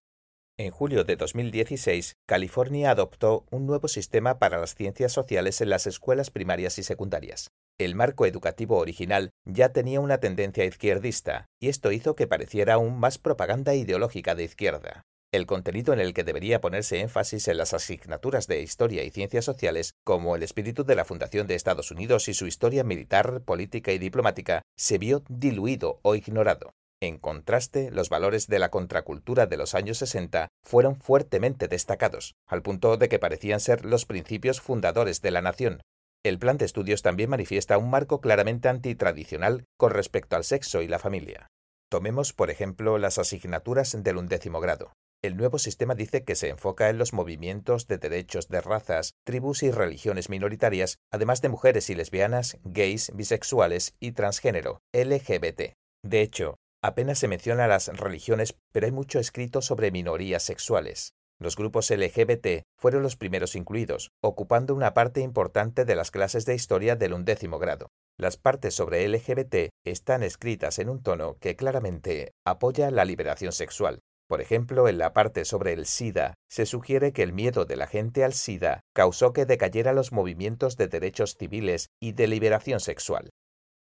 En 0.59 0.71
julio 0.71 1.05
de 1.05 1.17
2016, 1.17 2.15
California 2.27 2.91
adoptó 2.91 3.45
un 3.51 3.67
nuevo 3.67 3.89
sistema 3.89 4.39
para 4.39 4.59
las 4.59 4.75
ciencias 4.75 5.13
sociales 5.13 5.61
en 5.61 5.69
las 5.69 5.87
escuelas 5.87 6.31
primarias 6.31 6.79
y 6.79 6.83
secundarias. 6.83 7.49
El 7.79 7.95
marco 7.95 8.25
educativo 8.25 8.79
original 8.79 9.33
ya 9.45 9.69
tenía 9.69 10.01
una 10.01 10.19
tendencia 10.19 10.65
izquierdista, 10.65 11.47
y 11.61 11.69
esto 11.69 11.93
hizo 11.93 12.17
que 12.17 12.27
pareciera 12.27 12.75
aún 12.75 12.99
más 12.99 13.19
propaganda 13.19 13.75
ideológica 13.75 14.35
de 14.35 14.45
izquierda. 14.45 15.03
El 15.37 15.45
contenido 15.45 15.93
en 15.93 16.01
el 16.01 16.15
que 16.15 16.25
debería 16.25 16.63
ponerse 16.63 16.99
énfasis 17.01 17.47
en 17.49 17.59
las 17.59 17.75
asignaturas 17.75 18.47
de 18.47 18.63
historia 18.63 19.05
y 19.05 19.11
ciencias 19.11 19.45
sociales, 19.45 19.93
como 20.03 20.35
el 20.35 20.43
espíritu 20.43 20.83
de 20.83 20.95
la 20.95 21.05
fundación 21.05 21.47
de 21.47 21.55
Estados 21.55 21.91
Unidos 21.91 22.29
y 22.29 22.33
su 22.33 22.47
historia 22.47 22.85
militar, 22.85 23.43
política 23.43 23.93
y 23.93 23.99
diplomática, 23.99 24.63
se 24.79 24.97
vio 24.97 25.23
diluido 25.29 26.01
o 26.01 26.15
ignorado. 26.15 26.71
En 27.03 27.19
contraste, 27.19 27.91
los 27.91 28.09
valores 28.09 28.47
de 28.47 28.59
la 28.59 28.71
contracultura 28.71 29.45
de 29.45 29.59
los 29.59 29.75
años 29.75 29.99
60 29.99 30.49
fueron 30.65 30.97
fuertemente 30.97 31.69
destacados, 31.69 32.35
al 32.47 32.63
punto 32.63 32.97
de 32.97 33.11
que 33.11 33.19
parecían 33.19 33.61
ser 33.61 33.85
los 33.85 34.07
principios 34.07 34.63
fundadores 34.63 35.21
de 35.21 35.33
la 35.33 35.43
nación. 35.43 35.83
El 36.25 36.39
plan 36.39 36.57
de 36.57 36.65
estudios 36.65 37.03
también 37.03 37.29
manifiesta 37.29 37.77
un 37.77 37.91
marco 37.91 38.23
claramente 38.23 38.71
antitradicional 38.71 39.67
con 39.77 39.91
respecto 39.91 40.35
al 40.35 40.45
sexo 40.45 40.81
y 40.81 40.89
la 40.89 40.99
familia. 40.99 41.47
Tomemos, 41.91 42.33
por 42.33 42.49
ejemplo, 42.49 42.97
las 42.97 43.19
asignaturas 43.19 44.03
del 44.03 44.17
undécimo 44.17 44.61
grado. 44.61 44.93
El 45.27 45.37
nuevo 45.37 45.59
sistema 45.59 45.95
dice 45.95 46.23
que 46.23 46.37
se 46.37 46.51
enfoca 46.51 46.89
en 46.89 46.99
los 46.99 47.13
movimientos 47.13 47.89
de 47.89 47.99
derechos 47.99 48.49
de 48.49 48.61
razas, 48.61 49.15
tribus 49.25 49.65
y 49.65 49.73
religiones 49.73 50.31
minoritarias, 50.31 50.99
además 51.11 51.43
de 51.43 51.49
mujeres 51.49 51.91
y 51.91 51.97
lesbianas, 51.97 52.59
gays, 52.63 53.11
bisexuales 53.13 53.97
y 53.99 54.13
transgénero, 54.13 54.81
LGBT. 54.93 55.75
De 56.05 56.21
hecho, 56.23 56.57
Apenas 56.83 57.19
se 57.19 57.27
menciona 57.27 57.67
las 57.67 57.89
religiones, 57.89 58.55
pero 58.71 58.87
hay 58.87 58.93
mucho 58.93 59.19
escrito 59.19 59.61
sobre 59.61 59.91
minorías 59.91 60.45
sexuales. 60.45 61.15
Los 61.41 61.57
grupos 61.57 61.91
LGBT 61.91 62.63
fueron 62.79 63.03
los 63.03 63.17
primeros 63.17 63.57
incluidos, 63.57 64.11
ocupando 64.23 64.73
una 64.73 64.95
parte 64.95 65.21
importante 65.21 65.85
de 65.85 65.97
las 65.97 66.13
clases 66.13 66.47
de 66.47 66.55
historia 66.55 66.95
del 66.95 67.13
undécimo 67.13 67.59
grado. 67.59 67.89
Las 68.17 68.37
partes 68.37 68.75
sobre 68.75 69.09
LGBT 69.09 69.71
están 69.85 70.23
escritas 70.23 70.79
en 70.79 70.89
un 70.89 71.03
tono 71.03 71.37
que 71.41 71.57
claramente 71.57 72.33
apoya 72.45 72.91
la 72.93 73.05
liberación 73.05 73.51
sexual. 73.51 74.01
Por 74.29 74.41
ejemplo, 74.41 74.89
en 74.89 74.99
la 74.99 75.13
parte 75.13 75.45
sobre 75.45 75.73
el 75.73 75.87
SIDA, 75.87 76.35
se 76.51 76.67
sugiere 76.67 77.13
que 77.13 77.23
el 77.23 77.33
miedo 77.33 77.65
de 77.65 77.77
la 77.77 77.87
gente 77.87 78.25
al 78.25 78.33
SIDA 78.33 78.81
causó 78.93 79.33
que 79.33 79.47
decayera 79.47 79.93
los 79.93 80.13
movimientos 80.13 80.77
de 80.77 80.89
derechos 80.89 81.37
civiles 81.39 81.91
y 82.01 82.13
de 82.13 82.27
liberación 82.27 82.81
sexual. 82.81 83.31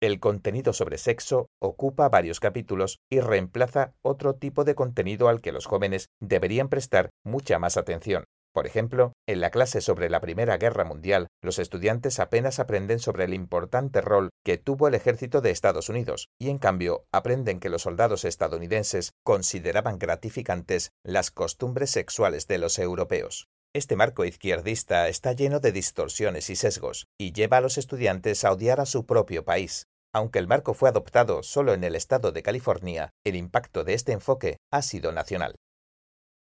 El 0.00 0.20
contenido 0.20 0.72
sobre 0.72 0.96
sexo 0.96 1.48
ocupa 1.60 2.08
varios 2.08 2.38
capítulos 2.38 2.98
y 3.10 3.18
reemplaza 3.18 3.94
otro 4.02 4.34
tipo 4.36 4.62
de 4.62 4.76
contenido 4.76 5.28
al 5.28 5.40
que 5.40 5.50
los 5.50 5.66
jóvenes 5.66 6.06
deberían 6.20 6.68
prestar 6.68 7.10
mucha 7.24 7.58
más 7.58 7.76
atención. 7.76 8.22
Por 8.52 8.66
ejemplo, 8.66 9.12
en 9.28 9.40
la 9.40 9.50
clase 9.50 9.80
sobre 9.80 10.08
la 10.08 10.20
Primera 10.20 10.56
Guerra 10.56 10.84
Mundial, 10.84 11.27
los 11.42 11.58
estudiantes 11.58 12.18
apenas 12.18 12.58
aprenden 12.58 12.98
sobre 12.98 13.24
el 13.24 13.34
importante 13.34 14.00
rol 14.00 14.30
que 14.44 14.58
tuvo 14.58 14.88
el 14.88 14.94
ejército 14.94 15.40
de 15.40 15.50
Estados 15.50 15.88
Unidos, 15.88 16.28
y 16.40 16.50
en 16.50 16.58
cambio 16.58 17.04
aprenden 17.12 17.60
que 17.60 17.68
los 17.68 17.82
soldados 17.82 18.24
estadounidenses 18.24 19.12
consideraban 19.24 19.98
gratificantes 19.98 20.90
las 21.04 21.30
costumbres 21.30 21.90
sexuales 21.90 22.46
de 22.46 22.58
los 22.58 22.78
europeos. 22.78 23.48
Este 23.74 23.96
marco 23.96 24.24
izquierdista 24.24 25.08
está 25.08 25.32
lleno 25.32 25.60
de 25.60 25.72
distorsiones 25.72 26.48
y 26.50 26.56
sesgos, 26.56 27.06
y 27.18 27.32
lleva 27.32 27.58
a 27.58 27.60
los 27.60 27.78
estudiantes 27.78 28.44
a 28.44 28.52
odiar 28.52 28.80
a 28.80 28.86
su 28.86 29.04
propio 29.04 29.44
país. 29.44 29.86
Aunque 30.14 30.38
el 30.38 30.48
marco 30.48 30.72
fue 30.72 30.88
adoptado 30.88 31.42
solo 31.42 31.74
en 31.74 31.84
el 31.84 31.94
estado 31.94 32.32
de 32.32 32.42
California, 32.42 33.10
el 33.24 33.36
impacto 33.36 33.84
de 33.84 33.94
este 33.94 34.12
enfoque 34.12 34.56
ha 34.72 34.80
sido 34.80 35.12
nacional. 35.12 35.54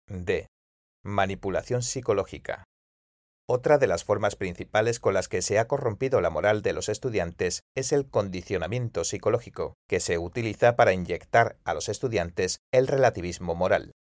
D. 0.06 0.46
Manipulación 1.02 1.82
psicológica. 1.82 2.64
Otra 3.46 3.76
de 3.76 3.86
las 3.86 4.04
formas 4.04 4.36
principales 4.36 5.00
con 5.00 5.12
las 5.12 5.28
que 5.28 5.42
se 5.42 5.58
ha 5.58 5.68
corrompido 5.68 6.22
la 6.22 6.30
moral 6.30 6.62
de 6.62 6.72
los 6.72 6.88
estudiantes 6.88 7.62
es 7.74 7.92
el 7.92 8.08
condicionamiento 8.08 9.04
psicológico, 9.04 9.74
que 9.86 10.00
se 10.00 10.16
utiliza 10.16 10.76
para 10.76 10.94
inyectar 10.94 11.58
a 11.62 11.74
los 11.74 11.90
estudiantes 11.90 12.60
el 12.72 12.86
relativismo 12.86 13.54
moral. 13.54 13.92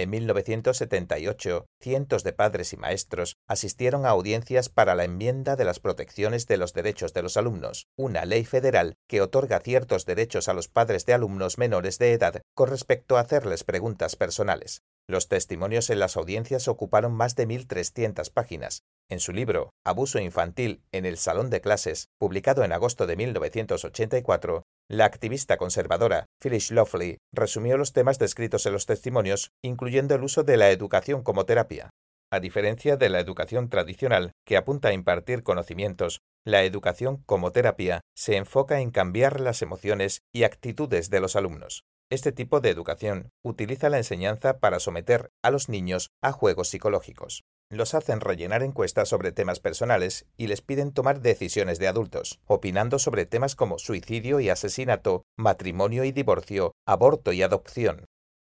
En 0.00 0.08
1978, 0.08 1.66
cientos 1.78 2.24
de 2.24 2.32
padres 2.32 2.72
y 2.72 2.78
maestros 2.78 3.36
asistieron 3.46 4.06
a 4.06 4.08
audiencias 4.08 4.70
para 4.70 4.94
la 4.94 5.04
enmienda 5.04 5.56
de 5.56 5.66
las 5.66 5.78
protecciones 5.78 6.46
de 6.46 6.56
los 6.56 6.72
derechos 6.72 7.12
de 7.12 7.20
los 7.20 7.36
alumnos, 7.36 7.86
una 7.98 8.24
ley 8.24 8.46
federal 8.46 8.94
que 9.06 9.20
otorga 9.20 9.60
ciertos 9.60 10.06
derechos 10.06 10.48
a 10.48 10.54
los 10.54 10.68
padres 10.68 11.04
de 11.04 11.12
alumnos 11.12 11.58
menores 11.58 11.98
de 11.98 12.14
edad 12.14 12.40
con 12.54 12.70
respecto 12.70 13.18
a 13.18 13.20
hacerles 13.20 13.62
preguntas 13.62 14.16
personales. 14.16 14.80
Los 15.06 15.28
testimonios 15.28 15.90
en 15.90 15.98
las 15.98 16.16
audiencias 16.16 16.66
ocuparon 16.66 17.12
más 17.12 17.36
de 17.36 17.46
1.300 17.46 18.32
páginas. 18.32 18.84
En 19.10 19.20
su 19.20 19.32
libro 19.32 19.74
Abuso 19.84 20.18
infantil 20.18 20.82
en 20.92 21.04
el 21.04 21.18
salón 21.18 21.50
de 21.50 21.60
clases, 21.60 22.08
publicado 22.16 22.64
en 22.64 22.72
agosto 22.72 23.06
de 23.06 23.16
1984, 23.16 24.62
la 24.90 25.04
activista 25.04 25.56
conservadora 25.56 26.26
Phyllis 26.40 26.72
Lofley 26.72 27.18
resumió 27.32 27.76
los 27.76 27.92
temas 27.92 28.18
descritos 28.18 28.66
en 28.66 28.72
los 28.72 28.86
testimonios, 28.86 29.52
incluyendo 29.62 30.16
el 30.16 30.24
uso 30.24 30.42
de 30.42 30.56
la 30.56 30.70
educación 30.70 31.22
como 31.22 31.46
terapia. 31.46 31.90
A 32.32 32.40
diferencia 32.40 32.96
de 32.96 33.08
la 33.08 33.20
educación 33.20 33.68
tradicional, 33.68 34.32
que 34.44 34.56
apunta 34.56 34.88
a 34.88 34.92
impartir 34.92 35.44
conocimientos, 35.44 36.22
la 36.44 36.64
educación 36.64 37.22
como 37.24 37.52
terapia 37.52 38.00
se 38.16 38.36
enfoca 38.36 38.80
en 38.80 38.90
cambiar 38.90 39.40
las 39.40 39.62
emociones 39.62 40.22
y 40.34 40.42
actitudes 40.42 41.08
de 41.08 41.20
los 41.20 41.36
alumnos. 41.36 41.84
Este 42.10 42.32
tipo 42.32 42.58
de 42.58 42.70
educación 42.70 43.30
utiliza 43.44 43.90
la 43.90 43.98
enseñanza 43.98 44.58
para 44.58 44.80
someter 44.80 45.30
a 45.44 45.52
los 45.52 45.68
niños 45.68 46.10
a 46.20 46.32
juegos 46.32 46.68
psicológicos 46.68 47.44
los 47.70 47.94
hacen 47.94 48.20
rellenar 48.20 48.64
encuestas 48.64 49.08
sobre 49.08 49.30
temas 49.30 49.60
personales 49.60 50.26
y 50.36 50.48
les 50.48 50.60
piden 50.60 50.92
tomar 50.92 51.20
decisiones 51.20 51.78
de 51.78 51.86
adultos, 51.86 52.40
opinando 52.46 52.98
sobre 52.98 53.26
temas 53.26 53.54
como 53.54 53.78
suicidio 53.78 54.40
y 54.40 54.50
asesinato, 54.50 55.22
matrimonio 55.38 56.04
y 56.04 56.10
divorcio, 56.10 56.72
aborto 56.84 57.32
y 57.32 57.42
adopción. 57.42 58.06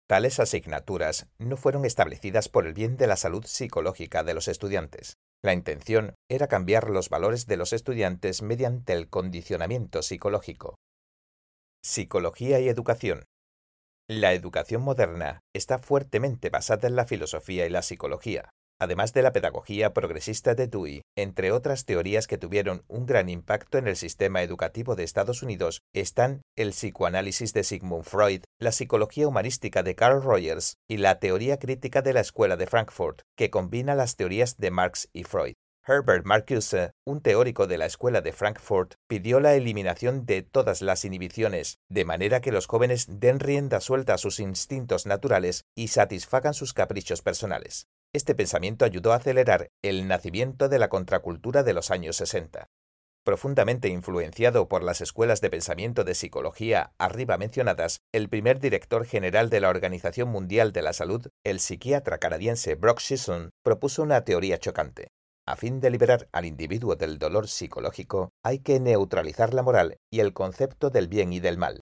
Tales 0.08 0.40
asignaturas 0.40 1.28
no 1.38 1.56
fueron 1.56 1.84
establecidas 1.84 2.48
por 2.48 2.66
el 2.66 2.74
bien 2.74 2.96
de 2.96 3.06
la 3.06 3.16
salud 3.16 3.44
psicológica 3.46 4.24
de 4.24 4.34
los 4.34 4.48
estudiantes. 4.48 5.14
La 5.42 5.54
intención 5.54 6.14
era 6.28 6.48
cambiar 6.48 6.90
los 6.90 7.08
valores 7.08 7.46
de 7.46 7.56
los 7.56 7.72
estudiantes 7.72 8.42
mediante 8.42 8.92
el 8.94 9.08
condicionamiento 9.08 10.02
psicológico. 10.02 10.74
Psicología 11.82 12.60
y 12.60 12.68
educación. 12.68 13.24
La 14.08 14.32
educación 14.32 14.82
moderna 14.82 15.40
está 15.54 15.78
fuertemente 15.78 16.50
basada 16.50 16.88
en 16.88 16.96
la 16.96 17.06
filosofía 17.06 17.66
y 17.66 17.70
la 17.70 17.82
psicología 17.82 18.50
además 18.81 19.12
de 19.12 19.22
la 19.22 19.33
pedagogía 19.33 19.93
progresista 19.93 20.55
de 20.55 20.66
Dewey, 20.66 21.03
entre 21.16 21.53
otras 21.53 21.85
teorías 21.85 22.27
que 22.27 22.39
tuvieron 22.39 22.85
un 22.89 23.07
gran 23.07 23.29
impacto 23.29 23.79
en 23.79 23.89
el 23.89 23.97
sistema 23.97 24.43
educativo 24.43 24.97
de 24.97 25.05
Estados 25.05 25.43
Unidos, 25.43 25.83
están 25.93 26.43
el 26.57 26.70
psicoanálisis 26.70 27.53
de 27.53 27.64
Sigmund 27.64 28.05
Freud, 28.05 28.43
la 28.59 28.72
psicología 28.72 29.29
humanística 29.29 29.83
de 29.83 29.95
Carl 29.95 30.22
Rogers 30.22 30.77
y 30.89 30.99
la 30.99 31.18
teoría 31.18 31.59
crítica 31.59 32.03
de 32.03 32.12
la 32.12 32.20
Escuela 32.20 32.57
de 32.57 32.66
Frankfurt, 32.66 33.22
que 33.37 33.51
combina 33.51 33.95
las 33.95 34.16
teorías 34.16 34.57
de 34.57 34.70
Marx 34.70 35.09
y 35.12 35.25
Freud. 35.25 35.55
Herbert 35.87 36.25
Marcuse, 36.25 36.93
un 37.05 37.20
teórico 37.20 37.66
de 37.66 37.77
la 37.77 37.85
Escuela 37.85 38.22
de 38.22 38.33
Frankfurt, 38.33 38.95
pidió 39.07 39.39
la 39.39 39.55
eliminación 39.55 40.25
de 40.25 40.41
todas 40.41 40.81
las 40.81 41.05
inhibiciones, 41.05 41.79
de 41.91 42.07
manera 42.07 42.41
que 42.41 42.53
los 42.53 42.66
jóvenes 42.66 43.07
den 43.20 43.39
rienda 43.39 43.81
suelta 43.81 44.14
a 44.14 44.18
sus 44.18 44.41
instintos 44.41 45.05
naturales 45.05 45.64
y 45.77 45.89
satisfagan 45.89 46.55
sus 46.55 46.72
caprichos 46.72 47.20
personales. 47.20 47.87
Este 48.14 48.36
pensamiento 48.36 48.84
ayudó 48.84 49.12
a 49.12 49.16
acelerar 49.16 49.70
el 49.82 50.06
nacimiento 50.06 50.68
de 50.68 50.78
la 50.78 50.88
contracultura 50.88 51.64
de 51.64 51.74
los 51.74 51.90
años 51.90 52.14
60. 52.14 52.68
Profundamente 53.24 53.88
influenciado 53.88 54.68
por 54.68 54.84
las 54.84 55.00
escuelas 55.00 55.40
de 55.40 55.50
pensamiento 55.50 56.04
de 56.04 56.14
psicología 56.14 56.92
arriba 56.96 57.38
mencionadas, 57.38 58.02
el 58.12 58.28
primer 58.28 58.60
director 58.60 59.04
general 59.04 59.50
de 59.50 59.58
la 59.60 59.68
Organización 59.68 60.28
Mundial 60.28 60.72
de 60.72 60.82
la 60.82 60.92
Salud, 60.92 61.26
el 61.42 61.58
psiquiatra 61.58 62.18
canadiense 62.18 62.76
Brock 62.76 63.00
Sisson, 63.00 63.50
propuso 63.64 64.04
una 64.04 64.22
teoría 64.22 64.58
chocante. 64.58 65.08
A 65.44 65.56
fin 65.56 65.80
de 65.80 65.90
liberar 65.90 66.28
al 66.30 66.44
individuo 66.44 66.94
del 66.94 67.18
dolor 67.18 67.48
psicológico, 67.48 68.30
hay 68.44 68.60
que 68.60 68.78
neutralizar 68.78 69.52
la 69.54 69.62
moral 69.62 69.96
y 70.08 70.20
el 70.20 70.32
concepto 70.32 70.90
del 70.90 71.08
bien 71.08 71.32
y 71.32 71.40
del 71.40 71.58
mal. 71.58 71.80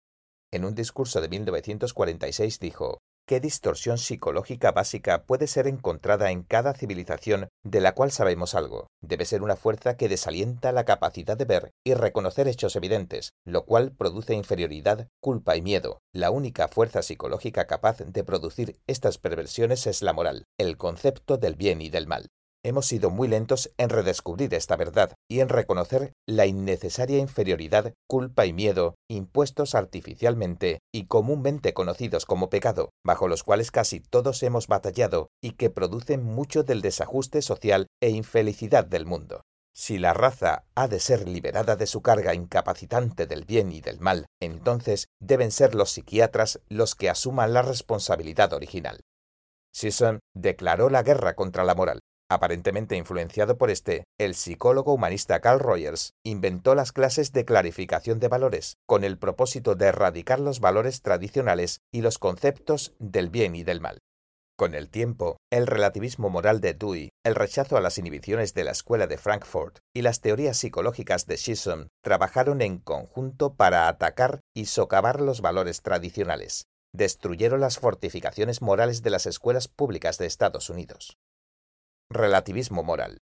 En 0.51 0.65
un 0.65 0.75
discurso 0.75 1.21
de 1.21 1.29
1946 1.29 2.59
dijo, 2.59 3.01
¿Qué 3.33 3.41
distorsión 3.41 3.97
psicológica 3.97 4.73
básica 4.73 5.25
puede 5.25 5.47
ser 5.47 5.67
encontrada 5.67 6.31
en 6.31 6.43
cada 6.43 6.75
civilización 6.75 7.49
de 7.65 7.81
la 7.81 7.95
cual 7.95 8.11
sabemos 8.11 8.55
algo? 8.55 8.89
Debe 9.01 9.25
ser 9.25 9.43
una 9.43 9.57
fuerza 9.57 9.97
que 9.97 10.11
desalienta 10.11 10.71
la 10.71 10.85
capacidad 10.85 11.35
de 11.35 11.47
ver 11.47 11.71
y 11.83 11.95
reconocer 11.95 12.47
hechos 12.47 12.77
evidentes, 12.77 13.33
lo 13.47 13.65
cual 13.65 13.93
produce 13.97 14.35
inferioridad, 14.35 15.09
culpa 15.23 15.57
y 15.57 15.63
miedo. 15.63 16.01
La 16.13 16.31
única 16.31 16.69
fuerza 16.69 17.01
psicológica 17.01 17.67
capaz 17.67 18.01
de 18.01 18.23
producir 18.23 18.79
estas 18.87 19.17
perversiones 19.17 19.87
es 19.87 20.03
la 20.03 20.13
moral, 20.13 20.45
el 20.59 20.77
concepto 20.77 21.39
del 21.39 21.55
bien 21.55 21.81
y 21.81 21.89
del 21.89 22.07
mal. 22.07 22.29
Hemos 22.65 22.87
sido 22.87 23.11
muy 23.11 23.29
lentos 23.29 23.73
en 23.77 23.89
redescubrir 23.89 24.55
esta 24.55 24.77
verdad 24.77 25.15
y 25.31 25.41
en 25.41 25.49
reconocer 25.49 26.13
la 26.27 26.47
innecesaria 26.47 27.19
inferioridad, 27.19 27.93
culpa 28.09 28.47
y 28.47 28.53
miedo 28.53 28.95
impuestos 29.11 29.75
artificialmente 29.75 30.81
y 30.93 31.07
comúnmente 31.07 31.75
conocidos 31.75 32.27
como 32.27 32.51
pecado, 32.51 32.91
bajo 33.05 33.29
los 33.29 33.43
cuales 33.43 33.71
casi 33.71 34.01
todos 34.01 34.43
hemos 34.43 34.67
batallado 34.67 35.29
y 35.43 35.53
que 35.53 35.71
producen 35.71 36.25
mucho 36.25 36.63
del 36.63 36.83
desajuste 36.83 37.43
social 37.43 37.87
e 38.01 38.11
infelicidad 38.11 38.85
del 38.85 39.07
mundo. 39.07 39.43
Si 39.75 39.99
la 39.99 40.13
raza 40.13 40.65
ha 40.75 40.87
de 40.87 41.01
ser 41.01 41.27
liberada 41.27 41.77
de 41.77 41.87
su 41.87 42.03
carga 42.03 42.35
incapacitante 42.35 43.27
del 43.27 43.47
bien 43.47 43.73
y 43.73 43.81
del 43.81 44.01
mal, 44.01 44.27
entonces 44.41 45.07
deben 45.19 45.51
ser 45.51 45.75
los 45.75 45.91
psiquiatras 45.91 46.61
los 46.69 46.95
que 46.95 47.09
asuman 47.09 47.55
la 47.55 47.63
responsabilidad 47.63 48.53
original. 48.53 49.01
Sisson 49.73 50.21
declaró 50.35 50.91
la 50.91 51.03
guerra 51.03 51.35
contra 51.35 51.65
la 51.65 51.75
moral. 51.75 52.01
Aparentemente 52.33 52.97
influenciado 52.97 53.59
por 53.59 53.69
este, 53.69 54.05
el 54.19 54.35
psicólogo 54.35 54.95
humanista 54.95 55.41
Carl 55.41 55.61
Rogers 55.61 56.15
inventó 56.25 56.75
las 56.75 56.91
clases 56.91 57.31
de 57.33 57.45
clarificación 57.45 58.21
de 58.21 58.29
valores, 58.29 58.79
con 58.87 59.05
el 59.05 59.19
propósito 59.19 59.75
de 59.75 59.89
erradicar 59.89 60.41
los 60.41 60.59
valores 60.59 61.03
tradicionales 61.03 61.81
y 61.93 62.01
los 62.01 62.19
conceptos 62.19 62.95
del 62.99 63.29
bien 63.29 63.55
y 63.55 63.65
del 63.65 63.83
mal. 63.83 63.99
Con 64.57 64.75
el 64.75 64.89
tiempo, 64.89 65.37
el 65.51 65.67
relativismo 65.67 66.31
moral 66.31 66.63
de 66.63 66.73
Dewey, 66.73 67.11
el 67.23 67.35
rechazo 67.35 67.77
a 67.77 67.83
las 67.83 67.99
inhibiciones 67.99 68.55
de 68.55 68.65
la 68.65 68.71
Escuela 68.71 69.07
de 69.07 69.19
Frankfurt 69.19 69.81
y 69.95 70.01
las 70.01 70.23
teorías 70.23 70.57
psicológicas 70.57 71.27
de 71.27 71.37
Chisholm 71.37 71.89
trabajaron 72.03 72.63
en 72.63 72.79
conjunto 72.79 73.57
para 73.57 73.89
atacar 73.89 74.41
y 74.57 74.65
socavar 74.65 75.21
los 75.21 75.43
valores 75.43 75.83
tradicionales. 75.83 76.65
Destruyeron 76.95 77.61
las 77.61 77.79
fortificaciones 77.79 78.63
morales 78.63 79.03
de 79.03 79.11
las 79.11 79.27
escuelas 79.27 79.69
públicas 79.69 80.17
de 80.17 80.25
Estados 80.25 80.71
Unidos. 80.71 81.19
Relativismo 82.15 82.83
moral. 82.83 83.23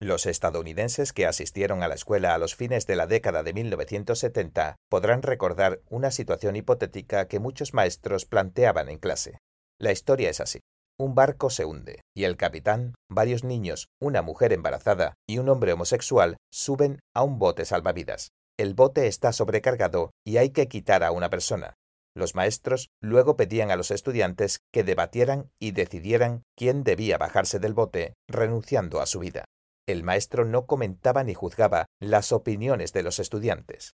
Los 0.00 0.26
estadounidenses 0.26 1.12
que 1.12 1.26
asistieron 1.26 1.84
a 1.84 1.88
la 1.88 1.94
escuela 1.94 2.34
a 2.34 2.38
los 2.38 2.56
fines 2.56 2.84
de 2.88 2.96
la 2.96 3.06
década 3.06 3.44
de 3.44 3.52
1970 3.52 4.74
podrán 4.90 5.22
recordar 5.22 5.80
una 5.88 6.10
situación 6.10 6.56
hipotética 6.56 7.28
que 7.28 7.38
muchos 7.38 7.72
maestros 7.72 8.24
planteaban 8.26 8.88
en 8.88 8.98
clase. 8.98 9.38
La 9.78 9.92
historia 9.92 10.28
es 10.28 10.40
así. 10.40 10.58
Un 10.98 11.14
barco 11.14 11.50
se 11.50 11.64
hunde, 11.64 12.00
y 12.12 12.24
el 12.24 12.36
capitán, 12.36 12.94
varios 13.08 13.44
niños, 13.44 13.86
una 14.00 14.22
mujer 14.22 14.52
embarazada 14.52 15.14
y 15.28 15.38
un 15.38 15.48
hombre 15.48 15.72
homosexual 15.72 16.36
suben 16.50 16.98
a 17.14 17.22
un 17.22 17.38
bote 17.38 17.64
salvavidas. 17.64 18.30
El 18.58 18.74
bote 18.74 19.06
está 19.06 19.32
sobrecargado 19.32 20.10
y 20.26 20.38
hay 20.38 20.50
que 20.50 20.66
quitar 20.66 21.04
a 21.04 21.12
una 21.12 21.30
persona. 21.30 21.74
Los 22.14 22.34
maestros 22.34 22.90
luego 23.00 23.36
pedían 23.36 23.70
a 23.70 23.76
los 23.76 23.90
estudiantes 23.90 24.60
que 24.72 24.84
debatieran 24.84 25.50
y 25.58 25.72
decidieran 25.72 26.42
quién 26.56 26.82
debía 26.82 27.18
bajarse 27.18 27.58
del 27.58 27.74
bote, 27.74 28.14
renunciando 28.28 29.00
a 29.00 29.06
su 29.06 29.20
vida. 29.20 29.44
El 29.86 30.02
maestro 30.04 30.44
no 30.44 30.66
comentaba 30.66 31.24
ni 31.24 31.34
juzgaba 31.34 31.86
las 32.00 32.32
opiniones 32.32 32.92
de 32.92 33.02
los 33.02 33.18
estudiantes. 33.18 33.94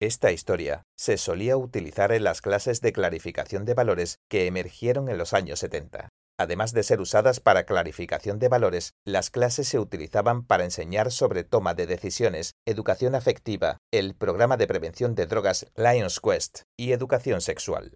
Esta 0.00 0.32
historia 0.32 0.82
se 0.96 1.18
solía 1.18 1.58
utilizar 1.58 2.12
en 2.12 2.24
las 2.24 2.40
clases 2.40 2.80
de 2.80 2.92
clarificación 2.92 3.66
de 3.66 3.74
valores 3.74 4.16
que 4.30 4.46
emergieron 4.46 5.10
en 5.10 5.18
los 5.18 5.34
años 5.34 5.58
70. 5.58 6.08
Además 6.40 6.72
de 6.72 6.82
ser 6.84 7.02
usadas 7.02 7.38
para 7.38 7.66
clarificación 7.66 8.38
de 8.38 8.48
valores, 8.48 8.94
las 9.04 9.28
clases 9.28 9.68
se 9.68 9.78
utilizaban 9.78 10.42
para 10.42 10.64
enseñar 10.64 11.12
sobre 11.12 11.44
toma 11.44 11.74
de 11.74 11.86
decisiones, 11.86 12.54
educación 12.66 13.14
afectiva, 13.14 13.76
el 13.92 14.14
programa 14.14 14.56
de 14.56 14.66
prevención 14.66 15.14
de 15.14 15.26
drogas 15.26 15.66
Lions 15.76 16.18
Quest 16.18 16.62
y 16.78 16.92
educación 16.92 17.42
sexual. 17.42 17.92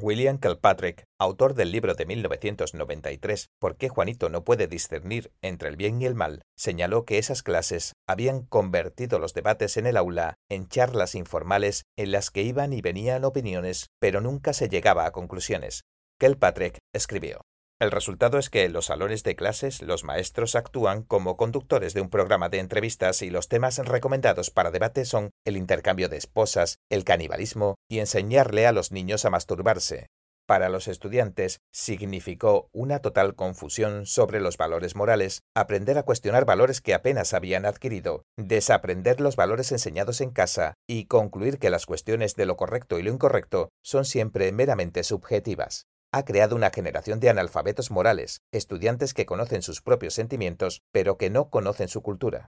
William 0.00 0.38
Kilpatrick, 0.38 1.04
autor 1.20 1.52
del 1.52 1.72
libro 1.72 1.94
de 1.94 2.06
1993 2.06 3.48
¿Por 3.60 3.76
qué 3.76 3.90
Juanito 3.90 4.30
no 4.30 4.44
puede 4.44 4.66
discernir 4.66 5.30
entre 5.42 5.68
el 5.68 5.76
bien 5.76 6.00
y 6.00 6.06
el 6.06 6.14
mal?, 6.14 6.40
señaló 6.56 7.04
que 7.04 7.18
esas 7.18 7.42
clases 7.42 7.92
habían 8.08 8.46
convertido 8.46 9.18
los 9.18 9.34
debates 9.34 9.76
en 9.76 9.86
el 9.86 9.98
aula 9.98 10.36
en 10.48 10.68
charlas 10.68 11.14
informales 11.14 11.82
en 11.98 12.12
las 12.12 12.30
que 12.30 12.44
iban 12.44 12.72
y 12.72 12.80
venían 12.80 13.26
opiniones, 13.26 13.88
pero 14.00 14.22
nunca 14.22 14.54
se 14.54 14.70
llegaba 14.70 15.04
a 15.04 15.12
conclusiones. 15.12 15.82
Kilpatrick 16.18 16.78
escribió 16.94 17.42
el 17.80 17.90
resultado 17.90 18.38
es 18.38 18.50
que 18.50 18.64
en 18.64 18.72
los 18.72 18.86
salones 18.86 19.24
de 19.24 19.34
clases 19.34 19.82
los 19.82 20.04
maestros 20.04 20.54
actúan 20.54 21.02
como 21.02 21.36
conductores 21.36 21.92
de 21.92 22.00
un 22.00 22.08
programa 22.08 22.48
de 22.48 22.60
entrevistas 22.60 23.20
y 23.20 23.30
los 23.30 23.48
temas 23.48 23.78
recomendados 23.78 24.50
para 24.50 24.70
debate 24.70 25.04
son 25.04 25.30
el 25.44 25.56
intercambio 25.56 26.08
de 26.08 26.16
esposas, 26.16 26.78
el 26.88 27.04
canibalismo 27.04 27.74
y 27.90 27.98
enseñarle 27.98 28.66
a 28.66 28.72
los 28.72 28.92
niños 28.92 29.24
a 29.24 29.30
masturbarse. 29.30 30.06
Para 30.46 30.68
los 30.68 30.88
estudiantes 30.88 31.58
significó 31.72 32.68
una 32.72 33.00
total 33.00 33.34
confusión 33.34 34.06
sobre 34.06 34.40
los 34.40 34.56
valores 34.56 34.94
morales, 34.94 35.40
aprender 35.56 35.98
a 35.98 36.02
cuestionar 36.04 36.44
valores 36.44 36.80
que 36.80 36.94
apenas 36.94 37.34
habían 37.34 37.64
adquirido, 37.64 38.24
desaprender 38.36 39.20
los 39.20 39.36
valores 39.36 39.72
enseñados 39.72 40.20
en 40.20 40.30
casa 40.30 40.74
y 40.86 41.06
concluir 41.06 41.58
que 41.58 41.70
las 41.70 41.86
cuestiones 41.86 42.36
de 42.36 42.46
lo 42.46 42.56
correcto 42.56 42.98
y 42.98 43.02
lo 43.02 43.10
incorrecto 43.10 43.70
son 43.82 44.04
siempre 44.04 44.52
meramente 44.52 45.02
subjetivas 45.02 45.86
ha 46.14 46.24
creado 46.24 46.54
una 46.54 46.70
generación 46.70 47.18
de 47.18 47.28
analfabetos 47.28 47.90
morales, 47.90 48.42
estudiantes 48.52 49.14
que 49.14 49.26
conocen 49.26 49.62
sus 49.62 49.82
propios 49.82 50.14
sentimientos, 50.14 50.80
pero 50.92 51.18
que 51.18 51.28
no 51.28 51.50
conocen 51.50 51.88
su 51.88 52.02
cultura. 52.02 52.46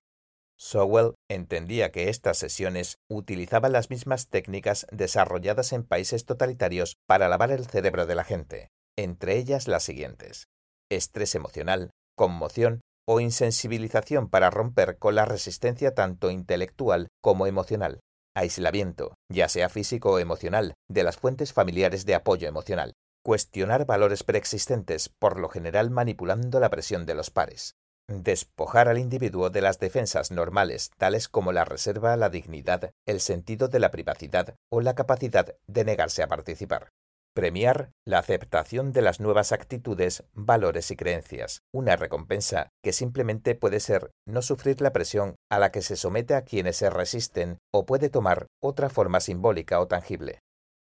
Sowell 0.56 1.14
entendía 1.28 1.90
que 1.90 2.08
estas 2.08 2.38
sesiones 2.38 2.98
utilizaban 3.10 3.72
las 3.72 3.90
mismas 3.90 4.28
técnicas 4.28 4.86
desarrolladas 4.92 5.72
en 5.72 5.82
países 5.82 6.24
totalitarios 6.26 6.94
para 7.08 7.28
lavar 7.28 7.50
el 7.50 7.66
cerebro 7.66 8.06
de 8.06 8.14
la 8.14 8.22
gente, 8.22 8.68
entre 8.96 9.36
ellas 9.36 9.66
las 9.66 9.82
siguientes. 9.82 10.46
Estrés 10.88 11.34
emocional, 11.34 11.90
conmoción 12.16 12.82
o 13.04 13.18
insensibilización 13.18 14.30
para 14.30 14.48
romper 14.48 14.96
con 14.98 15.16
la 15.16 15.24
resistencia 15.24 15.92
tanto 15.92 16.30
intelectual 16.30 17.08
como 17.20 17.48
emocional. 17.48 17.98
Aislamiento, 18.36 19.14
ya 19.28 19.48
sea 19.48 19.68
físico 19.68 20.12
o 20.12 20.18
emocional, 20.20 20.74
de 20.88 21.02
las 21.02 21.16
fuentes 21.16 21.52
familiares 21.52 22.06
de 22.06 22.14
apoyo 22.14 22.46
emocional 22.46 22.94
cuestionar 23.26 23.86
valores 23.86 24.22
preexistentes, 24.22 25.08
por 25.08 25.40
lo 25.40 25.48
general 25.48 25.90
manipulando 25.90 26.60
la 26.60 26.70
presión 26.70 27.06
de 27.06 27.16
los 27.16 27.32
pares, 27.32 27.74
despojar 28.06 28.86
al 28.86 28.98
individuo 28.98 29.50
de 29.50 29.62
las 29.62 29.80
defensas 29.80 30.30
normales, 30.30 30.92
tales 30.96 31.28
como 31.28 31.50
la 31.50 31.64
reserva, 31.64 32.16
la 32.16 32.28
dignidad, 32.30 32.92
el 33.04 33.18
sentido 33.18 33.66
de 33.66 33.80
la 33.80 33.90
privacidad 33.90 34.54
o 34.70 34.80
la 34.80 34.94
capacidad 34.94 35.56
de 35.66 35.84
negarse 35.84 36.22
a 36.22 36.28
participar. 36.28 36.90
Premiar 37.34 37.90
la 38.06 38.20
aceptación 38.20 38.92
de 38.92 39.02
las 39.02 39.18
nuevas 39.18 39.50
actitudes, 39.50 40.22
valores 40.32 40.92
y 40.92 40.96
creencias, 40.96 41.62
una 41.74 41.96
recompensa 41.96 42.68
que 42.80 42.92
simplemente 42.92 43.56
puede 43.56 43.80
ser 43.80 44.12
no 44.24 44.40
sufrir 44.40 44.80
la 44.80 44.92
presión 44.92 45.34
a 45.50 45.58
la 45.58 45.72
que 45.72 45.82
se 45.82 45.96
somete 45.96 46.36
a 46.36 46.44
quienes 46.44 46.76
se 46.76 46.90
resisten 46.90 47.58
o 47.74 47.86
puede 47.86 48.08
tomar 48.08 48.46
otra 48.62 48.88
forma 48.88 49.18
simbólica 49.18 49.80
o 49.80 49.88
tangible. 49.88 50.42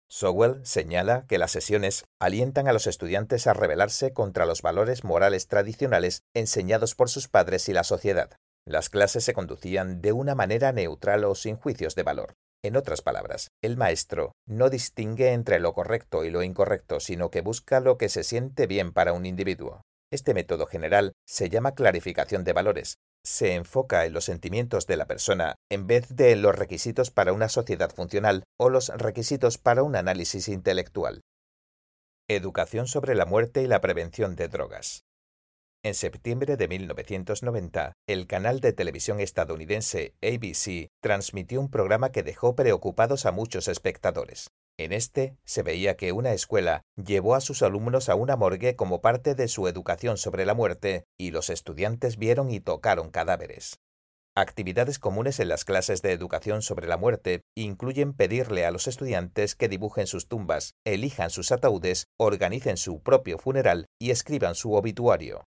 Sowell 0.10 0.66
señala 0.66 1.26
que 1.28 1.38
las 1.38 1.52
sesiones 1.52 2.06
alientan 2.20 2.68
a 2.68 2.74
los 2.74 2.88
estudiantes 2.88 3.46
a 3.46 3.54
rebelarse 3.54 4.14
contra 4.14 4.46
los 4.46 4.62
valores 4.62 5.04
morales 5.04 5.48
tradicionales 5.48 6.24
enseñados 6.34 6.96
por 6.96 7.10
sus 7.10 7.28
padres 7.28 7.68
y 7.68 7.74
la 7.74 7.84
sociedad. 7.84 8.32
Las 8.66 8.90
clases 8.90 9.24
se 9.24 9.34
conducían 9.34 10.02
de 10.02 10.14
una 10.14 10.36
manera 10.36 10.72
neutral 10.72 11.24
o 11.26 11.36
sin 11.36 11.58
juicios 11.58 11.96
de 11.96 12.04
valor. 12.04 12.36
En 12.64 12.76
otras 12.76 13.02
palabras, 13.02 13.50
el 13.62 13.78
maestro 13.78 14.34
no 14.46 14.70
distingue 14.70 15.34
entre 15.34 15.60
lo 15.60 15.74
correcto 15.74 16.26
y 16.26 16.32
lo 16.32 16.42
incorrecto, 16.42 17.00
sino 17.00 17.30
que 17.30 17.42
busca 17.42 17.80
lo 17.80 17.98
que 17.98 18.10
se 18.10 18.24
siente 18.24 18.66
bien 18.66 18.94
para 18.94 19.14
un 19.14 19.26
individuo. 19.26 19.84
Este 20.12 20.34
método 20.34 20.68
general 20.68 21.14
se 21.26 21.50
llama 21.50 21.76
clarificación 21.76 22.44
de 22.44 22.54
valores 22.54 22.98
se 23.28 23.56
enfoca 23.56 24.06
en 24.06 24.14
los 24.14 24.24
sentimientos 24.24 24.88
de 24.88 24.96
la 24.96 25.06
persona 25.06 25.56
en 25.70 25.86
vez 25.86 26.16
de 26.16 26.32
en 26.32 26.42
los 26.42 26.56
requisitos 26.56 27.12
para 27.12 27.34
una 27.34 27.50
sociedad 27.50 27.94
funcional 27.94 28.44
o 28.58 28.70
los 28.70 28.88
requisitos 28.88 29.58
para 29.58 29.84
un 29.84 29.98
análisis 29.98 30.48
intelectual. 30.48 31.22
Educación 32.30 32.88
sobre 32.88 33.16
la 33.16 33.26
muerte 33.26 33.62
y 33.62 33.68
la 33.68 33.82
prevención 33.82 34.38
de 34.38 34.48
drogas. 34.48 35.04
En 35.84 35.94
septiembre 35.94 36.56
de 36.56 36.70
1990, 36.70 37.94
el 38.08 38.28
canal 38.28 38.62
de 38.62 38.72
televisión 38.72 39.20
estadounidense 39.20 40.16
ABC 40.22 40.88
transmitió 41.02 41.60
un 41.60 41.70
programa 41.70 42.12
que 42.14 42.24
dejó 42.24 42.56
preocupados 42.56 43.26
a 43.26 43.32
muchos 43.32 43.68
espectadores. 43.68 44.48
En 44.80 44.94
este 44.94 45.36
se 45.44 45.64
veía 45.64 45.98
que 45.98 46.12
una 46.12 46.34
escuela 46.34 46.84
llevó 46.96 47.34
a 47.34 47.42
sus 47.42 47.64
alumnos 47.64 48.10
a 48.10 48.16
una 48.16 48.36
morgue 48.36 48.76
como 48.76 49.02
parte 49.02 49.34
de 49.34 49.48
su 49.48 49.68
educación 49.68 50.18
sobre 50.18 50.46
la 50.46 50.54
muerte 50.54 51.06
y 51.18 51.32
los 51.32 51.50
estudiantes 51.50 52.18
vieron 52.18 52.52
y 52.52 52.60
tocaron 52.60 53.10
cadáveres. 53.10 53.80
Actividades 54.36 55.00
comunes 55.00 55.40
en 55.40 55.48
las 55.48 55.66
clases 55.66 56.04
de 56.04 56.12
educación 56.12 56.62
sobre 56.62 56.88
la 56.88 56.98
muerte 56.98 57.42
incluyen 57.56 58.14
pedirle 58.14 58.68
a 58.68 58.72
los 58.72 58.88
estudiantes 58.88 59.56
que 59.56 59.68
dibujen 59.68 60.06
sus 60.06 60.28
tumbas, 60.28 60.76
elijan 60.86 61.32
sus 61.32 61.52
ataúdes, 61.52 62.06
organicen 62.20 62.78
su 62.78 63.02
propio 63.02 63.40
funeral 63.40 63.88
y 64.00 64.12
escriban 64.12 64.54
su 64.54 64.74
obituario. 64.74 65.46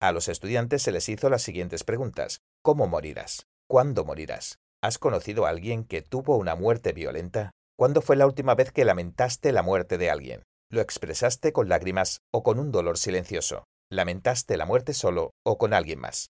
A 0.00 0.10
los 0.10 0.26
estudiantes 0.26 0.82
se 0.82 0.90
les 0.90 1.08
hizo 1.08 1.30
las 1.30 1.42
siguientes 1.42 1.84
preguntas. 1.84 2.40
¿Cómo 2.60 2.88
morirás? 2.88 3.46
¿Cuándo 3.68 4.04
morirás? 4.04 4.58
¿Has 4.82 4.98
conocido 4.98 5.46
a 5.46 5.50
alguien 5.50 5.84
que 5.84 6.02
tuvo 6.02 6.36
una 6.36 6.56
muerte 6.56 6.92
violenta? 6.92 7.52
¿Cuándo 7.76 8.02
fue 8.02 8.14
la 8.14 8.26
última 8.26 8.54
vez 8.54 8.70
que 8.70 8.84
lamentaste 8.84 9.50
la 9.50 9.64
muerte 9.64 9.98
de 9.98 10.08
alguien? 10.08 10.44
¿Lo 10.70 10.80
expresaste 10.80 11.52
con 11.52 11.68
lágrimas 11.68 12.20
o 12.32 12.44
con 12.44 12.60
un 12.60 12.70
dolor 12.70 12.98
silencioso? 12.98 13.64
¿Lamentaste 13.90 14.56
la 14.56 14.64
muerte 14.64 14.94
solo 14.94 15.32
o 15.44 15.58
con 15.58 15.74
alguien 15.74 15.98
más? 15.98 16.28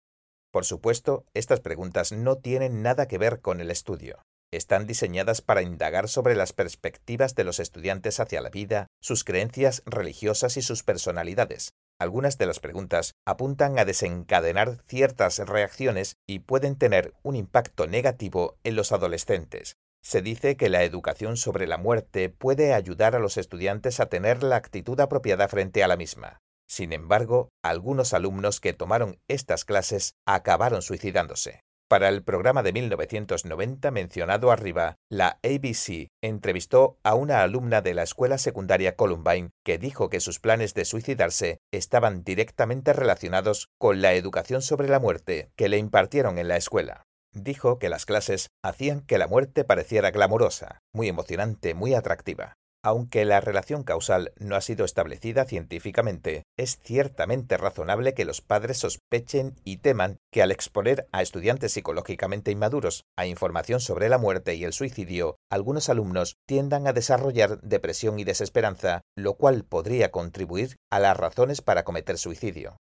Por 0.51 0.65
supuesto, 0.65 1.25
estas 1.33 1.59
preguntas 1.59 2.11
no 2.11 2.37
tienen 2.37 2.83
nada 2.83 3.07
que 3.07 3.17
ver 3.17 3.41
con 3.41 3.59
el 3.59 3.71
estudio. 3.71 4.21
Están 4.53 4.85
diseñadas 4.85 5.41
para 5.41 5.63
indagar 5.63 6.09
sobre 6.09 6.35
las 6.35 6.53
perspectivas 6.53 7.33
de 7.33 7.43
los 7.43 7.59
estudiantes 7.59 8.19
hacia 8.19 8.41
la 8.41 8.49
vida, 8.49 8.85
sus 9.01 9.23
creencias 9.23 9.81
religiosas 9.87 10.57
y 10.57 10.61
sus 10.61 10.83
personalidades. 10.83 11.71
Algunas 11.99 12.37
de 12.37 12.45
las 12.45 12.59
preguntas 12.59 13.13
apuntan 13.25 13.79
a 13.79 13.85
desencadenar 13.85 14.83
ciertas 14.87 15.39
reacciones 15.39 16.17
y 16.27 16.39
pueden 16.39 16.75
tener 16.75 17.15
un 17.23 17.35
impacto 17.35 17.87
negativo 17.87 18.57
en 18.63 18.75
los 18.75 18.91
adolescentes. 18.91 19.75
Se 20.03 20.21
dice 20.21 20.57
que 20.57 20.69
la 20.69 20.83
educación 20.83 21.37
sobre 21.37 21.67
la 21.67 21.77
muerte 21.77 22.29
puede 22.29 22.73
ayudar 22.73 23.15
a 23.15 23.19
los 23.19 23.37
estudiantes 23.37 23.99
a 23.99 24.07
tener 24.07 24.43
la 24.43 24.55
actitud 24.55 24.99
apropiada 24.99 25.47
frente 25.47 25.83
a 25.83 25.87
la 25.87 25.97
misma. 25.97 26.39
Sin 26.67 26.93
embargo, 26.93 27.49
algunos 27.63 28.13
alumnos 28.13 28.59
que 28.59 28.73
tomaron 28.73 29.19
estas 29.27 29.65
clases 29.65 30.13
acabaron 30.25 30.81
suicidándose. 30.81 31.61
Para 31.89 32.07
el 32.07 32.23
programa 32.23 32.63
de 32.63 32.71
1990 32.71 33.91
mencionado 33.91 34.51
arriba, 34.51 34.95
la 35.09 35.39
ABC 35.43 36.07
entrevistó 36.23 36.97
a 37.03 37.15
una 37.15 37.43
alumna 37.43 37.81
de 37.81 37.93
la 37.93 38.03
escuela 38.03 38.37
secundaria 38.37 38.95
Columbine 38.95 39.49
que 39.65 39.77
dijo 39.77 40.09
que 40.09 40.21
sus 40.21 40.39
planes 40.39 40.73
de 40.73 40.85
suicidarse 40.85 41.59
estaban 41.73 42.23
directamente 42.23 42.93
relacionados 42.93 43.67
con 43.77 44.01
la 44.01 44.13
educación 44.13 44.61
sobre 44.61 44.87
la 44.87 44.99
muerte 44.99 45.51
que 45.57 45.67
le 45.67 45.79
impartieron 45.79 46.37
en 46.37 46.47
la 46.47 46.55
escuela. 46.55 47.03
Dijo 47.33 47.79
que 47.79 47.89
las 47.89 48.05
clases 48.05 48.47
hacían 48.63 49.01
que 49.01 49.17
la 49.17 49.27
muerte 49.27 49.63
pareciera 49.63 50.11
glamorosa, 50.11 50.79
muy 50.93 51.07
emocionante, 51.07 51.73
muy 51.73 51.93
atractiva. 51.93 52.53
Aunque 52.83 53.25
la 53.25 53.39
relación 53.39 53.83
causal 53.83 54.33
no 54.39 54.55
ha 54.55 54.61
sido 54.61 54.85
establecida 54.85 55.45
científicamente, 55.45 56.43
es 56.57 56.79
ciertamente 56.81 57.55
razonable 57.57 58.15
que 58.15 58.25
los 58.25 58.41
padres 58.41 58.79
sospechen 58.79 59.55
y 59.63 59.77
teman 59.77 60.17
que 60.31 60.41
al 60.41 60.51
exponer 60.51 61.07
a 61.11 61.21
estudiantes 61.21 61.73
psicológicamente 61.73 62.49
inmaduros 62.49 63.03
a 63.15 63.27
información 63.27 63.81
sobre 63.81 64.09
la 64.09 64.17
muerte 64.17 64.55
y 64.55 64.63
el 64.63 64.73
suicidio, 64.73 65.37
algunos 65.51 65.89
alumnos 65.89 66.37
tiendan 66.47 66.87
a 66.87 66.93
desarrollar 66.93 67.61
depresión 67.61 68.17
y 68.19 68.23
desesperanza, 68.23 69.01
lo 69.15 69.35
cual 69.35 69.63
podría 69.63 70.09
contribuir 70.09 70.77
a 70.89 70.99
las 70.99 71.15
razones 71.15 71.61
para 71.61 71.83
cometer 71.83 72.17
suicidio. 72.17 72.77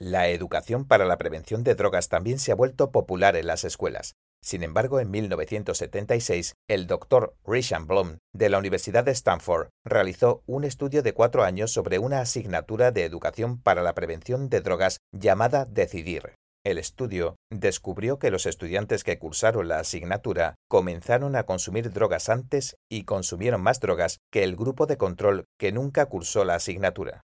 La 0.00 0.28
educación 0.28 0.86
para 0.86 1.04
la 1.04 1.18
prevención 1.18 1.62
de 1.62 1.76
drogas 1.76 2.08
también 2.08 2.40
se 2.40 2.50
ha 2.50 2.56
vuelto 2.56 2.90
popular 2.90 3.36
en 3.36 3.46
las 3.46 3.62
escuelas. 3.62 4.16
Sin 4.42 4.64
embargo, 4.64 4.98
en 4.98 5.10
1976, 5.10 6.54
el 6.68 6.86
doctor 6.88 7.36
Richard 7.46 7.86
Blum 7.86 8.18
de 8.34 8.50
la 8.50 8.58
Universidad 8.58 9.04
de 9.04 9.12
Stanford 9.12 9.68
realizó 9.84 10.42
un 10.46 10.64
estudio 10.64 11.02
de 11.02 11.14
cuatro 11.14 11.44
años 11.44 11.70
sobre 11.70 12.00
una 12.00 12.20
asignatura 12.20 12.90
de 12.90 13.04
educación 13.04 13.62
para 13.62 13.82
la 13.82 13.94
prevención 13.94 14.48
de 14.48 14.60
drogas 14.60 14.98
llamada 15.12 15.64
Decidir. 15.64 16.34
El 16.64 16.78
estudio 16.78 17.36
descubrió 17.50 18.18
que 18.18 18.30
los 18.30 18.46
estudiantes 18.46 19.04
que 19.04 19.18
cursaron 19.18 19.68
la 19.68 19.78
asignatura 19.78 20.56
comenzaron 20.68 21.36
a 21.36 21.44
consumir 21.44 21.92
drogas 21.92 22.28
antes 22.28 22.76
y 22.90 23.04
consumieron 23.04 23.62
más 23.62 23.80
drogas 23.80 24.18
que 24.32 24.42
el 24.42 24.56
grupo 24.56 24.86
de 24.86 24.96
control 24.96 25.44
que 25.58 25.72
nunca 25.72 26.06
cursó 26.06 26.44
la 26.44 26.56
asignatura. 26.56 27.22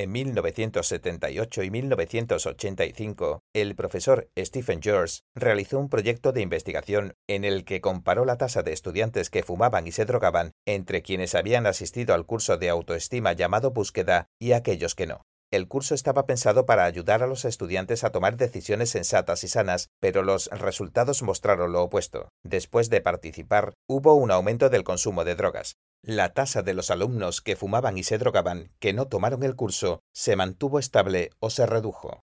En 0.00 0.12
1978 0.12 1.62
y 1.62 1.70
1985, 1.70 3.42
el 3.52 3.74
profesor 3.74 4.30
Stephen 4.34 4.80
George 4.80 5.20
realizó 5.34 5.78
un 5.78 5.90
proyecto 5.90 6.32
de 6.32 6.40
investigación 6.40 7.16
en 7.28 7.44
el 7.44 7.66
que 7.66 7.82
comparó 7.82 8.24
la 8.24 8.38
tasa 8.38 8.62
de 8.62 8.72
estudiantes 8.72 9.28
que 9.28 9.42
fumaban 9.42 9.86
y 9.86 9.92
se 9.92 10.06
drogaban 10.06 10.52
entre 10.64 11.02
quienes 11.02 11.34
habían 11.34 11.66
asistido 11.66 12.14
al 12.14 12.24
curso 12.24 12.56
de 12.56 12.70
autoestima 12.70 13.34
llamado 13.34 13.72
Búsqueda 13.72 14.30
y 14.38 14.52
aquellos 14.52 14.94
que 14.94 15.06
no. 15.06 15.26
El 15.52 15.66
curso 15.66 15.96
estaba 15.96 16.26
pensado 16.26 16.64
para 16.64 16.84
ayudar 16.84 17.24
a 17.24 17.26
los 17.26 17.44
estudiantes 17.44 18.04
a 18.04 18.10
tomar 18.10 18.36
decisiones 18.36 18.90
sensatas 18.90 19.42
y 19.42 19.48
sanas, 19.48 19.88
pero 19.98 20.22
los 20.22 20.46
resultados 20.46 21.24
mostraron 21.24 21.72
lo 21.72 21.82
opuesto. 21.82 22.28
Después 22.44 22.88
de 22.88 23.00
participar, 23.00 23.74
hubo 23.88 24.14
un 24.14 24.30
aumento 24.30 24.68
del 24.68 24.84
consumo 24.84 25.24
de 25.24 25.34
drogas. 25.34 25.74
La 26.02 26.32
tasa 26.34 26.62
de 26.62 26.72
los 26.72 26.92
alumnos 26.92 27.40
que 27.40 27.56
fumaban 27.56 27.98
y 27.98 28.04
se 28.04 28.16
drogaban 28.16 28.70
que 28.78 28.92
no 28.92 29.08
tomaron 29.08 29.42
el 29.42 29.56
curso 29.56 30.02
se 30.14 30.36
mantuvo 30.36 30.78
estable 30.78 31.30
o 31.40 31.50
se 31.50 31.66
redujo. 31.66 32.22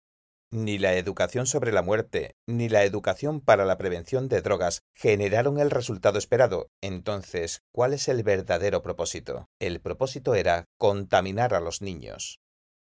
Ni 0.50 0.80
la 0.80 0.96
educación 0.96 1.46
sobre 1.46 1.72
la 1.72 1.84
muerte, 1.84 2.36
ni 2.48 2.70
la 2.70 2.84
educación 2.84 3.40
para 3.40 3.66
la 3.66 3.78
prevención 3.78 4.30
de 4.30 4.42
drogas 4.42 4.82
generaron 4.96 5.60
el 5.60 5.70
resultado 5.70 6.18
esperado. 6.18 6.70
Entonces, 6.82 7.62
¿cuál 7.72 7.94
es 7.94 8.08
el 8.08 8.24
verdadero 8.24 8.82
propósito? 8.82 9.46
El 9.60 9.80
propósito 9.80 10.34
era 10.34 10.66
contaminar 10.78 11.54
a 11.54 11.62
los 11.62 11.82
niños. 11.82 12.42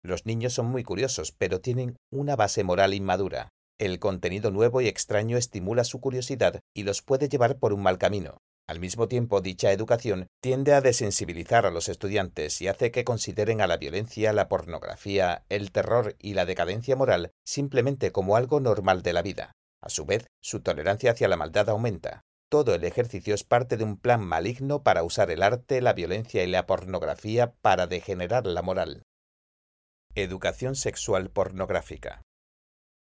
Los 0.04 0.26
niños 0.26 0.54
son 0.54 0.68
muy 0.68 0.84
curiosos, 0.84 1.32
pero 1.32 1.60
tienen 1.60 1.97
una 2.12 2.36
base 2.36 2.64
moral 2.64 2.93
inmadura. 2.93 3.50
El 3.78 4.00
contenido 4.00 4.52
nuevo 4.52 4.82
y 4.82 4.88
extraño 4.88 5.38
estimula 5.38 5.84
su 5.84 6.00
curiosidad 6.00 6.60
y 6.74 6.84
los 6.84 7.02
puede 7.02 7.30
llevar 7.30 7.60
por 7.60 7.74
un 7.74 7.82
mal 7.82 7.97
camino. 7.97 8.38
Al 8.68 8.80
mismo 8.80 9.08
tiempo, 9.08 9.41
dicha 9.41 9.72
educación 9.72 10.28
tiende 10.41 10.74
a 10.74 10.82
desensibilizar 10.82 11.66
a 11.66 11.72
los 11.72 11.89
estudiantes 11.89 12.62
y 12.62 12.68
hace 12.68 12.91
que 12.91 13.04
consideren 13.04 13.62
a 13.62 13.68
la 13.68 13.78
violencia, 13.78 14.32
la 14.32 14.47
pornografía, 14.47 15.43
el 15.50 15.72
terror 15.72 16.16
y 16.20 16.34
la 16.34 16.45
decadencia 16.45 16.95
moral 16.95 17.32
simplemente 17.43 18.12
como 18.12 18.36
algo 18.36 18.60
normal 18.60 19.02
de 19.02 19.14
la 19.14 19.24
vida. 19.24 19.54
A 19.82 19.89
su 19.89 20.06
vez, 20.06 20.28
su 20.41 20.62
tolerancia 20.62 21.12
hacia 21.12 21.28
la 21.28 21.38
maldad 21.38 21.70
aumenta. 21.70 22.22
Todo 22.50 22.76
el 22.76 22.84
ejercicio 22.84 23.34
es 23.34 23.43
parte 23.43 23.76
de 23.76 23.84
un 23.84 23.97
plan 23.97 24.22
maligno 24.22 24.84
para 24.84 25.04
usar 25.04 25.32
el 25.32 25.41
arte, 25.41 25.82
la 25.82 25.93
violencia 25.93 26.43
y 26.43 26.47
la 26.47 26.66
pornografía 26.66 27.54
para 27.62 27.88
degenerar 27.88 28.45
la 28.45 28.62
moral. 28.62 29.04
Educación 30.16 30.76
sexual 30.76 31.30
pornográfica. 31.30 32.24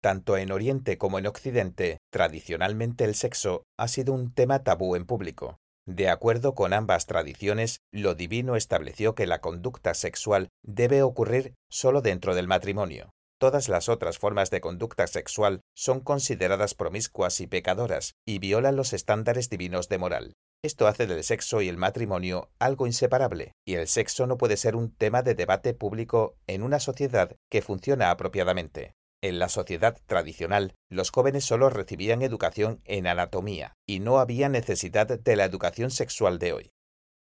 Tanto 0.03 0.37
en 0.37 0.51
Oriente 0.51 0.99
como 0.99 1.19
en 1.19 1.27
Occidente, 1.27 1.99
tradicionalmente 2.13 3.05
el 3.05 3.15
sexo 3.15 3.63
ha 3.79 3.89
sido 3.89 4.13
un 4.13 4.35
tema 4.35 4.65
tabú 4.65 4.97
en 4.97 5.07
público. 5.07 5.57
De 5.87 6.09
acuerdo 6.09 6.55
con 6.57 6.73
ambas 6.73 7.07
tradiciones, 7.07 7.79
lo 7.93 8.15
divino 8.17 8.57
estableció 8.57 9.15
que 9.15 9.27
la 9.27 9.41
conducta 9.41 9.95
sexual 9.95 10.49
debe 10.65 11.03
ocurrir 11.03 11.55
solo 11.71 12.03
dentro 12.03 12.35
del 12.35 12.49
matrimonio. 12.49 13.11
Todas 13.39 13.69
las 13.69 13.89
otras 13.89 14.19
formas 14.19 14.51
de 14.51 14.61
conducta 14.61 15.07
sexual 15.07 15.61
son 15.77 16.01
consideradas 16.01 16.75
promiscuas 16.75 17.41
y 17.41 17.47
pecadoras 17.47 18.15
y 18.27 18.41
violan 18.41 18.77
los 18.77 18.93
estándares 18.93 19.49
divinos 19.49 19.89
de 19.89 19.99
moral. 19.99 20.33
Esto 20.63 20.87
hace 20.87 21.07
del 21.07 21.23
sexo 21.23 21.61
y 21.63 21.69
el 21.69 21.77
matrimonio 21.77 22.51
algo 22.59 22.87
inseparable, 22.87 23.53
y 23.65 23.75
el 23.75 23.89
sexo 23.89 24.27
no 24.27 24.37
puede 24.39 24.57
ser 24.57 24.75
un 24.77 24.91
tema 24.91 25.23
de 25.23 25.35
debate 25.35 25.75
público 25.75 26.37
en 26.47 26.63
una 26.63 26.81
sociedad 26.81 27.37
que 27.51 27.63
funciona 27.63 28.11
apropiadamente. 28.11 28.95
En 29.23 29.39
la 29.39 29.49
sociedad 29.49 29.99
tradicional, 30.07 30.75
los 30.91 31.11
jóvenes 31.11 31.45
solo 31.45 31.71
recibían 31.71 32.23
educación 32.23 32.81
en 32.85 33.07
anatomía 33.07 33.75
y 33.87 34.01
no 34.01 34.19
había 34.19 34.49
necesidad 34.49 35.07
de 35.07 35.37
la 35.37 35.45
educación 35.45 35.91
sexual 35.91 36.39
de 36.39 36.53
hoy. 36.53 36.71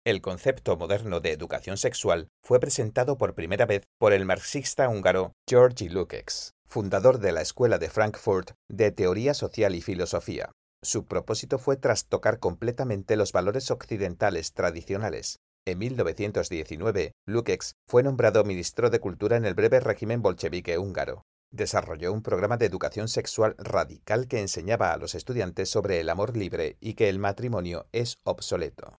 El 0.04 0.20
concepto 0.20 0.76
moderno 0.76 1.20
de 1.20 1.30
educación 1.30 1.76
sexual 1.76 2.28
fue 2.42 2.58
presentado 2.58 3.18
por 3.18 3.34
primera 3.34 3.66
vez 3.66 3.84
por 4.00 4.12
el 4.12 4.24
marxista 4.24 4.88
húngaro 4.88 5.32
Georgi 5.48 5.88
Lukács, 5.88 6.54
fundador 6.66 7.18
de 7.18 7.30
la 7.30 7.42
Escuela 7.42 7.78
de 7.78 7.88
Frankfurt 7.88 8.50
de 8.68 8.90
Teoría 8.90 9.32
Social 9.32 9.76
y 9.76 9.80
Filosofía. 9.80 10.50
Su 10.84 11.06
propósito 11.06 11.58
fue 11.58 11.76
trastocar 11.76 12.40
completamente 12.40 13.14
los 13.14 13.30
valores 13.30 13.70
occidentales 13.70 14.52
tradicionales. 14.52 15.38
En 15.64 15.78
1919, 15.78 17.12
Lukács 17.24 17.76
fue 17.86 18.02
nombrado 18.02 18.42
ministro 18.42 18.90
de 18.90 18.98
Cultura 18.98 19.36
en 19.36 19.44
el 19.44 19.54
breve 19.54 19.78
régimen 19.78 20.22
bolchevique 20.22 20.78
húngaro. 20.78 21.22
Desarrolló 21.52 22.12
un 22.12 22.22
programa 22.22 22.56
de 22.56 22.66
educación 22.66 23.06
sexual 23.06 23.54
radical 23.58 24.26
que 24.26 24.40
enseñaba 24.40 24.92
a 24.92 24.96
los 24.96 25.14
estudiantes 25.14 25.68
sobre 25.68 26.00
el 26.00 26.08
amor 26.08 26.36
libre 26.36 26.78
y 26.80 26.94
que 26.94 27.08
el 27.08 27.20
matrimonio 27.20 27.86
es 27.92 28.18
obsoleto. 28.24 28.98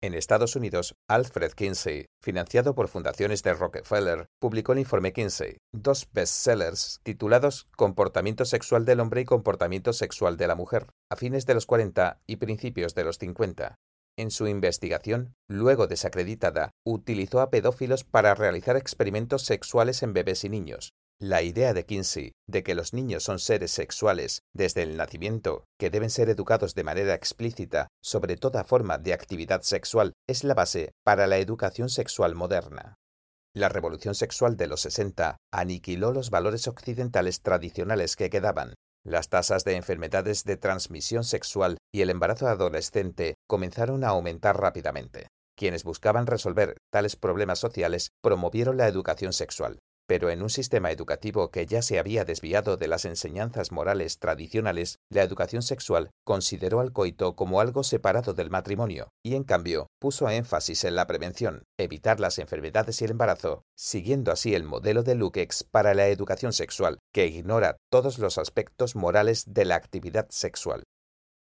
En 0.00 0.14
Estados 0.14 0.54
Unidos, 0.54 0.94
Alfred 1.08 1.50
Kinsey, 1.54 2.06
financiado 2.22 2.76
por 2.76 2.86
fundaciones 2.86 3.42
de 3.42 3.52
Rockefeller, 3.52 4.28
publicó 4.40 4.72
el 4.72 4.78
informe 4.78 5.12
Kinsey, 5.12 5.56
dos 5.72 6.06
bestsellers 6.12 7.00
titulados 7.02 7.66
Comportamiento 7.76 8.44
sexual 8.44 8.84
del 8.84 9.00
hombre 9.00 9.22
y 9.22 9.24
Comportamiento 9.24 9.92
sexual 9.92 10.36
de 10.36 10.46
la 10.46 10.54
mujer, 10.54 10.86
a 11.10 11.16
fines 11.16 11.46
de 11.46 11.54
los 11.54 11.66
40 11.66 12.20
y 12.28 12.36
principios 12.36 12.94
de 12.94 13.02
los 13.02 13.18
50. 13.18 13.74
En 14.16 14.30
su 14.30 14.46
investigación, 14.46 15.34
luego 15.48 15.88
desacreditada, 15.88 16.70
utilizó 16.86 17.40
a 17.40 17.50
pedófilos 17.50 18.04
para 18.04 18.36
realizar 18.36 18.76
experimentos 18.76 19.42
sexuales 19.42 20.04
en 20.04 20.12
bebés 20.12 20.44
y 20.44 20.48
niños, 20.48 20.92
la 21.20 21.42
idea 21.42 21.74
de 21.74 21.84
Kinsey 21.84 22.32
de 22.46 22.62
que 22.62 22.76
los 22.76 22.94
niños 22.94 23.24
son 23.24 23.40
seres 23.40 23.72
sexuales 23.72 24.42
desde 24.54 24.82
el 24.82 24.96
nacimiento, 24.96 25.64
que 25.76 25.90
deben 25.90 26.10
ser 26.10 26.28
educados 26.28 26.74
de 26.74 26.84
manera 26.84 27.14
explícita 27.14 27.88
sobre 28.00 28.36
toda 28.36 28.62
forma 28.62 28.98
de 28.98 29.12
actividad 29.12 29.62
sexual, 29.62 30.12
es 30.28 30.44
la 30.44 30.54
base 30.54 30.92
para 31.04 31.26
la 31.26 31.38
educación 31.38 31.88
sexual 31.88 32.36
moderna. 32.36 32.94
La 33.52 33.68
revolución 33.68 34.14
sexual 34.14 34.56
de 34.56 34.68
los 34.68 34.82
60 34.82 35.36
aniquiló 35.52 36.12
los 36.12 36.30
valores 36.30 36.68
occidentales 36.68 37.42
tradicionales 37.42 38.14
que 38.14 38.30
quedaban. 38.30 38.74
Las 39.04 39.28
tasas 39.28 39.64
de 39.64 39.74
enfermedades 39.74 40.44
de 40.44 40.56
transmisión 40.56 41.24
sexual 41.24 41.78
y 41.92 42.02
el 42.02 42.10
embarazo 42.10 42.46
adolescente 42.46 43.34
comenzaron 43.48 44.04
a 44.04 44.08
aumentar 44.08 44.60
rápidamente. 44.60 45.26
Quienes 45.56 45.82
buscaban 45.82 46.28
resolver 46.28 46.76
tales 46.92 47.16
problemas 47.16 47.58
sociales 47.58 48.10
promovieron 48.22 48.76
la 48.76 48.86
educación 48.86 49.32
sexual. 49.32 49.80
Pero 50.08 50.30
en 50.30 50.42
un 50.42 50.48
sistema 50.48 50.90
educativo 50.90 51.50
que 51.50 51.66
ya 51.66 51.82
se 51.82 51.98
había 51.98 52.24
desviado 52.24 52.78
de 52.78 52.88
las 52.88 53.04
enseñanzas 53.04 53.72
morales 53.72 54.18
tradicionales, 54.18 55.00
la 55.10 55.22
educación 55.22 55.60
sexual 55.60 56.10
consideró 56.24 56.80
al 56.80 56.92
coito 56.92 57.36
como 57.36 57.60
algo 57.60 57.84
separado 57.84 58.32
del 58.32 58.48
matrimonio 58.48 59.10
y 59.22 59.34
en 59.34 59.44
cambio 59.44 59.86
puso 60.00 60.30
énfasis 60.30 60.84
en 60.84 60.96
la 60.96 61.06
prevención, 61.06 61.64
evitar 61.78 62.20
las 62.20 62.38
enfermedades 62.38 63.02
y 63.02 63.04
el 63.04 63.10
embarazo, 63.10 63.64
siguiendo 63.76 64.32
así 64.32 64.54
el 64.54 64.64
modelo 64.64 65.02
de 65.02 65.14
Lukex 65.14 65.64
para 65.64 65.92
la 65.92 66.08
educación 66.08 66.54
sexual, 66.54 66.98
que 67.12 67.26
ignora 67.26 67.76
todos 67.90 68.18
los 68.18 68.38
aspectos 68.38 68.96
morales 68.96 69.44
de 69.46 69.66
la 69.66 69.76
actividad 69.76 70.26
sexual. 70.30 70.84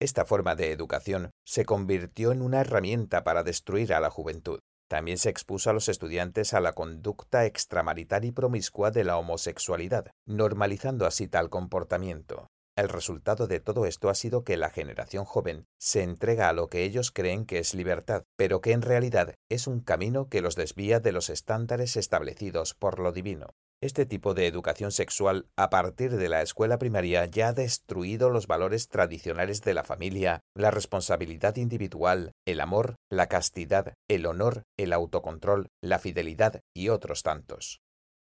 Esta 0.01 0.26
forma 0.26 0.55
de 0.55 0.72
educación 0.72 1.30
se 1.45 1.66
convirtió 1.66 2.32
en 2.32 2.41
una 2.41 2.61
herramienta 2.61 3.24
para 3.24 3.43
destruir 3.43 3.93
a 3.93 3.99
la 3.99 4.09
juventud. 4.09 4.59
También 4.88 5.17
se 5.17 5.29
expuso 5.29 5.69
a 5.69 5.73
los 5.73 5.89
estudiantes 5.89 6.53
a 6.53 6.59
la 6.59 6.73
conducta 6.73 7.45
extramarital 7.45 8.23
y 8.25 8.31
promiscua 8.31 8.91
de 8.91 9.03
la 9.03 9.17
homosexualidad, 9.17 10.11
normalizando 10.25 11.05
así 11.07 11.27
tal 11.27 11.49
comportamiento. 11.49 12.47
El 12.77 12.89
resultado 12.89 13.47
de 13.47 13.61
todo 13.61 13.86
esto 13.86 14.09
ha 14.09 14.15
sido 14.15 14.43
que 14.43 14.57
la 14.57 14.69
generación 14.69 15.23
joven 15.23 15.65
se 15.79 16.03
entrega 16.03 16.49
a 16.49 16.53
lo 16.53 16.67
que 16.67 16.83
ellos 16.83 17.11
creen 17.11 17.45
que 17.45 17.59
es 17.59 17.73
libertad, 17.73 18.23
pero 18.36 18.59
que 18.59 18.73
en 18.73 18.81
realidad 18.81 19.36
es 19.49 19.65
un 19.67 19.79
camino 19.79 20.27
que 20.27 20.41
los 20.41 20.55
desvía 20.55 20.99
de 20.99 21.13
los 21.13 21.29
estándares 21.29 21.95
establecidos 21.95 22.73
por 22.73 22.99
lo 22.99 23.13
divino. 23.13 23.47
Este 23.82 24.05
tipo 24.05 24.34
de 24.34 24.47
educación 24.47 24.91
sexual 24.91 25.47
a 25.57 25.69
partir 25.69 26.15
de 26.15 26.30
la 26.30 26.41
escuela 26.41 26.78
primaria 26.78 27.26
ya 27.26 27.49
ha 27.49 27.53
destruido 27.53 28.30
los 28.30 28.47
valores 28.47 28.88
tradicionales 28.88 29.61
de 29.61 29.73
la 29.73 29.84
familia, 29.84 30.39
la 30.55 30.71
responsabilidad 30.71 31.57
individual, 31.57 32.32
el 32.47 32.61
amor, 32.61 32.95
la 33.11 33.28
castidad, 33.28 33.93
el 34.09 34.26
honor, 34.26 34.63
el 34.78 34.93
autocontrol, 34.93 35.67
la 35.84 35.99
fidelidad 35.99 36.61
y 36.73 36.89
otros 36.89 37.21
tantos. 37.21 37.82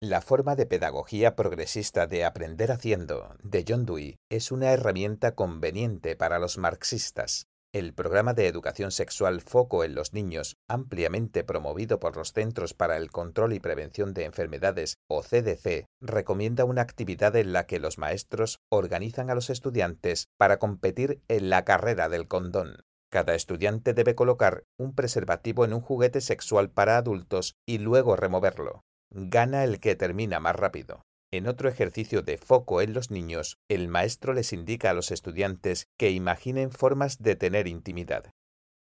La 0.02 0.22
forma 0.22 0.56
de 0.56 0.66
pedagogía 0.66 1.36
progresista 1.36 2.08
de 2.08 2.26
aprender 2.26 2.72
haciendo 2.72 3.36
de 3.42 3.66
John 3.68 3.86
Dewey 3.86 4.16
es 4.30 4.52
una 4.52 4.72
herramienta 4.72 5.36
conveniente 5.36 6.16
para 6.16 6.40
los 6.40 6.58
marxistas, 6.58 7.48
el 7.72 7.94
programa 7.94 8.34
de 8.34 8.48
educación 8.48 8.90
sexual 8.90 9.42
Foco 9.42 9.84
en 9.84 9.94
los 9.94 10.14
niños, 10.14 10.58
ampliamente 10.68 11.44
promovido 11.44 12.00
por 12.00 12.18
los 12.18 12.34
Centros 12.34 12.74
para 12.74 12.98
el 12.98 13.12
Control 13.12 13.54
y 13.54 13.60
Prevención 13.60 14.16
de 14.16 14.26
Enfermedades 14.26 14.98
o 15.08 15.22
CDC, 15.22 15.86
recomienda 16.02 16.66
una 16.66 16.82
actividad 16.82 17.36
en 17.36 17.54
la 17.54 17.68
que 17.68 17.80
los 17.80 18.00
maestros 18.00 18.60
organizan 18.70 19.30
a 19.30 19.36
los 19.36 19.52
estudiantes 19.52 20.30
para 20.38 20.58
competir 20.58 21.22
en 21.28 21.50
la 21.52 21.64
carrera 21.64 22.10
del 22.10 22.28
condón. 22.28 22.78
Cada 23.12 23.36
estudiante 23.36 23.94
debe 23.94 24.16
colocar 24.16 24.64
un 24.78 24.96
preservativo 24.96 25.64
en 25.64 25.74
un 25.74 25.82
juguete 25.82 26.22
sexual 26.22 26.72
para 26.72 26.98
adultos 26.98 27.56
y 27.68 27.78
luego 27.78 28.16
removerlo. 28.16 28.82
Gana 29.12 29.64
el 29.64 29.80
que 29.80 29.96
termina 29.96 30.40
más 30.40 30.56
rápido. 30.56 31.02
En 31.32 31.48
otro 31.48 31.70
ejercicio 31.70 32.24
de 32.24 32.40
foco 32.40 32.82
en 32.82 32.94
los 32.94 33.12
niños, 33.12 33.60
el 33.70 33.88
maestro 33.88 34.34
les 34.34 34.52
indica 34.52 34.90
a 34.90 34.94
los 34.94 35.12
estudiantes 35.12 35.86
que 35.96 36.10
imaginen 36.10 36.72
formas 36.72 37.20
de 37.20 37.36
tener 37.36 37.68
intimidad. 37.68 38.32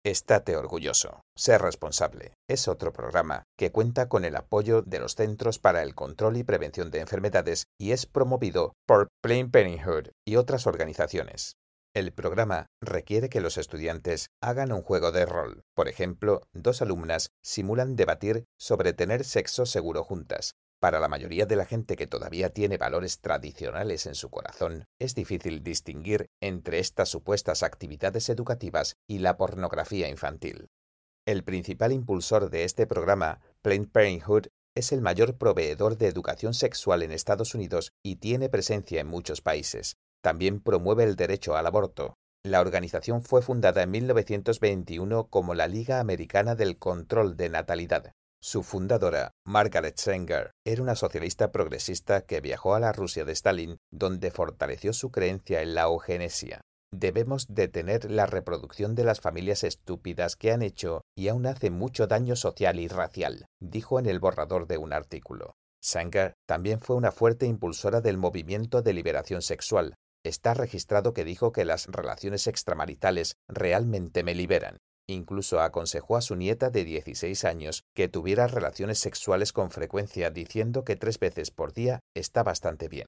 Estate 0.06 0.58
orgulloso, 0.58 1.22
sé 1.38 1.58
responsable. 1.58 2.34
Es 2.50 2.68
otro 2.68 2.92
programa 2.92 3.44
que 3.58 3.72
cuenta 3.72 4.10
con 4.10 4.26
el 4.26 4.36
apoyo 4.36 4.82
de 4.82 5.00
los 5.00 5.16
Centros 5.16 5.58
para 5.58 5.82
el 5.84 5.96
Control 5.96 6.36
y 6.36 6.44
Prevención 6.44 6.92
de 6.92 7.00
Enfermedades 7.00 7.68
y 7.80 7.94
es 7.94 8.06
promovido 8.06 8.74
por 8.86 9.08
Planned 9.22 9.50
Parenthood 9.50 10.10
y 10.28 10.36
otras 10.36 10.68
organizaciones. 10.68 11.56
El 11.96 12.12
programa 12.12 12.66
requiere 12.82 13.30
que 13.30 13.40
los 13.40 13.58
estudiantes 13.58 14.28
hagan 14.42 14.74
un 14.74 14.82
juego 14.82 15.14
de 15.14 15.26
rol. 15.26 15.62
Por 15.76 15.88
ejemplo, 15.88 16.42
dos 16.52 16.82
alumnas 16.82 17.30
simulan 17.42 17.96
debatir 17.96 18.44
sobre 18.60 18.92
tener 18.92 19.24
sexo 19.24 19.66
seguro 19.66 20.04
juntas, 20.04 20.56
para 20.84 21.00
la 21.00 21.08
mayoría 21.08 21.46
de 21.46 21.56
la 21.56 21.64
gente 21.64 21.96
que 21.96 22.08
todavía 22.08 22.50
tiene 22.50 22.78
valores 22.78 23.22
tradicionales 23.22 24.06
en 24.06 24.16
su 24.16 24.30
corazón, 24.30 24.84
es 25.00 25.16
difícil 25.16 25.64
distinguir 25.64 26.26
entre 26.42 26.80
estas 26.80 27.08
supuestas 27.08 27.64
actividades 27.64 28.28
educativas 28.28 28.98
y 29.08 29.20
la 29.20 29.38
pornografía 29.38 30.10
infantil. 30.10 30.68
El 31.26 31.46
principal 31.46 31.94
impulsor 31.94 32.50
de 32.50 32.66
este 32.66 32.86
programa, 32.86 33.40
Planned 33.62 33.92
Parenthood, 33.94 34.48
es 34.76 34.92
el 34.92 35.00
mayor 35.00 35.38
proveedor 35.38 35.96
de 35.96 36.08
educación 36.08 36.54
sexual 36.54 37.02
en 37.02 37.14
Estados 37.14 37.56
Unidos 37.56 37.94
y 38.04 38.18
tiene 38.18 38.50
presencia 38.50 39.00
en 39.00 39.08
muchos 39.08 39.40
países. 39.40 39.96
También 40.22 40.60
promueve 40.60 41.06
el 41.06 41.16
derecho 41.16 41.56
al 41.56 41.66
aborto. 41.66 42.16
La 42.44 42.60
organización 42.60 43.22
fue 43.22 43.42
fundada 43.42 43.84
en 43.84 43.92
1921 43.92 45.28
como 45.30 45.54
la 45.54 45.70
Liga 45.70 46.02
Americana 46.02 46.56
del 46.56 46.78
Control 46.78 47.38
de 47.38 47.48
Natalidad. 47.48 48.12
Su 48.46 48.62
fundadora, 48.62 49.32
Margaret 49.46 49.98
Sanger, 49.98 50.52
era 50.66 50.82
una 50.82 50.98
socialista 50.98 51.54
progresista 51.54 52.26
que 52.26 52.42
viajó 52.42 52.76
a 52.76 52.82
la 52.82 52.92
Rusia 52.92 53.24
de 53.24 53.32
Stalin, 53.32 53.78
donde 53.90 54.32
fortaleció 54.32 54.92
su 54.92 55.12
creencia 55.12 55.62
en 55.62 55.76
la 55.76 55.84
eugenesia. 55.84 56.60
Debemos 56.92 57.48
detener 57.48 58.12
la 58.12 58.26
reproducción 58.26 58.96
de 58.96 59.06
las 59.06 59.22
familias 59.22 59.64
estúpidas 59.64 60.36
que 60.36 60.52
han 60.52 60.62
hecho 60.62 61.04
y 61.16 61.30
aún 61.30 61.46
hace 61.46 61.72
mucho 61.72 62.06
daño 62.06 62.36
social 62.36 62.82
y 62.82 62.90
racial, 62.90 63.46
dijo 63.62 63.98
en 63.98 64.08
el 64.08 64.20
borrador 64.20 64.68
de 64.68 64.78
un 64.78 64.92
artículo. 64.92 65.56
Sanger 65.82 66.34
también 66.46 66.82
fue 66.82 66.98
una 66.98 67.14
fuerte 67.14 67.46
impulsora 67.46 68.02
del 68.02 68.18
movimiento 68.18 68.82
de 68.82 68.92
liberación 68.92 69.42
sexual. 69.42 69.96
Está 70.26 70.54
registrado 70.54 71.14
que 71.14 71.24
dijo 71.24 71.54
que 71.54 71.64
las 71.64 71.88
relaciones 71.88 72.48
extramaritales 72.48 73.38
realmente 73.48 74.22
me 74.22 74.36
liberan. 74.36 74.80
Incluso 75.08 75.60
aconsejó 75.60 76.16
a 76.16 76.22
su 76.22 76.36
nieta 76.36 76.70
de 76.70 76.86
16 76.86 77.44
años 77.44 77.84
que 77.94 78.08
tuviera 78.08 78.48
relaciones 78.48 79.00
sexuales 79.00 79.52
con 79.52 79.70
frecuencia 79.70 80.30
diciendo 80.30 80.84
que 80.84 80.96
tres 80.96 81.20
veces 81.20 81.52
por 81.52 81.74
día 81.74 82.00
está 82.16 82.44
bastante 82.44 82.88
bien. 82.88 83.06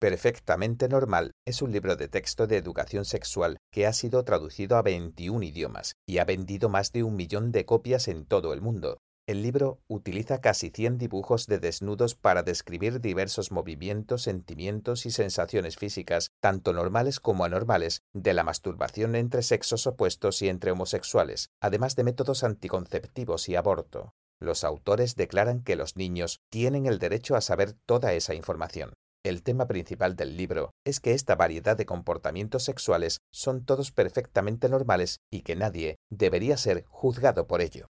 Perfectamente 0.00 0.88
Normal 0.88 1.32
es 1.44 1.60
un 1.60 1.72
libro 1.72 1.96
de 1.96 2.08
texto 2.08 2.46
de 2.46 2.56
educación 2.56 3.04
sexual 3.04 3.58
que 3.72 3.86
ha 3.86 3.92
sido 3.92 4.22
traducido 4.24 4.76
a 4.76 4.82
21 4.82 5.44
idiomas 5.44 5.94
y 6.06 6.18
ha 6.18 6.24
vendido 6.24 6.68
más 6.68 6.92
de 6.92 7.02
un 7.02 7.16
millón 7.16 7.50
de 7.50 7.64
copias 7.64 8.06
en 8.06 8.24
todo 8.24 8.52
el 8.52 8.60
mundo. 8.60 8.98
El 9.28 9.42
libro 9.42 9.82
utiliza 9.88 10.40
casi 10.40 10.70
100 10.70 10.96
dibujos 10.96 11.46
de 11.46 11.58
desnudos 11.58 12.14
para 12.14 12.42
describir 12.42 13.02
diversos 13.02 13.52
movimientos, 13.52 14.22
sentimientos 14.22 15.04
y 15.04 15.10
sensaciones 15.10 15.76
físicas, 15.76 16.30
tanto 16.40 16.72
normales 16.72 17.20
como 17.20 17.44
anormales, 17.44 18.00
de 18.14 18.32
la 18.32 18.42
masturbación 18.42 19.14
entre 19.14 19.42
sexos 19.42 19.86
opuestos 19.86 20.40
y 20.40 20.48
entre 20.48 20.70
homosexuales, 20.70 21.50
además 21.60 21.94
de 21.94 22.04
métodos 22.04 22.42
anticonceptivos 22.42 23.50
y 23.50 23.56
aborto. 23.56 24.14
Los 24.40 24.64
autores 24.64 25.14
declaran 25.14 25.62
que 25.62 25.76
los 25.76 25.94
niños 25.94 26.40
tienen 26.48 26.86
el 26.86 26.98
derecho 26.98 27.36
a 27.36 27.42
saber 27.42 27.74
toda 27.84 28.14
esa 28.14 28.32
información. 28.32 28.94
El 29.22 29.42
tema 29.42 29.66
principal 29.66 30.16
del 30.16 30.38
libro 30.38 30.70
es 30.86 31.00
que 31.00 31.12
esta 31.12 31.36
variedad 31.36 31.76
de 31.76 31.84
comportamientos 31.84 32.64
sexuales 32.64 33.18
son 33.30 33.66
todos 33.66 33.92
perfectamente 33.92 34.70
normales 34.70 35.18
y 35.30 35.42
que 35.42 35.54
nadie 35.54 35.96
debería 36.08 36.56
ser 36.56 36.86
juzgado 36.88 37.46
por 37.46 37.60
ello. 37.60 37.88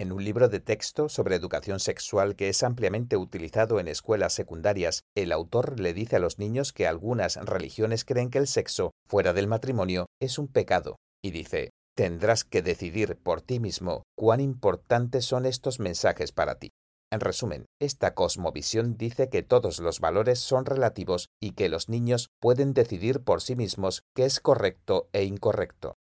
En 0.00 0.12
un 0.12 0.24
libro 0.24 0.48
de 0.48 0.60
texto 0.60 1.10
sobre 1.10 1.36
educación 1.36 1.78
sexual 1.78 2.34
que 2.34 2.48
es 2.48 2.62
ampliamente 2.62 3.18
utilizado 3.18 3.78
en 3.78 3.86
escuelas 3.86 4.32
secundarias, 4.32 5.02
el 5.14 5.30
autor 5.30 5.78
le 5.78 5.92
dice 5.92 6.16
a 6.16 6.20
los 6.20 6.38
niños 6.38 6.72
que 6.72 6.86
algunas 6.86 7.36
religiones 7.36 8.06
creen 8.06 8.30
que 8.30 8.38
el 8.38 8.46
sexo 8.46 8.92
fuera 9.06 9.34
del 9.34 9.46
matrimonio 9.46 10.06
es 10.18 10.38
un 10.38 10.48
pecado, 10.48 10.96
y 11.22 11.32
dice, 11.32 11.68
tendrás 11.94 12.44
que 12.44 12.62
decidir 12.62 13.18
por 13.22 13.42
ti 13.42 13.60
mismo 13.60 14.04
cuán 14.16 14.40
importantes 14.40 15.26
son 15.26 15.44
estos 15.44 15.80
mensajes 15.80 16.32
para 16.32 16.54
ti. 16.54 16.70
En 17.12 17.20
resumen, 17.20 17.66
esta 17.78 18.14
cosmovisión 18.14 18.96
dice 18.96 19.28
que 19.28 19.42
todos 19.42 19.80
los 19.80 20.00
valores 20.00 20.38
son 20.38 20.64
relativos 20.64 21.28
y 21.42 21.50
que 21.50 21.68
los 21.68 21.90
niños 21.90 22.28
pueden 22.40 22.72
decidir 22.72 23.20
por 23.20 23.42
sí 23.42 23.54
mismos 23.54 24.00
qué 24.16 24.24
es 24.24 24.40
correcto 24.40 25.10
e 25.12 25.24
incorrecto. 25.24 25.96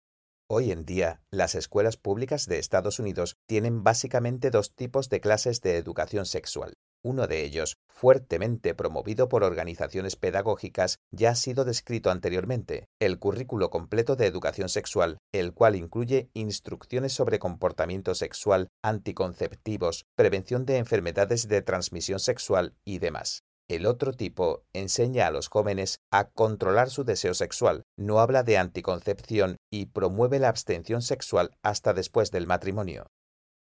Hoy 0.48 0.70
en 0.70 0.84
día, 0.84 1.20
las 1.32 1.56
escuelas 1.56 1.96
públicas 1.96 2.46
de 2.46 2.60
Estados 2.60 3.00
Unidos 3.00 3.36
tienen 3.46 3.82
básicamente 3.82 4.50
dos 4.50 4.72
tipos 4.76 5.08
de 5.08 5.20
clases 5.20 5.60
de 5.60 5.76
educación 5.76 6.24
sexual. 6.24 6.74
Uno 7.02 7.26
de 7.26 7.42
ellos, 7.42 7.78
fuertemente 7.88 8.72
promovido 8.72 9.28
por 9.28 9.42
organizaciones 9.42 10.14
pedagógicas, 10.14 11.00
ya 11.10 11.30
ha 11.30 11.34
sido 11.34 11.64
descrito 11.64 12.12
anteriormente, 12.12 12.86
el 13.00 13.18
currículo 13.18 13.70
completo 13.70 14.14
de 14.14 14.26
educación 14.26 14.68
sexual, 14.68 15.18
el 15.32 15.52
cual 15.52 15.74
incluye 15.74 16.30
instrucciones 16.32 17.12
sobre 17.12 17.40
comportamiento 17.40 18.14
sexual, 18.14 18.68
anticonceptivos, 18.84 20.04
prevención 20.14 20.64
de 20.64 20.76
enfermedades 20.76 21.48
de 21.48 21.62
transmisión 21.62 22.20
sexual 22.20 22.76
y 22.84 23.00
demás. 23.00 23.45
El 23.68 23.84
otro 23.86 24.12
tipo 24.12 24.62
enseña 24.72 25.26
a 25.26 25.32
los 25.32 25.48
jóvenes 25.48 25.98
a 26.12 26.28
controlar 26.28 26.88
su 26.88 27.02
deseo 27.02 27.34
sexual, 27.34 27.82
no 27.98 28.20
habla 28.20 28.44
de 28.44 28.58
anticoncepción 28.58 29.56
y 29.72 29.86
promueve 29.86 30.38
la 30.38 30.48
abstención 30.48 31.02
sexual 31.02 31.50
hasta 31.62 31.92
después 31.92 32.30
del 32.30 32.46
matrimonio. 32.46 33.08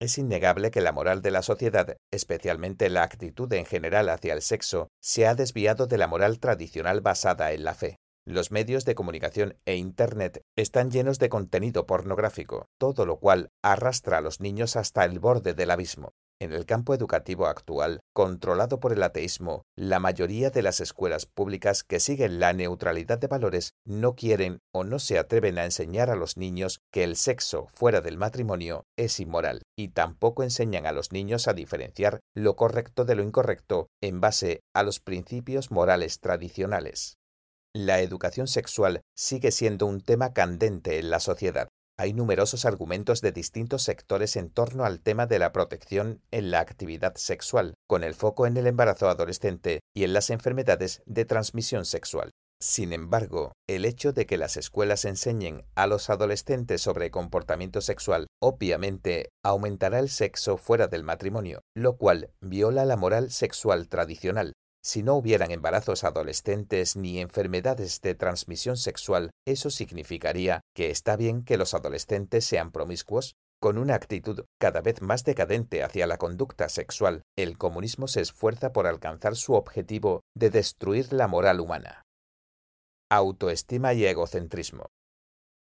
Es 0.01 0.17
innegable 0.17 0.71
que 0.71 0.79
la 0.79 0.93
moral 0.93 1.21
de 1.21 1.31
la 1.31 1.41
sociedad, 1.41 1.97
especialmente 2.11 2.89
la 2.89 3.03
actitud 3.03 3.51
en 3.51 3.65
general 3.65 4.07
hacia 4.07 4.33
el 4.33 4.41
sexo, 4.41 4.87
se 5.01 5.27
ha 5.27 5.35
desviado 5.35 5.85
de 5.85 5.97
la 5.97 6.07
moral 6.07 6.39
tradicional 6.39 7.01
basada 7.01 7.51
en 7.51 7.65
la 7.65 7.73
fe. 7.73 7.97
Los 8.25 8.51
medios 8.51 8.85
de 8.85 8.95
comunicación 8.95 9.57
e 9.65 9.75
Internet 9.75 10.43
están 10.55 10.91
llenos 10.91 11.19
de 11.19 11.27
contenido 11.27 11.85
pornográfico, 11.85 12.67
todo 12.77 13.05
lo 13.05 13.17
cual 13.17 13.49
arrastra 13.61 14.19
a 14.19 14.21
los 14.21 14.39
niños 14.39 14.77
hasta 14.77 15.03
el 15.03 15.19
borde 15.19 15.53
del 15.53 15.71
abismo. 15.71 16.13
En 16.41 16.53
el 16.53 16.65
campo 16.65 16.93
educativo 16.93 17.47
actual, 17.47 17.99
controlado 18.13 18.79
por 18.79 18.93
el 18.93 19.03
ateísmo, 19.03 19.63
la 19.75 19.99
mayoría 19.99 20.49
de 20.51 20.61
las 20.61 20.79
escuelas 20.79 21.25
públicas 21.25 21.83
que 21.83 21.99
siguen 21.99 22.39
la 22.39 22.53
neutralidad 22.53 23.19
de 23.19 23.27
valores 23.27 23.73
no 23.83 24.15
quieren 24.15 24.59
o 24.73 24.85
no 24.85 24.99
se 24.99 25.19
atreven 25.19 25.57
a 25.57 25.65
enseñar 25.65 26.09
a 26.09 26.15
los 26.15 26.37
niños 26.37 26.79
que 26.93 27.03
el 27.03 27.17
sexo 27.17 27.67
fuera 27.67 27.99
del 27.99 28.17
matrimonio 28.17 28.85
es 28.97 29.19
inmoral 29.19 29.63
y 29.77 29.89
tampoco 29.89 30.43
enseñan 30.43 30.85
a 30.85 30.93
los 30.93 31.11
niños 31.11 31.49
a 31.49 31.53
diferenciar 31.53 32.21
lo 32.33 32.55
correcto 32.55 33.03
de 33.03 33.15
lo 33.15 33.23
incorrecto 33.23 33.87
en 34.01 34.21
base 34.21 34.61
a 34.73 34.83
los 34.83 35.01
principios 35.01 35.71
morales 35.71 36.21
tradicionales. 36.21 37.17
La 37.75 37.99
educación 37.99 38.47
sexual 38.47 39.01
sigue 39.13 39.51
siendo 39.51 39.87
un 39.87 39.99
tema 39.99 40.31
candente 40.31 40.99
en 40.99 41.09
la 41.09 41.19
sociedad. 41.19 41.67
Hay 41.99 42.13
numerosos 42.13 42.63
argumentos 42.63 43.19
de 43.19 43.33
distintos 43.33 43.83
sectores 43.83 44.37
en 44.37 44.49
torno 44.49 44.85
al 44.85 45.01
tema 45.01 45.27
de 45.27 45.37
la 45.37 45.51
protección 45.51 46.21
en 46.31 46.49
la 46.49 46.61
actividad 46.61 47.15
sexual, 47.17 47.73
con 47.89 48.05
el 48.05 48.13
foco 48.13 48.47
en 48.47 48.55
el 48.55 48.67
embarazo 48.67 49.09
adolescente 49.09 49.81
y 49.93 50.05
en 50.05 50.13
las 50.13 50.29
enfermedades 50.29 51.03
de 51.05 51.25
transmisión 51.25 51.83
sexual. 51.83 52.31
Sin 52.61 52.93
embargo, 52.93 53.51
el 53.67 53.83
hecho 53.83 54.13
de 54.13 54.25
que 54.25 54.37
las 54.37 54.55
escuelas 54.55 55.03
enseñen 55.03 55.65
a 55.75 55.87
los 55.87 56.09
adolescentes 56.09 56.81
sobre 56.81 57.11
comportamiento 57.11 57.81
sexual 57.81 58.27
obviamente 58.41 59.29
aumentará 59.43 59.99
el 59.99 60.09
sexo 60.09 60.55
fuera 60.55 60.87
del 60.87 61.03
matrimonio, 61.03 61.59
lo 61.75 61.97
cual 61.97 62.31
viola 62.39 62.85
la 62.85 62.95
moral 62.95 63.29
sexual 63.29 63.89
tradicional, 63.89 64.53
si 64.81 65.03
no 65.03 65.15
hubieran 65.15 65.51
embarazos 65.51 66.03
adolescentes 66.03 66.95
ni 66.95 67.19
enfermedades 67.19 68.01
de 68.01 68.15
transmisión 68.15 68.77
sexual, 68.77 69.31
eso 69.45 69.69
significaría 69.69 70.61
que 70.73 70.89
está 70.89 71.15
bien 71.15 71.43
que 71.43 71.57
los 71.57 71.73
adolescentes 71.73 72.45
sean 72.45 72.71
promiscuos. 72.71 73.35
Con 73.61 73.77
una 73.77 73.95
actitud 73.95 74.45
cada 74.57 74.79
vez 74.79 75.01
más 75.01 75.25
decadente 75.25 75.83
hacia 75.83 76.07
la 76.07 76.17
conducta 76.17 76.69
sexual, 76.69 77.23
el 77.37 77.57
comunismo 77.57 78.07
se 78.07 78.21
esfuerza 78.21 78.71
por 78.71 78.87
alcanzar 78.87 79.35
su 79.35 79.53
objetivo 79.53 80.21
de 80.33 80.49
destruir 80.49 81.11
la 81.11 81.27
moral 81.27 81.59
humana. 81.59 82.03
Autoestima 83.11 83.93
y 83.93 84.05
egocentrismo. 84.05 84.85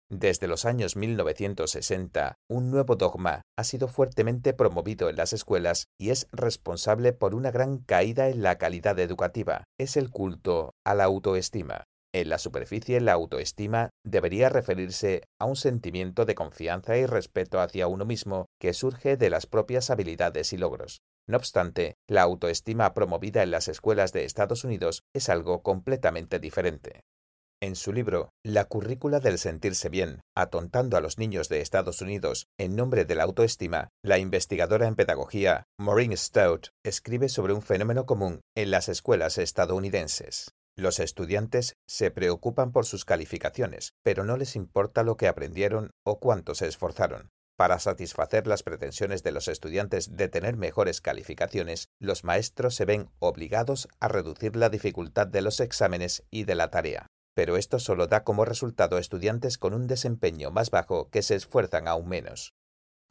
Desde 0.09 0.47
los 0.47 0.63
años 0.63 0.95
1960, 0.95 2.35
un 2.49 2.71
nuevo 2.71 2.95
dogma 2.95 3.41
ha 3.57 3.63
sido 3.65 3.89
fuertemente 3.89 4.53
promovido 4.53 5.09
en 5.09 5.17
las 5.17 5.33
escuelas 5.33 5.87
y 5.99 6.11
es 6.11 6.27
responsable 6.31 7.11
por 7.11 7.35
una 7.35 7.51
gran 7.51 7.79
caída 7.79 8.29
en 8.29 8.41
la 8.41 8.57
calidad 8.57 8.97
educativa. 8.99 9.65
Es 9.77 9.97
el 9.97 10.09
culto 10.09 10.71
a 10.85 10.95
la 10.95 11.03
autoestima. 11.03 11.83
En 12.13 12.29
la 12.29 12.37
superficie, 12.37 13.01
la 13.01 13.11
autoestima 13.11 13.89
debería 14.05 14.47
referirse 14.47 15.23
a 15.41 15.45
un 15.45 15.57
sentimiento 15.57 16.23
de 16.23 16.35
confianza 16.35 16.97
y 16.97 17.05
respeto 17.05 17.59
hacia 17.59 17.87
uno 17.87 18.05
mismo 18.05 18.45
que 18.61 18.73
surge 18.73 19.17
de 19.17 19.29
las 19.29 19.45
propias 19.45 19.89
habilidades 19.89 20.53
y 20.53 20.57
logros. 20.57 21.01
No 21.27 21.35
obstante, 21.35 21.95
la 22.07 22.21
autoestima 22.21 22.93
promovida 22.93 23.43
en 23.43 23.51
las 23.51 23.67
escuelas 23.67 24.13
de 24.13 24.23
Estados 24.23 24.63
Unidos 24.63 25.01
es 25.13 25.27
algo 25.27 25.61
completamente 25.63 26.39
diferente. 26.39 27.01
En 27.59 27.75
su 27.75 27.91
libro 27.91 28.29
La 28.45 28.65
currícula 28.65 29.19
del 29.19 29.39
sentirse 29.39 29.89
bien, 29.89 30.21
atontando 30.35 30.95
a 30.95 31.01
los 31.01 31.17
niños 31.17 31.49
de 31.49 31.61
Estados 31.61 32.01
Unidos 32.03 32.45
en 32.59 32.75
nombre 32.75 33.03
de 33.03 33.15
la 33.15 33.23
autoestima, 33.23 33.89
la 34.03 34.19
investigadora 34.19 34.85
en 34.85 34.95
pedagogía 34.95 35.63
Maureen 35.79 36.15
Stout 36.15 36.67
escribe 36.85 37.29
sobre 37.29 37.53
un 37.53 37.63
fenómeno 37.63 38.05
común 38.05 38.41
en 38.55 38.69
las 38.69 38.89
escuelas 38.89 39.39
estadounidenses. 39.39 40.53
Los 40.75 40.99
estudiantes 40.99 41.73
se 41.87 42.11
preocupan 42.11 42.71
por 42.71 42.85
sus 42.85 43.05
calificaciones, 43.05 43.93
pero 44.03 44.23
no 44.23 44.37
les 44.37 44.55
importa 44.55 45.01
lo 45.01 45.17
que 45.17 45.27
aprendieron 45.27 45.89
o 46.05 46.19
cuánto 46.19 46.53
se 46.53 46.67
esforzaron. 46.67 47.31
Para 47.57 47.79
satisfacer 47.79 48.45
las 48.45 48.61
pretensiones 48.61 49.23
de 49.23 49.31
los 49.31 49.47
estudiantes 49.47 50.15
de 50.15 50.29
tener 50.29 50.57
mejores 50.57 51.01
calificaciones, 51.01 51.87
los 51.99 52.23
maestros 52.23 52.75
se 52.75 52.85
ven 52.85 53.09
obligados 53.17 53.87
a 53.99 54.09
reducir 54.09 54.55
la 54.55 54.69
dificultad 54.69 55.25
de 55.25 55.41
los 55.41 55.59
exámenes 55.59 56.23
y 56.29 56.43
de 56.43 56.53
la 56.53 56.69
tarea 56.69 57.07
pero 57.37 57.55
esto 57.55 57.77
solo 57.77 58.07
da 58.07 58.23
como 58.23 58.45
resultado 58.45 58.97
estudiantes 58.97 59.59
con 59.59 59.75
un 59.75 59.85
desempeño 59.85 60.49
más 60.49 60.71
bajo 60.71 61.11
que 61.11 61.21
se 61.21 61.35
esfuerzan 61.35 61.87
aún 61.87 62.09
menos. 62.09 62.55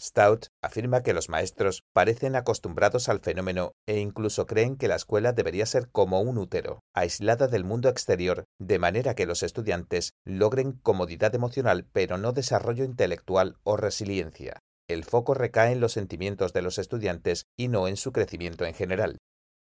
Stout 0.01 0.49
afirma 0.61 1.05
que 1.05 1.15
los 1.15 1.29
maestros 1.29 1.85
parecen 1.93 2.35
acostumbrados 2.35 3.09
al 3.09 3.21
fenómeno 3.21 3.71
e 3.87 4.01
incluso 4.01 4.45
creen 4.47 4.75
que 4.75 4.89
la 4.89 4.97
escuela 4.97 5.33
debería 5.33 5.65
ser 5.65 5.91
como 5.93 6.21
un 6.23 6.39
útero, 6.39 6.81
aislada 6.93 7.47
del 7.47 7.63
mundo 7.63 7.89
exterior, 7.89 8.47
de 8.59 8.81
manera 8.81 9.15
que 9.15 9.27
los 9.27 9.45
estudiantes 9.45 10.15
logren 10.25 10.73
comodidad 10.73 11.33
emocional 11.37 11.87
pero 11.93 12.19
no 12.19 12.33
desarrollo 12.33 12.83
intelectual 12.83 13.59
o 13.63 13.77
resiliencia. 13.77 14.59
El 14.89 15.05
foco 15.05 15.35
recae 15.35 15.71
en 15.71 15.79
los 15.79 15.93
sentimientos 15.93 16.53
de 16.53 16.63
los 16.63 16.79
estudiantes 16.79 17.45
y 17.57 17.69
no 17.69 17.87
en 17.87 17.97
su 17.97 18.11
crecimiento 18.11 18.65
en 18.65 18.75
general. 18.75 19.19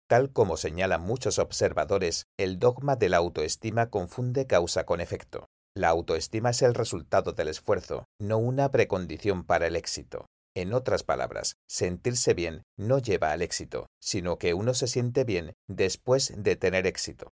Tal 0.09 0.33
como 0.33 0.57
señalan 0.57 1.03
muchos 1.03 1.39
observadores, 1.39 2.25
el 2.39 2.59
dogma 2.59 2.97
de 2.97 3.11
la 3.11 3.19
autoestima 3.19 3.91
confunde 3.91 4.47
causa 4.47 4.85
con 4.85 5.03
efecto. 5.03 5.49
La 5.77 5.91
autoestima 5.91 6.51
es 6.51 6.63
el 6.63 6.73
resultado 6.73 7.33
del 7.33 7.49
esfuerzo, 7.49 8.07
no 8.19 8.39
una 8.39 8.71
precondición 8.71 9.45
para 9.45 9.67
el 9.67 9.77
éxito. 9.77 10.25
En 10.57 10.73
otras 10.73 11.03
palabras, 11.03 11.57
sentirse 11.69 12.33
bien 12.33 12.63
no 12.79 12.99
lleva 12.99 13.33
al 13.33 13.43
éxito, 13.43 13.87
sino 14.01 14.39
que 14.39 14.55
uno 14.55 14.73
se 14.73 14.87
siente 14.87 15.25
bien 15.25 15.53
después 15.69 16.33
de 16.35 16.57
tener 16.57 16.87
éxito. 16.87 17.29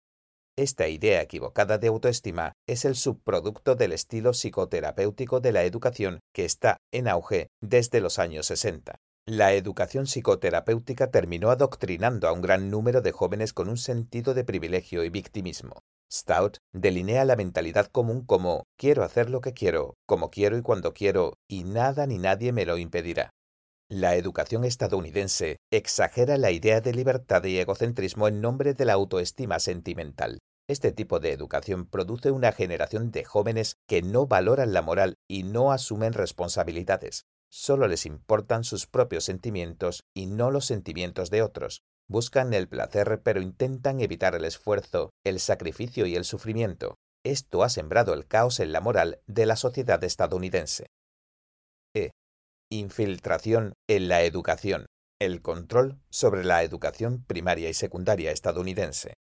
Esta 0.58 0.86
idea 0.86 1.22
equivocada 1.22 1.78
de 1.78 1.88
autoestima 1.88 2.52
es 2.68 2.84
el 2.84 2.94
subproducto 2.94 3.74
del 3.74 3.92
estilo 3.92 4.32
psicoterapéutico 4.32 5.40
de 5.40 5.52
la 5.52 5.64
educación 5.64 6.20
que 6.34 6.44
está 6.44 6.76
en 6.92 7.08
auge 7.08 7.48
desde 7.62 8.00
los 8.00 8.18
años 8.18 8.46
60. 8.46 8.96
La 9.28 9.54
educación 9.54 10.06
psicoterapéutica 10.06 11.10
terminó 11.10 11.50
adoctrinando 11.50 12.28
a 12.28 12.32
un 12.32 12.40
gran 12.40 12.70
número 12.70 13.00
de 13.00 13.10
jóvenes 13.10 13.52
con 13.52 13.68
un 13.68 13.76
sentido 13.76 14.34
de 14.34 14.44
privilegio 14.44 15.02
y 15.02 15.10
victimismo. 15.10 15.82
Stout 16.08 16.58
delinea 16.72 17.24
la 17.24 17.34
mentalidad 17.34 17.86
común 17.86 18.24
como 18.24 18.68
quiero 18.78 19.02
hacer 19.02 19.28
lo 19.28 19.40
que 19.40 19.52
quiero, 19.52 19.94
como 20.06 20.30
quiero 20.30 20.56
y 20.56 20.62
cuando 20.62 20.94
quiero, 20.94 21.34
y 21.48 21.64
nada 21.64 22.06
ni 22.06 22.18
nadie 22.18 22.52
me 22.52 22.66
lo 22.66 22.78
impedirá. 22.78 23.30
La 23.90 24.14
educación 24.14 24.64
estadounidense 24.64 25.56
exagera 25.72 26.36
la 26.36 26.52
idea 26.52 26.80
de 26.80 26.94
libertad 26.94 27.42
y 27.42 27.58
egocentrismo 27.58 28.28
en 28.28 28.40
nombre 28.40 28.74
de 28.74 28.84
la 28.84 28.92
autoestima 28.92 29.58
sentimental. 29.58 30.38
Este 30.68 30.92
tipo 30.92 31.18
de 31.18 31.32
educación 31.32 31.86
produce 31.86 32.30
una 32.30 32.52
generación 32.52 33.10
de 33.10 33.24
jóvenes 33.24 33.74
que 33.88 34.02
no 34.02 34.28
valoran 34.28 34.72
la 34.72 34.82
moral 34.82 35.16
y 35.28 35.42
no 35.42 35.72
asumen 35.72 36.12
responsabilidades. 36.12 37.24
Solo 37.50 37.88
les 37.88 38.06
importan 38.06 38.64
sus 38.64 38.86
propios 38.86 39.24
sentimientos 39.24 40.02
y 40.14 40.26
no 40.26 40.50
los 40.50 40.66
sentimientos 40.66 41.30
de 41.30 41.42
otros. 41.42 41.82
Buscan 42.08 42.54
el 42.54 42.68
placer 42.68 43.22
pero 43.24 43.40
intentan 43.40 44.00
evitar 44.00 44.34
el 44.34 44.44
esfuerzo, 44.44 45.10
el 45.24 45.40
sacrificio 45.40 46.06
y 46.06 46.16
el 46.16 46.24
sufrimiento. 46.24 46.96
Esto 47.24 47.64
ha 47.64 47.68
sembrado 47.68 48.14
el 48.14 48.26
caos 48.26 48.60
en 48.60 48.72
la 48.72 48.80
moral 48.80 49.20
de 49.26 49.46
la 49.46 49.56
sociedad 49.56 50.02
estadounidense. 50.04 50.86
E. 51.94 52.12
Infiltración 52.70 53.74
en 53.88 54.08
la 54.08 54.22
educación. 54.22 54.86
El 55.20 55.42
control 55.42 56.00
sobre 56.10 56.44
la 56.44 56.62
educación 56.62 57.24
primaria 57.24 57.68
y 57.68 57.74
secundaria 57.74 58.30
estadounidense. 58.30 59.14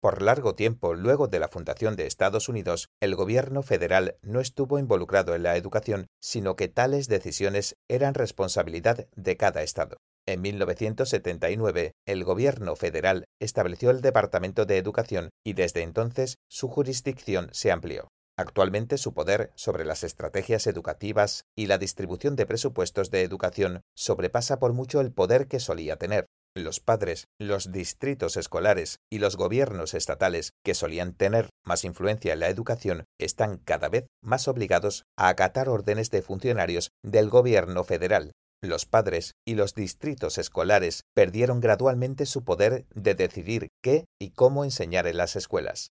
Por 0.00 0.22
largo 0.22 0.54
tiempo 0.54 0.94
luego 0.94 1.28
de 1.28 1.38
la 1.38 1.48
fundación 1.48 1.94
de 1.94 2.06
Estados 2.06 2.48
Unidos, 2.48 2.88
el 3.00 3.14
gobierno 3.16 3.62
federal 3.62 4.16
no 4.22 4.40
estuvo 4.40 4.78
involucrado 4.78 5.34
en 5.34 5.42
la 5.42 5.58
educación, 5.58 6.06
sino 6.22 6.56
que 6.56 6.68
tales 6.68 7.06
decisiones 7.06 7.76
eran 7.86 8.14
responsabilidad 8.14 9.08
de 9.14 9.36
cada 9.36 9.62
estado. 9.62 9.98
En 10.26 10.40
1979, 10.40 11.92
el 12.06 12.24
gobierno 12.24 12.76
federal 12.76 13.26
estableció 13.40 13.90
el 13.90 14.00
Departamento 14.00 14.64
de 14.64 14.78
Educación 14.78 15.28
y 15.44 15.52
desde 15.52 15.82
entonces 15.82 16.36
su 16.48 16.68
jurisdicción 16.68 17.50
se 17.52 17.70
amplió. 17.70 18.08
Actualmente 18.38 18.96
su 18.96 19.12
poder 19.12 19.52
sobre 19.54 19.84
las 19.84 20.02
estrategias 20.02 20.66
educativas 20.66 21.44
y 21.54 21.66
la 21.66 21.76
distribución 21.76 22.36
de 22.36 22.46
presupuestos 22.46 23.10
de 23.10 23.22
educación 23.22 23.82
sobrepasa 23.94 24.58
por 24.58 24.72
mucho 24.72 25.02
el 25.02 25.12
poder 25.12 25.46
que 25.46 25.60
solía 25.60 25.96
tener. 25.96 26.24
Los 26.56 26.80
padres, 26.80 27.28
los 27.38 27.70
distritos 27.70 28.36
escolares 28.36 28.98
y 29.08 29.18
los 29.18 29.36
gobiernos 29.36 29.94
estatales, 29.94 30.52
que 30.64 30.74
solían 30.74 31.14
tener 31.14 31.48
más 31.64 31.84
influencia 31.84 32.32
en 32.32 32.40
la 32.40 32.48
educación, 32.48 33.04
están 33.20 33.58
cada 33.58 33.88
vez 33.88 34.08
más 34.20 34.48
obligados 34.48 35.04
a 35.16 35.28
acatar 35.28 35.68
órdenes 35.68 36.10
de 36.10 36.22
funcionarios 36.22 36.90
del 37.04 37.30
gobierno 37.30 37.84
federal. 37.84 38.32
Los 38.62 38.84
padres 38.84 39.34
y 39.46 39.54
los 39.54 39.74
distritos 39.74 40.38
escolares 40.38 41.04
perdieron 41.14 41.60
gradualmente 41.60 42.26
su 42.26 42.42
poder 42.42 42.84
de 42.94 43.14
decidir 43.14 43.68
qué 43.80 44.06
y 44.20 44.30
cómo 44.30 44.64
enseñar 44.64 45.06
en 45.06 45.18
las 45.18 45.36
escuelas. 45.36 45.92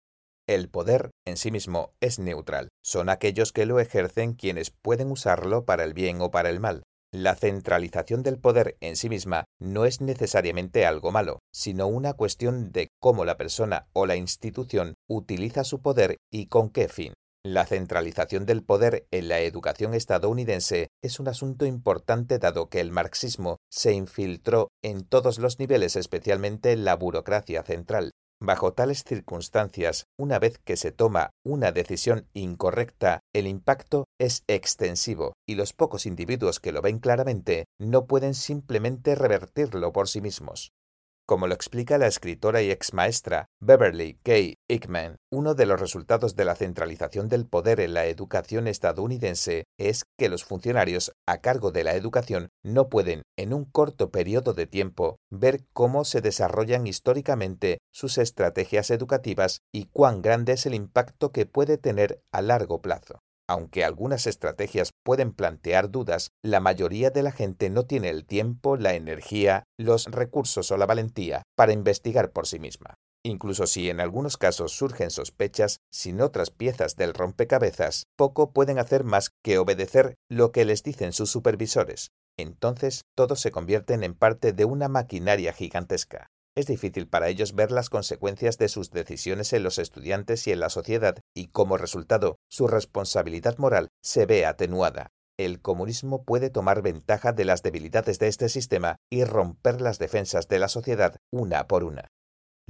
El 0.48 0.68
poder 0.68 1.10
en 1.26 1.36
sí 1.36 1.52
mismo 1.52 1.92
es 2.00 2.18
neutral. 2.18 2.70
Son 2.84 3.08
aquellos 3.08 3.52
que 3.52 3.66
lo 3.66 3.78
ejercen 3.78 4.34
quienes 4.34 4.72
pueden 4.72 5.12
usarlo 5.12 5.64
para 5.64 5.84
el 5.84 5.94
bien 5.94 6.20
o 6.20 6.32
para 6.32 6.50
el 6.50 6.58
mal. 6.58 6.82
La 7.12 7.34
centralización 7.34 8.22
del 8.22 8.38
poder 8.38 8.76
en 8.80 8.94
sí 8.94 9.08
misma 9.08 9.44
no 9.58 9.84
es 9.84 10.00
necesariamente 10.00 10.86
algo 10.86 11.10
malo, 11.10 11.40
sino 11.52 11.88
una 11.88 12.12
cuestión 12.12 12.70
de 12.70 12.88
cómo 13.00 13.24
la 13.24 13.36
persona 13.36 13.88
o 13.92 14.06
la 14.06 14.14
institución 14.14 14.94
utiliza 15.08 15.64
su 15.64 15.82
poder 15.82 16.18
y 16.30 16.46
con 16.46 16.70
qué 16.70 16.88
fin. 16.88 17.14
La 17.44 17.66
centralización 17.66 18.46
del 18.46 18.62
poder 18.62 19.08
en 19.10 19.28
la 19.28 19.40
educación 19.40 19.94
estadounidense 19.94 20.88
es 21.02 21.18
un 21.18 21.26
asunto 21.26 21.66
importante 21.66 22.38
dado 22.38 22.68
que 22.68 22.80
el 22.80 22.92
marxismo 22.92 23.56
se 23.72 23.92
infiltró 23.92 24.68
en 24.82 25.04
todos 25.04 25.38
los 25.38 25.58
niveles, 25.58 25.96
especialmente 25.96 26.70
en 26.70 26.84
la 26.84 26.94
burocracia 26.94 27.64
central. 27.64 28.12
Bajo 28.42 28.72
tales 28.72 29.04
circunstancias, 29.04 30.06
una 30.18 30.38
vez 30.38 30.58
que 30.64 30.78
se 30.78 30.92
toma 30.92 31.30
una 31.44 31.72
decisión 31.72 32.26
incorrecta, 32.32 33.20
el 33.34 33.46
impacto 33.46 34.06
es 34.18 34.44
extensivo 34.46 35.34
y 35.46 35.56
los 35.56 35.74
pocos 35.74 36.06
individuos 36.06 36.58
que 36.58 36.72
lo 36.72 36.80
ven 36.80 37.00
claramente 37.00 37.66
no 37.78 38.06
pueden 38.06 38.32
simplemente 38.32 39.14
revertirlo 39.14 39.92
por 39.92 40.08
sí 40.08 40.22
mismos. 40.22 40.72
Como 41.30 41.46
lo 41.46 41.54
explica 41.54 41.96
la 41.96 42.08
escritora 42.08 42.60
y 42.60 42.72
ex 42.72 42.92
maestra 42.92 43.46
Beverly 43.60 44.18
K. 44.24 44.32
Hickman, 44.66 45.14
uno 45.30 45.54
de 45.54 45.64
los 45.64 45.78
resultados 45.78 46.34
de 46.34 46.44
la 46.44 46.56
centralización 46.56 47.28
del 47.28 47.46
poder 47.46 47.78
en 47.78 47.94
la 47.94 48.06
educación 48.06 48.66
estadounidense 48.66 49.62
es 49.78 50.02
que 50.18 50.28
los 50.28 50.42
funcionarios 50.42 51.12
a 51.28 51.40
cargo 51.40 51.70
de 51.70 51.84
la 51.84 51.94
educación 51.94 52.48
no 52.64 52.88
pueden, 52.88 53.22
en 53.38 53.54
un 53.54 53.64
corto 53.64 54.10
periodo 54.10 54.54
de 54.54 54.66
tiempo, 54.66 55.18
ver 55.30 55.60
cómo 55.72 56.04
se 56.04 56.20
desarrollan 56.20 56.88
históricamente 56.88 57.78
sus 57.92 58.18
estrategias 58.18 58.90
educativas 58.90 59.60
y 59.72 59.84
cuán 59.84 60.22
grande 60.22 60.54
es 60.54 60.66
el 60.66 60.74
impacto 60.74 61.30
que 61.30 61.46
puede 61.46 61.78
tener 61.78 62.24
a 62.32 62.42
largo 62.42 62.82
plazo. 62.82 63.20
Aunque 63.50 63.84
algunas 63.84 64.28
estrategias 64.28 64.92
pueden 65.02 65.32
plantear 65.32 65.90
dudas, 65.90 66.30
la 66.40 66.60
mayoría 66.60 67.10
de 67.10 67.24
la 67.24 67.32
gente 67.32 67.68
no 67.68 67.82
tiene 67.84 68.08
el 68.08 68.24
tiempo, 68.24 68.76
la 68.76 68.94
energía, 68.94 69.64
los 69.76 70.04
recursos 70.04 70.70
o 70.70 70.76
la 70.76 70.86
valentía 70.86 71.42
para 71.56 71.72
investigar 71.72 72.30
por 72.30 72.46
sí 72.46 72.60
misma. 72.60 72.94
Incluso 73.24 73.66
si 73.66 73.90
en 73.90 73.98
algunos 73.98 74.36
casos 74.36 74.70
surgen 74.70 75.10
sospechas, 75.10 75.78
sin 75.90 76.20
otras 76.20 76.52
piezas 76.52 76.94
del 76.94 77.12
rompecabezas, 77.12 78.04
poco 78.16 78.52
pueden 78.52 78.78
hacer 78.78 79.02
más 79.02 79.30
que 79.42 79.58
obedecer 79.58 80.14
lo 80.28 80.52
que 80.52 80.64
les 80.64 80.84
dicen 80.84 81.12
sus 81.12 81.32
supervisores. 81.32 82.12
Entonces, 82.38 83.02
todos 83.16 83.40
se 83.40 83.50
convierten 83.50 84.04
en 84.04 84.14
parte 84.14 84.52
de 84.52 84.64
una 84.64 84.86
maquinaria 84.86 85.52
gigantesca. 85.52 86.30
Es 86.56 86.66
difícil 86.66 87.06
para 87.06 87.28
ellos 87.28 87.54
ver 87.54 87.70
las 87.70 87.90
consecuencias 87.90 88.58
de 88.58 88.68
sus 88.68 88.90
decisiones 88.90 89.52
en 89.52 89.62
los 89.62 89.78
estudiantes 89.78 90.46
y 90.46 90.52
en 90.52 90.60
la 90.60 90.68
sociedad, 90.68 91.18
y 91.34 91.48
como 91.48 91.76
resultado, 91.76 92.38
su 92.48 92.66
responsabilidad 92.66 93.58
moral 93.58 93.88
se 94.02 94.26
ve 94.26 94.44
atenuada. 94.44 95.10
El 95.38 95.62
comunismo 95.62 96.24
puede 96.24 96.50
tomar 96.50 96.82
ventaja 96.82 97.32
de 97.32 97.44
las 97.44 97.62
debilidades 97.62 98.18
de 98.18 98.28
este 98.28 98.48
sistema 98.48 98.96
y 99.10 99.24
romper 99.24 99.80
las 99.80 99.98
defensas 99.98 100.48
de 100.48 100.58
la 100.58 100.68
sociedad 100.68 101.16
una 101.30 101.66
por 101.66 101.84
una. 101.84 102.08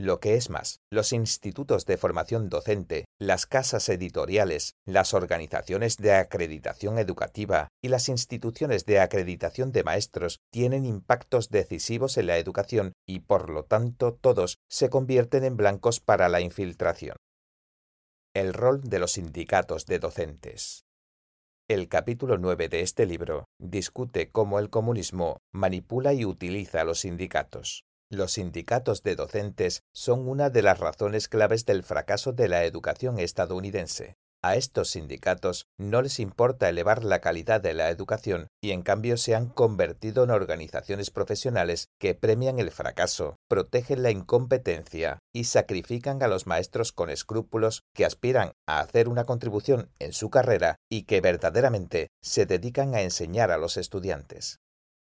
Lo 0.01 0.19
que 0.19 0.35
es 0.35 0.49
más, 0.49 0.81
los 0.91 1.13
institutos 1.13 1.85
de 1.85 1.99
formación 1.99 2.49
docente, 2.49 3.05
las 3.19 3.45
casas 3.45 3.87
editoriales, 3.91 4.73
las 4.87 5.13
organizaciones 5.13 5.99
de 5.99 6.15
acreditación 6.15 6.99
educativa 6.99 7.69
y 7.83 7.89
las 7.89 8.09
instituciones 8.09 8.87
de 8.87 8.99
acreditación 8.99 9.73
de 9.73 9.85
maestros 9.85 10.39
tienen 10.51 10.87
impactos 10.87 11.51
decisivos 11.51 12.17
en 12.17 12.29
la 12.29 12.39
educación 12.39 12.95
y 13.07 13.21
por 13.21 13.51
lo 13.51 13.65
tanto 13.65 14.15
todos 14.15 14.57
se 14.71 14.89
convierten 14.89 15.45
en 15.45 15.59
blancos 15.59 16.01
para 16.01 16.31
la 16.31 16.41
infiltración. 16.41 17.17
El 18.35 18.55
rol 18.55 18.81
de 18.81 19.01
los 19.01 19.13
sindicatos 19.13 19.85
de 19.85 19.99
docentes. 19.99 20.87
El 21.69 21.89
capítulo 21.89 22.39
9 22.39 22.71
de 22.71 22.81
este 22.81 23.05
libro 23.05 23.45
discute 23.59 24.31
cómo 24.31 24.61
el 24.61 24.71
comunismo 24.71 25.37
manipula 25.53 26.15
y 26.15 26.25
utiliza 26.25 26.81
a 26.81 26.85
los 26.85 27.01
sindicatos. 27.01 27.83
Los 28.13 28.33
sindicatos 28.33 29.05
de 29.05 29.15
docentes 29.15 29.85
son 29.95 30.29
una 30.29 30.51
de 30.51 30.63
las 30.63 30.81
razones 30.81 31.29
claves 31.29 31.65
del 31.65 31.85
fracaso 31.85 32.33
de 32.33 32.49
la 32.49 32.65
educación 32.65 33.21
estadounidense. 33.21 34.17
A 34.43 34.57
estos 34.57 34.91
sindicatos 34.91 35.67
no 35.79 36.03
les 36.03 36.19
importa 36.19 36.69
elevar 36.69 37.05
la 37.05 37.21
calidad 37.21 37.61
de 37.61 37.73
la 37.73 37.89
educación 37.89 38.49
y 38.61 38.73
en 38.73 38.83
cambio 38.83 39.17
se 39.17 39.37
han 39.37 39.47
convertido 39.47 40.25
en 40.25 40.31
organizaciones 40.31 41.13
profesionales 41.13 41.87
que 42.01 42.15
premian 42.15 42.59
el 42.59 42.73
fracaso, 42.73 43.37
protegen 43.49 44.03
la 44.03 44.11
incompetencia 44.11 45.21
y 45.33 45.45
sacrifican 45.45 46.21
a 46.25 46.27
los 46.27 46.49
maestros 46.49 46.91
con 46.91 47.11
escrúpulos 47.11 47.85
que 47.95 48.05
aspiran 48.05 48.51
a 48.67 48.81
hacer 48.81 49.09
una 49.09 49.23
contribución 49.23 49.89
en 50.01 50.13
su 50.15 50.31
carrera 50.31 50.77
y 50.91 51.05
que 51.05 51.21
verdaderamente 51.21 52.09
se 52.21 52.45
dedican 52.45 52.97
a 52.97 53.03
enseñar 53.03 53.53
a 53.53 53.59
los 53.59 53.77
estudiantes. 53.77 54.59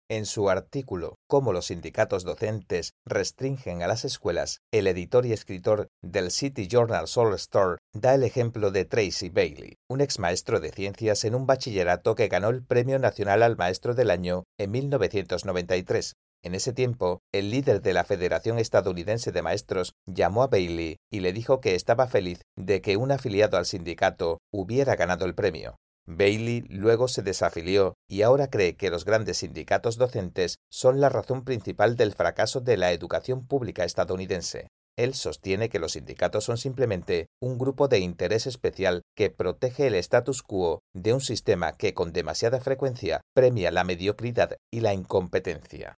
En 0.10 0.26
su 0.26 0.50
artículo 0.50 1.16
Cómo 1.30 1.54
los 1.54 1.68
sindicatos 1.68 2.24
docentes 2.26 2.92
restringen 3.06 3.82
a 3.82 3.88
las 3.88 4.04
escuelas, 4.04 4.60
el 4.72 4.88
editor 4.88 5.26
y 5.26 5.32
escritor 5.32 5.88
del 6.02 6.30
City 6.30 6.68
Journal 6.68 7.08
Soul 7.08 7.34
Store 7.36 7.78
da 7.94 8.14
el 8.14 8.24
ejemplo 8.24 8.70
de 8.72 8.84
Tracy 8.84 9.30
Bailey, 9.30 9.78
un 9.90 10.02
ex 10.02 10.20
maestro 10.20 10.60
de 10.60 10.72
ciencias 10.72 11.24
en 11.24 11.36
un 11.36 11.48
bachillerato 11.48 12.16
que 12.16 12.28
ganó 12.28 12.50
el 12.50 12.66
Premio 12.66 13.00
Nacional 13.00 13.44
al 13.44 13.56
Maestro 13.56 13.96
del 13.96 14.12
Año 14.12 14.44
en 14.60 14.72
1993. 14.72 16.16
En 16.44 16.54
ese 16.54 16.74
tiempo, 16.74 17.22
el 17.34 17.50
líder 17.50 17.82
de 17.82 17.94
la 17.94 18.04
Federación 18.04 18.60
Estadounidense 18.60 19.32
de 19.32 19.42
Maestros 19.42 19.94
llamó 20.06 20.44
a 20.44 20.48
Bailey 20.48 20.98
y 21.10 21.22
le 21.22 21.32
dijo 21.32 21.62
que 21.62 21.76
estaba 21.76 22.08
feliz 22.08 22.42
de 22.58 22.82
que 22.82 22.98
un 22.98 23.14
afiliado 23.14 23.58
al 23.58 23.66
sindicato 23.66 24.40
hubiera 24.52 24.98
ganado 24.98 25.24
el 25.24 25.34
premio. 25.34 25.78
Bailey 26.06 26.62
luego 26.68 27.08
se 27.08 27.22
desafilió 27.22 27.94
y 28.10 28.24
ahora 28.24 28.50
cree 28.50 28.76
que 28.76 28.90
los 28.90 29.06
grandes 29.06 29.38
sindicatos 29.38 29.98
docentes 29.98 30.58
son 30.70 31.00
la 31.00 31.10
razón 31.10 31.46
principal 31.46 31.96
del 31.96 32.14
fracaso 32.14 32.60
de 32.60 32.78
la 32.78 32.92
educación 32.92 33.48
pública 33.48 33.86
estadounidense. 33.86 34.68
Él 34.98 35.16
sostiene 35.16 35.70
que 35.70 35.80
los 35.80 35.94
sindicatos 35.94 36.44
son 36.44 36.58
simplemente 36.58 37.28
un 37.42 37.58
grupo 37.58 37.88
de 37.88 38.00
interés 38.00 38.46
especial 38.46 39.02
que 39.16 39.32
protege 39.32 39.88
el 39.88 39.96
status 39.96 40.44
quo 40.44 40.82
de 40.94 41.14
un 41.14 41.22
sistema 41.22 41.74
que 41.74 41.94
con 41.94 42.12
demasiada 42.14 42.60
frecuencia 42.60 43.22
premia 43.34 43.72
la 43.72 43.84
mediocridad 43.84 44.58
y 44.72 44.82
la 44.82 44.94
incompetencia. 44.94 45.96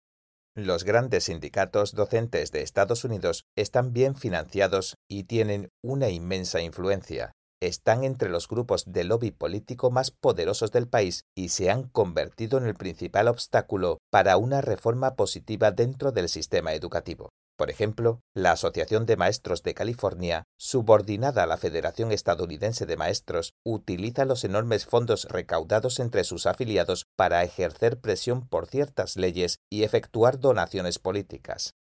Los 0.54 0.84
grandes 0.84 1.24
sindicatos 1.24 1.94
docentes 1.94 2.52
de 2.52 2.62
Estados 2.62 3.04
Unidos 3.04 3.44
están 3.56 3.92
bien 3.92 4.14
financiados 4.14 4.94
y 5.08 5.24
tienen 5.24 5.70
una 5.82 6.10
inmensa 6.10 6.60
influencia 6.60 7.32
están 7.60 8.04
entre 8.04 8.28
los 8.28 8.48
grupos 8.48 8.84
de 8.86 9.04
lobby 9.04 9.30
político 9.30 9.90
más 9.90 10.10
poderosos 10.10 10.72
del 10.72 10.88
país 10.88 11.24
y 11.34 11.50
se 11.50 11.70
han 11.70 11.84
convertido 11.84 12.58
en 12.58 12.66
el 12.66 12.74
principal 12.74 13.28
obstáculo 13.28 13.98
para 14.10 14.36
una 14.36 14.60
reforma 14.60 15.14
positiva 15.14 15.70
dentro 15.70 16.12
del 16.12 16.28
sistema 16.28 16.74
educativo. 16.74 17.30
Por 17.56 17.70
ejemplo, 17.70 18.20
la 18.34 18.52
Asociación 18.52 19.06
de 19.06 19.16
Maestros 19.16 19.62
de 19.62 19.74
California, 19.74 20.42
subordinada 20.58 21.44
a 21.44 21.46
la 21.46 21.56
Federación 21.56 22.10
Estadounidense 22.10 22.84
de 22.84 22.96
Maestros, 22.96 23.52
utiliza 23.64 24.24
los 24.24 24.42
enormes 24.42 24.86
fondos 24.86 25.26
recaudados 25.30 26.00
entre 26.00 26.24
sus 26.24 26.46
afiliados 26.46 27.06
para 27.16 27.44
ejercer 27.44 28.00
presión 28.00 28.48
por 28.48 28.66
ciertas 28.66 29.16
leyes 29.16 29.58
y 29.70 29.84
efectuar 29.84 30.40
donaciones 30.40 30.98
políticas. 30.98 31.74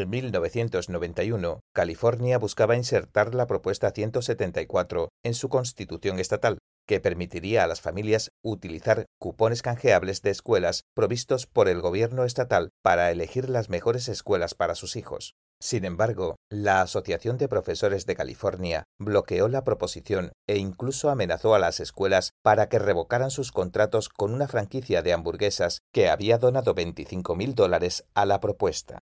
En 0.00 0.08
1991, 0.08 1.60
California 1.74 2.38
buscaba 2.38 2.74
insertar 2.74 3.34
la 3.34 3.46
propuesta 3.46 3.90
174 3.90 5.10
en 5.22 5.34
su 5.34 5.50
constitución 5.50 6.18
estatal, 6.18 6.56
que 6.88 7.00
permitiría 7.00 7.64
a 7.64 7.66
las 7.66 7.82
familias 7.82 8.30
utilizar 8.42 9.04
cupones 9.20 9.60
canjeables 9.60 10.22
de 10.22 10.30
escuelas 10.30 10.84
provistos 10.94 11.46
por 11.46 11.68
el 11.68 11.82
gobierno 11.82 12.24
estatal 12.24 12.70
para 12.82 13.10
elegir 13.10 13.50
las 13.50 13.68
mejores 13.68 14.08
escuelas 14.08 14.54
para 14.54 14.74
sus 14.74 14.96
hijos. 14.96 15.34
Sin 15.62 15.84
embargo, 15.84 16.36
la 16.50 16.80
Asociación 16.80 17.36
de 17.36 17.48
Profesores 17.48 18.06
de 18.06 18.16
California 18.16 18.84
bloqueó 18.98 19.48
la 19.48 19.64
proposición 19.64 20.32
e 20.48 20.56
incluso 20.56 21.10
amenazó 21.10 21.54
a 21.54 21.58
las 21.58 21.78
escuelas 21.78 22.30
para 22.42 22.70
que 22.70 22.78
revocaran 22.78 23.30
sus 23.30 23.52
contratos 23.52 24.08
con 24.08 24.32
una 24.32 24.48
franquicia 24.48 25.02
de 25.02 25.12
hamburguesas 25.12 25.80
que 25.92 26.08
había 26.08 26.38
donado 26.38 26.72
25 26.72 27.36
mil 27.36 27.54
dólares 27.54 28.06
a 28.14 28.24
la 28.24 28.40
propuesta 28.40 29.00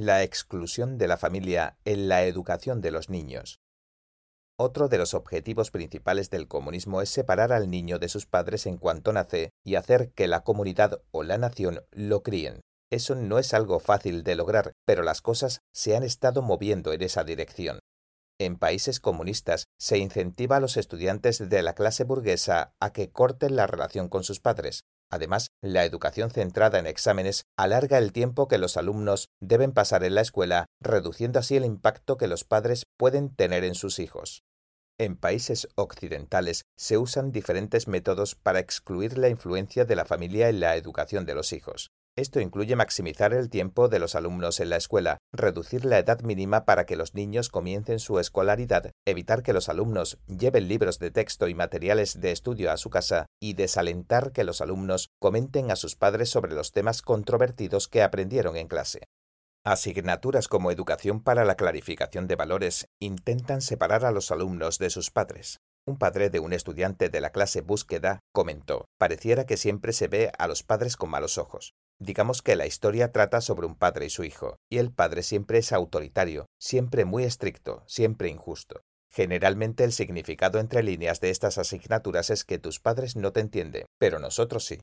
la 0.00 0.22
exclusión 0.22 0.98
de 0.98 1.08
la 1.08 1.16
familia 1.16 1.78
en 1.84 2.08
la 2.08 2.24
educación 2.24 2.80
de 2.80 2.90
los 2.90 3.08
niños. 3.08 3.60
Otro 4.58 4.88
de 4.88 4.98
los 4.98 5.14
objetivos 5.14 5.70
principales 5.70 6.28
del 6.28 6.46
comunismo 6.46 7.00
es 7.00 7.08
separar 7.08 7.52
al 7.52 7.70
niño 7.70 7.98
de 7.98 8.10
sus 8.10 8.26
padres 8.26 8.66
en 8.66 8.76
cuanto 8.76 9.12
nace 9.12 9.50
y 9.64 9.76
hacer 9.76 10.12
que 10.12 10.28
la 10.28 10.44
comunidad 10.44 11.00
o 11.12 11.22
la 11.22 11.38
nación 11.38 11.82
lo 11.92 12.22
críen. 12.22 12.60
Eso 12.90 13.14
no 13.14 13.38
es 13.38 13.54
algo 13.54 13.80
fácil 13.80 14.22
de 14.22 14.34
lograr, 14.34 14.72
pero 14.84 15.02
las 15.02 15.22
cosas 15.22 15.60
se 15.72 15.96
han 15.96 16.02
estado 16.02 16.42
moviendo 16.42 16.92
en 16.92 17.02
esa 17.02 17.24
dirección. 17.24 17.78
En 18.38 18.56
países 18.56 19.00
comunistas 19.00 19.66
se 19.78 19.98
incentiva 19.98 20.56
a 20.56 20.60
los 20.60 20.76
estudiantes 20.76 21.50
de 21.50 21.62
la 21.62 21.74
clase 21.74 22.04
burguesa 22.04 22.74
a 22.80 22.92
que 22.92 23.10
corten 23.10 23.54
la 23.54 23.66
relación 23.66 24.08
con 24.08 24.24
sus 24.24 24.40
padres, 24.40 24.84
Además, 25.10 25.48
la 25.60 25.84
educación 25.84 26.30
centrada 26.30 26.78
en 26.78 26.86
exámenes 26.86 27.44
alarga 27.56 27.98
el 27.98 28.12
tiempo 28.12 28.46
que 28.46 28.58
los 28.58 28.76
alumnos 28.76 29.28
deben 29.40 29.72
pasar 29.72 30.04
en 30.04 30.14
la 30.14 30.20
escuela, 30.20 30.66
reduciendo 30.80 31.40
así 31.40 31.56
el 31.56 31.64
impacto 31.64 32.16
que 32.16 32.28
los 32.28 32.44
padres 32.44 32.84
pueden 32.96 33.34
tener 33.34 33.64
en 33.64 33.74
sus 33.74 33.98
hijos. 33.98 34.44
En 34.98 35.16
países 35.16 35.66
occidentales 35.76 36.64
se 36.76 36.98
usan 36.98 37.32
diferentes 37.32 37.88
métodos 37.88 38.34
para 38.34 38.60
excluir 38.60 39.18
la 39.18 39.28
influencia 39.28 39.84
de 39.84 39.96
la 39.96 40.04
familia 40.04 40.48
en 40.48 40.60
la 40.60 40.76
educación 40.76 41.24
de 41.26 41.34
los 41.34 41.52
hijos. 41.52 41.90
Esto 42.16 42.40
incluye 42.40 42.76
maximizar 42.76 43.32
el 43.32 43.48
tiempo 43.48 43.88
de 43.88 43.98
los 43.98 44.14
alumnos 44.14 44.60
en 44.60 44.70
la 44.70 44.76
escuela, 44.76 45.18
reducir 45.32 45.84
la 45.84 45.98
edad 45.98 46.20
mínima 46.20 46.64
para 46.64 46.84
que 46.84 46.96
los 46.96 47.14
niños 47.14 47.48
comiencen 47.48 47.98
su 47.98 48.18
escolaridad, 48.18 48.90
evitar 49.06 49.42
que 49.42 49.52
los 49.52 49.68
alumnos 49.68 50.18
lleven 50.26 50.68
libros 50.68 50.98
de 50.98 51.10
texto 51.10 51.48
y 51.48 51.54
materiales 51.54 52.20
de 52.20 52.32
estudio 52.32 52.72
a 52.72 52.76
su 52.76 52.90
casa 52.90 53.26
y 53.40 53.54
desalentar 53.54 54.32
que 54.32 54.44
los 54.44 54.60
alumnos 54.60 55.08
comenten 55.20 55.70
a 55.70 55.76
sus 55.76 55.96
padres 55.96 56.28
sobre 56.30 56.54
los 56.54 56.72
temas 56.72 57.00
controvertidos 57.00 57.88
que 57.88 58.02
aprendieron 58.02 58.56
en 58.56 58.68
clase. 58.68 59.00
Asignaturas 59.64 60.48
como 60.48 60.70
educación 60.70 61.22
para 61.22 61.44
la 61.44 61.54
clarificación 61.54 62.26
de 62.26 62.36
valores 62.36 62.86
intentan 62.98 63.60
separar 63.60 64.04
a 64.04 64.10
los 64.10 64.30
alumnos 64.30 64.78
de 64.78 64.90
sus 64.90 65.10
padres. 65.10 65.60
Un 65.86 65.96
padre 65.96 66.30
de 66.30 66.40
un 66.40 66.52
estudiante 66.52 67.08
de 67.08 67.20
la 67.20 67.30
clase 67.30 67.62
búsqueda 67.62 68.20
comentó, 68.32 68.86
pareciera 68.98 69.46
que 69.46 69.56
siempre 69.56 69.92
se 69.92 70.08
ve 70.08 70.30
a 70.38 70.46
los 70.46 70.62
padres 70.62 70.96
con 70.96 71.10
malos 71.10 71.38
ojos. 71.38 71.72
Digamos 71.98 72.42
que 72.42 72.56
la 72.56 72.66
historia 72.66 73.12
trata 73.12 73.40
sobre 73.40 73.66
un 73.66 73.76
padre 73.76 74.06
y 74.06 74.10
su 74.10 74.24
hijo, 74.24 74.56
y 74.70 74.78
el 74.78 74.92
padre 74.92 75.22
siempre 75.22 75.58
es 75.58 75.72
autoritario, 75.72 76.46
siempre 76.58 77.04
muy 77.04 77.24
estricto, 77.24 77.82
siempre 77.86 78.28
injusto. 78.28 78.80
Generalmente 79.10 79.82
el 79.84 79.92
significado 79.92 80.60
entre 80.60 80.82
líneas 80.82 81.20
de 81.20 81.30
estas 81.30 81.58
asignaturas 81.58 82.30
es 82.30 82.44
que 82.44 82.58
tus 82.58 82.78
padres 82.78 83.16
no 83.16 83.32
te 83.32 83.40
entienden, 83.40 83.86
pero 83.98 84.18
nosotros 84.18 84.64
sí. 84.64 84.80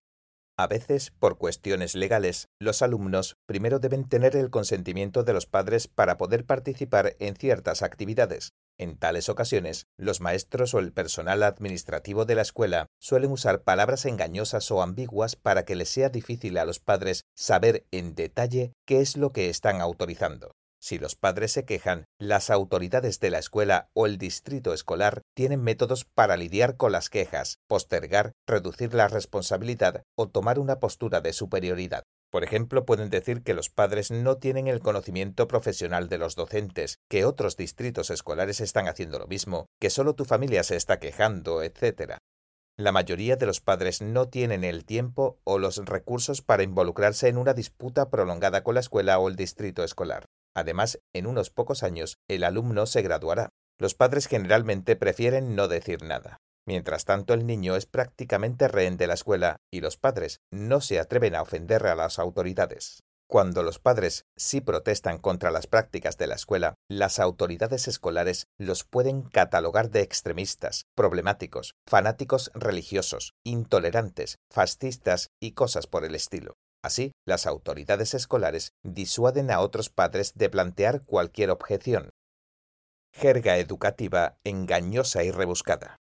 A 0.60 0.66
veces, 0.66 1.12
por 1.12 1.38
cuestiones 1.38 1.94
legales, 1.94 2.48
los 2.60 2.82
alumnos 2.82 3.36
primero 3.46 3.78
deben 3.78 4.10
tener 4.10 4.36
el 4.36 4.50
consentimiento 4.50 5.24
de 5.24 5.34
los 5.34 5.46
padres 5.46 5.88
para 5.88 6.18
poder 6.18 6.46
participar 6.46 7.14
en 7.20 7.36
ciertas 7.36 7.84
actividades. 7.84 8.54
En 8.80 8.98
tales 8.98 9.30
ocasiones, 9.30 9.86
los 9.98 10.20
maestros 10.20 10.74
o 10.74 10.80
el 10.80 10.94
personal 10.94 11.44
administrativo 11.44 12.26
de 12.26 12.34
la 12.34 12.42
escuela 12.42 12.88
suelen 13.00 13.32
usar 13.32 13.62
palabras 13.62 14.06
engañosas 14.06 14.72
o 14.72 14.82
ambiguas 14.82 15.36
para 15.36 15.64
que 15.64 15.76
les 15.76 15.90
sea 15.90 16.10
difícil 16.10 16.58
a 16.58 16.66
los 16.66 16.80
padres 16.80 17.26
saber 17.36 17.86
en 17.92 18.16
detalle 18.16 18.74
qué 18.88 19.02
es 19.02 19.16
lo 19.16 19.32
que 19.32 19.50
están 19.50 19.80
autorizando. 19.80 20.54
Si 20.88 21.00
los 21.00 21.18
padres 21.18 21.52
se 21.52 21.66
quejan, 21.66 22.06
las 22.18 22.50
autoridades 22.50 23.20
de 23.20 23.30
la 23.30 23.40
escuela 23.40 23.90
o 23.94 24.06
el 24.06 24.18
distrito 24.18 24.72
escolar 24.72 25.22
tienen 25.36 25.62
métodos 25.62 26.06
para 26.06 26.38
lidiar 26.38 26.78
con 26.78 26.94
las 26.94 27.10
quejas, 27.10 27.58
postergar, 27.68 28.32
reducir 28.48 28.94
la 28.94 29.10
responsabilidad 29.10 30.04
o 30.18 30.30
tomar 30.30 30.60
una 30.60 30.80
postura 30.80 31.20
de 31.20 31.34
superioridad. 31.34 32.04
Por 32.32 32.46
ejemplo, 32.46 32.86
pueden 32.86 33.10
decir 33.10 33.44
que 33.44 33.54
los 33.54 33.70
padres 33.70 34.12
no 34.12 34.38
tienen 34.38 34.68
el 34.68 34.80
conocimiento 34.80 35.46
profesional 35.50 36.08
de 36.08 36.20
los 36.20 36.36
docentes, 36.36 37.00
que 37.10 37.26
otros 37.26 37.58
distritos 37.58 38.10
escolares 38.10 38.62
están 38.62 38.88
haciendo 38.88 39.20
lo 39.20 39.28
mismo, 39.28 39.66
que 39.82 39.90
solo 39.90 40.16
tu 40.16 40.24
familia 40.24 40.64
se 40.64 40.78
está 40.78 41.02
quejando, 41.02 41.64
etc. 41.64 42.14
La 42.78 42.94
mayoría 42.94 43.36
de 43.36 43.46
los 43.46 43.60
padres 43.60 44.02
no 44.02 44.30
tienen 44.30 44.64
el 44.64 44.86
tiempo 44.86 45.38
o 45.44 45.60
los 45.60 45.86
recursos 45.86 46.42
para 46.42 46.64
involucrarse 46.64 47.28
en 47.28 47.38
una 47.38 47.54
disputa 47.54 48.10
prolongada 48.10 48.64
con 48.64 48.76
la 48.76 48.80
escuela 48.80 49.20
o 49.20 49.28
el 49.28 49.36
distrito 49.36 49.84
escolar. 49.84 50.28
Además, 50.56 51.00
en 51.14 51.28
unos 51.28 51.50
pocos 51.50 51.84
años, 51.84 52.18
el 52.28 52.44
alumno 52.44 52.86
se 52.86 53.02
graduará. 53.02 53.50
Los 53.80 53.96
padres 53.96 54.28
generalmente 54.28 54.96
prefieren 54.96 55.56
no 55.56 55.68
decir 55.68 56.04
nada. 56.04 56.38
Mientras 56.68 57.06
tanto, 57.06 57.34
el 57.34 57.46
niño 57.46 57.76
es 57.76 57.86
prácticamente 57.86 58.68
rehén 58.68 58.98
de 58.98 59.08
la 59.08 59.14
escuela 59.14 59.58
y 59.72 59.82
los 59.82 59.98
padres 59.98 60.40
no 60.52 60.82
se 60.82 61.00
atreven 61.00 61.36
a 61.36 61.42
ofender 61.42 61.88
a 61.88 61.96
las 61.96 62.20
autoridades. 62.20 63.04
Cuando 63.30 63.62
los 63.62 63.78
padres 63.78 64.24
sí 64.38 64.62
protestan 64.62 65.18
contra 65.18 65.52
las 65.52 65.68
prácticas 65.68 66.18
de 66.18 66.28
la 66.28 66.36
escuela, 66.36 66.76
las 66.90 67.20
autoridades 67.20 67.90
escolares 67.90 68.48
los 68.58 68.86
pueden 68.86 69.22
catalogar 69.22 69.90
de 69.90 70.02
extremistas, 70.02 70.86
problemáticos, 70.96 71.74
fanáticos 71.86 72.52
religiosos, 72.54 73.34
intolerantes, 73.46 74.38
fascistas 74.50 75.28
y 75.42 75.52
cosas 75.52 75.88
por 75.88 76.06
el 76.06 76.16
estilo. 76.16 76.54
Así, 76.88 77.12
las 77.26 77.48
autoridades 77.48 78.14
escolares 78.14 78.72
disuaden 78.82 79.52
a 79.52 79.60
otros 79.60 79.90
padres 79.90 80.36
de 80.36 80.50
plantear 80.50 81.04
cualquier 81.04 81.50
objeción. 81.50 82.12
Jerga 83.14 83.58
educativa 83.58 84.38
engañosa 84.46 85.26
y 85.26 85.32
rebuscada. 85.32 85.98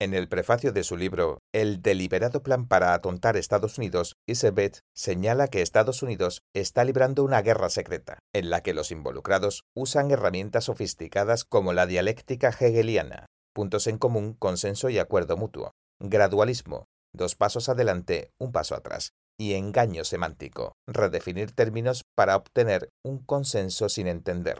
En 0.00 0.12
el 0.14 0.26
prefacio 0.26 0.72
de 0.72 0.82
su 0.82 0.96
libro 0.96 1.38
El 1.54 1.82
deliberado 1.82 2.42
plan 2.42 2.66
para 2.66 2.94
atontar 2.94 3.36
Estados 3.36 3.78
Unidos, 3.78 4.16
Isabeth 4.26 4.80
señala 4.92 5.46
que 5.46 5.62
Estados 5.62 6.02
Unidos 6.02 6.42
está 6.52 6.82
librando 6.82 7.22
una 7.22 7.40
guerra 7.40 7.70
secreta, 7.70 8.18
en 8.34 8.50
la 8.50 8.60
que 8.64 8.74
los 8.74 8.90
involucrados 8.90 9.62
usan 9.76 10.10
herramientas 10.10 10.64
sofisticadas 10.64 11.44
como 11.44 11.72
la 11.72 11.86
dialéctica 11.86 12.48
hegeliana, 12.48 13.26
puntos 13.54 13.86
en 13.86 13.98
común, 13.98 14.34
consenso 14.34 14.90
y 14.90 14.98
acuerdo 14.98 15.36
mutuo, 15.36 15.70
gradualismo, 16.00 16.86
dos 17.14 17.36
pasos 17.36 17.68
adelante, 17.68 18.32
un 18.40 18.50
paso 18.50 18.74
atrás, 18.74 19.12
y 19.38 19.54
engaño 19.54 20.04
semántico, 20.04 20.72
redefinir 20.86 21.52
términos 21.52 22.02
para 22.16 22.36
obtener 22.36 22.88
un 23.04 23.18
consenso 23.24 23.88
sin 23.88 24.06
entender. 24.06 24.58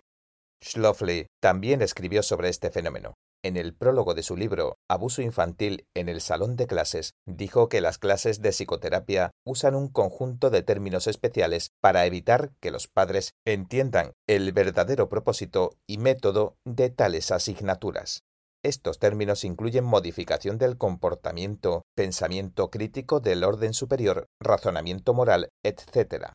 Schlofly 0.62 1.26
también 1.40 1.82
escribió 1.82 2.22
sobre 2.22 2.48
este 2.48 2.70
fenómeno. 2.70 3.14
En 3.44 3.56
el 3.56 3.74
prólogo 3.74 4.14
de 4.14 4.22
su 4.22 4.36
libro 4.36 4.76
Abuso 4.88 5.20
infantil 5.20 5.84
en 5.96 6.08
el 6.08 6.20
salón 6.20 6.54
de 6.54 6.68
clases, 6.68 7.14
dijo 7.26 7.68
que 7.68 7.80
las 7.80 7.98
clases 7.98 8.40
de 8.40 8.52
psicoterapia 8.52 9.32
usan 9.44 9.74
un 9.74 9.88
conjunto 9.88 10.48
de 10.48 10.62
términos 10.62 11.08
especiales 11.08 11.70
para 11.80 12.06
evitar 12.06 12.52
que 12.60 12.70
los 12.70 12.86
padres 12.86 13.32
entiendan 13.44 14.12
el 14.28 14.52
verdadero 14.52 15.08
propósito 15.08 15.70
y 15.88 15.98
método 15.98 16.54
de 16.64 16.90
tales 16.90 17.32
asignaturas. 17.32 18.22
Estos 18.64 19.00
términos 19.00 19.42
incluyen 19.42 19.84
modificación 19.84 20.56
del 20.56 20.78
comportamiento, 20.78 21.82
pensamiento 21.96 22.70
crítico 22.70 23.18
del 23.18 23.42
orden 23.42 23.74
superior, 23.74 24.28
razonamiento 24.40 25.14
moral, 25.14 25.48
etc. 25.64 26.32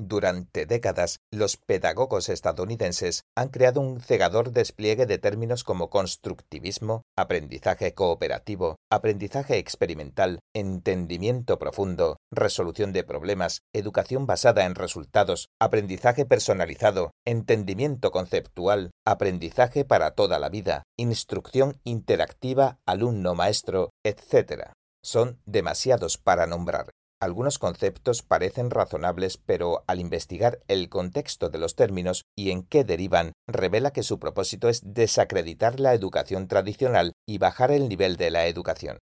Durante 0.00 0.64
décadas, 0.64 1.18
los 1.32 1.56
pedagogos 1.56 2.28
estadounidenses 2.28 3.24
han 3.36 3.48
creado 3.48 3.80
un 3.80 4.00
cegador 4.00 4.52
despliegue 4.52 5.06
de 5.06 5.18
términos 5.18 5.64
como 5.64 5.90
constructivismo, 5.90 7.02
aprendizaje 7.16 7.94
cooperativo, 7.94 8.76
aprendizaje 8.92 9.58
experimental, 9.58 10.38
entendimiento 10.54 11.58
profundo, 11.58 12.16
resolución 12.30 12.92
de 12.92 13.02
problemas, 13.02 13.62
educación 13.74 14.24
basada 14.26 14.66
en 14.66 14.76
resultados, 14.76 15.48
aprendizaje 15.60 16.24
personalizado, 16.24 17.10
entendimiento 17.26 18.12
conceptual, 18.12 18.92
aprendizaje 19.04 19.84
para 19.84 20.12
toda 20.12 20.38
la 20.38 20.48
vida, 20.48 20.84
instrucción 20.96 21.80
interactiva 21.82 22.78
alumno-maestro, 22.86 23.90
etc. 24.04 24.70
Son 25.02 25.40
demasiados 25.44 26.18
para 26.18 26.46
nombrar. 26.46 26.90
Algunos 27.20 27.58
conceptos 27.58 28.22
parecen 28.22 28.70
razonables, 28.70 29.38
pero 29.38 29.82
al 29.88 29.98
investigar 29.98 30.60
el 30.68 30.88
contexto 30.88 31.50
de 31.50 31.58
los 31.58 31.74
términos 31.74 32.26
y 32.36 32.52
en 32.52 32.62
qué 32.62 32.84
derivan, 32.84 33.32
revela 33.48 33.90
que 33.90 34.04
su 34.04 34.20
propósito 34.20 34.68
es 34.68 34.82
desacreditar 34.84 35.80
la 35.80 35.94
educación 35.94 36.46
tradicional 36.46 37.14
y 37.26 37.38
bajar 37.38 37.72
el 37.72 37.88
nivel 37.88 38.16
de 38.16 38.30
la 38.30 38.46
educación. 38.46 38.98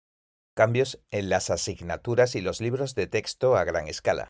Cambios 0.54 0.98
en 1.10 1.28
las 1.28 1.50
asignaturas 1.50 2.34
y 2.34 2.40
los 2.40 2.62
libros 2.62 2.94
de 2.94 3.06
texto 3.06 3.54
a 3.54 3.64
gran 3.64 3.86
escala. 3.86 4.28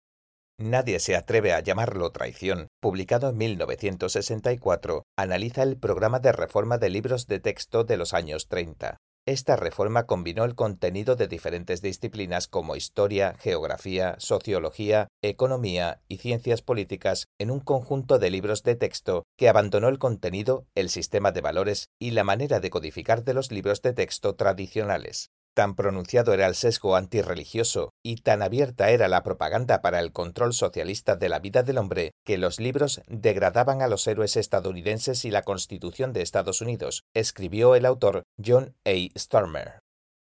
Nadie 0.59 0.99
se 0.99 1.15
atreve 1.15 1.53
a 1.53 1.61
llamarlo 1.61 2.11
traición, 2.11 2.67
publicado 2.81 3.29
en 3.29 3.37
1964, 3.37 5.05
analiza 5.17 5.63
el 5.63 5.77
programa 5.77 6.19
de 6.19 6.33
reforma 6.33 6.79
de 6.79 6.91
libros 6.91 7.29
de 7.29 7.39
texto 7.39 7.85
de 7.85 7.99
los 7.99 8.15
años 8.15 8.49
30. 8.49 8.97
Esta 9.27 9.57
reforma 9.57 10.07
combinó 10.07 10.45
el 10.45 10.55
contenido 10.55 11.17
de 11.17 11.27
diferentes 11.27 11.83
disciplinas 11.83 12.47
como 12.47 12.77
historia, 12.77 13.35
geografía, 13.41 14.15
sociología, 14.19 15.09
economía 15.21 16.01
y 16.07 16.19
ciencias 16.19 16.63
políticas 16.63 17.27
en 17.41 17.51
un 17.51 17.59
conjunto 17.59 18.21
de 18.21 18.31
libros 18.31 18.63
de 18.63 18.77
texto 18.77 19.25
que 19.37 19.49
abandonó 19.49 19.89
el 19.89 19.99
contenido, 19.99 20.65
el 20.77 20.91
sistema 20.91 21.33
de 21.33 21.41
valores 21.41 21.89
y 21.99 22.13
la 22.13 22.23
manera 22.23 22.61
de 22.61 22.71
codificar 22.71 23.25
de 23.25 23.35
los 23.35 23.51
libros 23.51 23.83
de 23.83 23.95
texto 23.95 24.37
tradicionales. 24.37 25.33
Tan 25.57 25.75
pronunciado 25.75 26.35
era 26.35 26.47
el 26.47 26.55
sesgo 26.55 26.97
antirreligioso 26.97 27.95
y 28.05 28.17
tan 28.17 28.43
abierta 28.43 28.91
era 28.91 29.09
la 29.09 29.23
propaganda 29.23 29.81
para 29.81 30.01
el 30.01 30.13
control 30.13 30.53
socialista 30.53 31.17
de 31.17 31.31
la 31.31 31.39
vida 31.39 31.63
del 31.63 31.79
hombre 31.79 32.11
que 32.27 32.37
los 32.37 32.61
libros 32.61 33.01
degradaban 33.09 33.81
a 33.81 33.89
los 33.89 34.07
héroes 34.07 34.37
estadounidenses 34.37 35.25
y 35.25 35.31
la 35.31 35.45
Constitución 35.45 36.13
de 36.13 36.21
Estados 36.21 36.61
Unidos, 36.61 37.05
escribió 37.15 37.75
el 37.75 37.87
autor 37.87 38.25
John 38.45 38.75
A. 38.85 39.19
Stormer. 39.19 39.79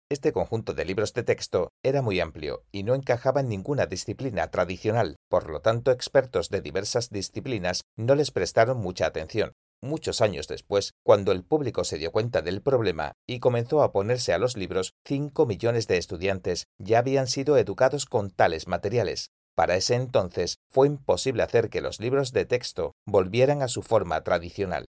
Este 0.09 0.31
conjunto 0.31 0.73
de 0.73 0.85
libros 0.85 1.11
de 1.11 1.23
texto 1.23 1.71
era 1.83 2.01
muy 2.01 2.21
amplio 2.21 2.63
y 2.71 2.83
no 2.83 2.95
encajaba 2.95 3.41
en 3.41 3.49
ninguna 3.49 3.85
disciplina 3.85 4.49
tradicional, 4.49 5.17
por 5.29 5.49
lo 5.49 5.59
tanto 5.59 5.91
expertos 5.91 6.47
de 6.47 6.61
diversas 6.61 7.09
disciplinas 7.09 7.81
no 7.97 8.15
les 8.15 8.31
prestaron 8.31 8.77
mucha 8.77 9.05
atención, 9.05 9.51
Muchos 9.81 10.21
años 10.21 10.47
después, 10.47 10.95
cuando 11.03 11.31
el 11.31 11.43
público 11.43 11.83
se 11.83 11.99
dio 11.99 12.11
cuenta 12.11 12.41
del 12.41 12.61
problema 12.61 13.13
y 13.27 13.39
comenzó 13.39 13.83
a 13.83 13.91
ponerse 13.91 14.33
a 14.33 14.39
los 14.39 14.57
libros, 14.57 14.95
5 15.05 15.45
millones 15.45 15.87
de 15.87 15.97
estudiantes 15.97 16.65
ya 16.79 16.99
habían 16.99 17.27
sido 17.27 17.57
educados 17.57 18.05
con 18.05 18.31
tales 18.31 18.67
materiales. 18.67 19.29
Para 19.55 19.75
ese 19.75 19.95
entonces 19.95 20.57
fue 20.69 20.87
imposible 20.87 21.43
hacer 21.43 21.69
que 21.69 21.81
los 21.81 21.99
libros 21.99 22.31
de 22.31 22.45
texto 22.45 22.95
volvieran 23.05 23.61
a 23.61 23.67
su 23.67 23.83
forma 23.83 24.23
tradicional. 24.23 24.85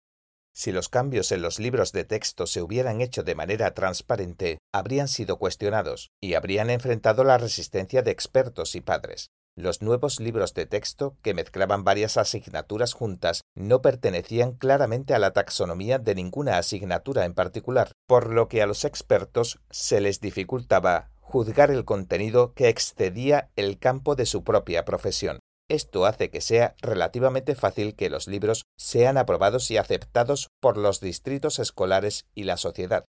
Si 0.55 0.73
los 0.73 0.89
cambios 0.89 1.33
en 1.33 1.43
los 1.43 1.59
libros 1.59 1.93
de 1.93 2.05
texto 2.05 2.47
se 2.47 2.63
hubieran 2.63 3.01
hecho 3.01 3.23
de 3.23 3.35
manera 3.35 3.75
transparente, 3.75 4.59
habrían 4.73 5.07
sido 5.07 5.39
cuestionados 5.39 6.11
y 6.21 6.35
habrían 6.35 6.71
enfrentado 6.71 7.25
la 7.25 7.39
resistencia 7.39 8.03
de 8.03 8.11
expertos 8.13 8.75
y 8.75 8.81
padres. 8.81 9.31
Los 9.59 9.81
nuevos 9.81 10.21
libros 10.21 10.53
de 10.53 10.67
texto, 10.67 11.17
que 11.23 11.33
mezclaban 11.33 11.83
varias 11.83 12.19
asignaturas 12.19 12.93
juntas, 12.93 13.41
no 13.55 13.81
pertenecían 13.81 14.53
claramente 14.53 15.15
a 15.15 15.19
la 15.19 15.33
taxonomía 15.33 15.99
de 15.99 16.15
ninguna 16.15 16.59
asignatura 16.59 17.25
en 17.25 17.33
particular, 17.33 17.93
por 18.07 18.35
lo 18.35 18.49
que 18.49 18.61
a 18.61 18.67
los 18.67 18.85
expertos 18.85 19.59
se 19.71 20.03
les 20.03 20.21
dificultaba 20.21 21.09
juzgar 21.21 21.71
el 21.71 21.87
contenido 21.87 22.53
que 22.53 22.69
excedía 22.69 23.49
el 23.57 23.79
campo 23.79 24.15
de 24.15 24.27
su 24.27 24.45
propia 24.45 24.85
profesión. 24.85 25.39
Esto 25.69 26.05
hace 26.05 26.31
que 26.31 26.43
sea 26.43 26.75
relativamente 26.83 27.55
fácil 27.55 27.97
que 27.97 28.11
los 28.11 28.29
libros 28.29 28.65
sean 28.77 29.17
aprobados 29.17 29.71
y 29.71 29.79
aceptados 29.79 30.49
por 30.61 30.77
los 30.77 31.01
distritos 31.01 31.59
escolares 31.59 32.27
y 32.35 32.45
la 32.45 32.59
sociedad. 32.59 33.07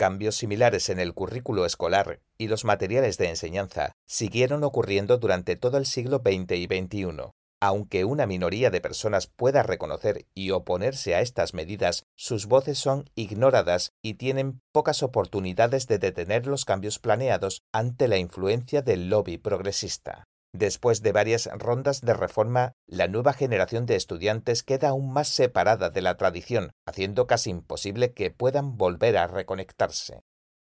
Cambios 0.00 0.36
similares 0.36 0.88
en 0.88 0.98
el 0.98 1.12
currículo 1.12 1.66
escolar 1.66 2.20
y 2.38 2.48
los 2.48 2.64
materiales 2.64 3.18
de 3.18 3.28
enseñanza 3.28 3.92
siguieron 4.06 4.64
ocurriendo 4.64 5.18
durante 5.18 5.56
todo 5.56 5.76
el 5.76 5.84
siglo 5.84 6.22
XX 6.24 6.52
y 6.52 6.64
XXI. 6.64 7.32
Aunque 7.60 8.06
una 8.06 8.24
minoría 8.24 8.70
de 8.70 8.80
personas 8.80 9.26
pueda 9.26 9.62
reconocer 9.62 10.24
y 10.32 10.52
oponerse 10.52 11.14
a 11.14 11.20
estas 11.20 11.52
medidas, 11.52 12.06
sus 12.16 12.46
voces 12.46 12.78
son 12.78 13.10
ignoradas 13.14 13.92
y 14.00 14.14
tienen 14.14 14.62
pocas 14.72 15.02
oportunidades 15.02 15.86
de 15.86 15.98
detener 15.98 16.46
los 16.46 16.64
cambios 16.64 16.98
planeados 16.98 17.60
ante 17.70 18.08
la 18.08 18.16
influencia 18.16 18.80
del 18.80 19.10
lobby 19.10 19.36
progresista. 19.36 20.29
Después 20.52 21.02
de 21.02 21.12
varias 21.12 21.48
rondas 21.52 22.00
de 22.00 22.12
reforma, 22.12 22.72
la 22.86 23.06
nueva 23.06 23.32
generación 23.32 23.86
de 23.86 23.94
estudiantes 23.94 24.62
queda 24.64 24.88
aún 24.88 25.12
más 25.12 25.28
separada 25.28 25.90
de 25.90 26.02
la 26.02 26.16
tradición, 26.16 26.72
haciendo 26.86 27.26
casi 27.26 27.50
imposible 27.50 28.12
que 28.12 28.30
puedan 28.30 28.76
volver 28.76 29.16
a 29.16 29.28
reconectarse. 29.28 30.22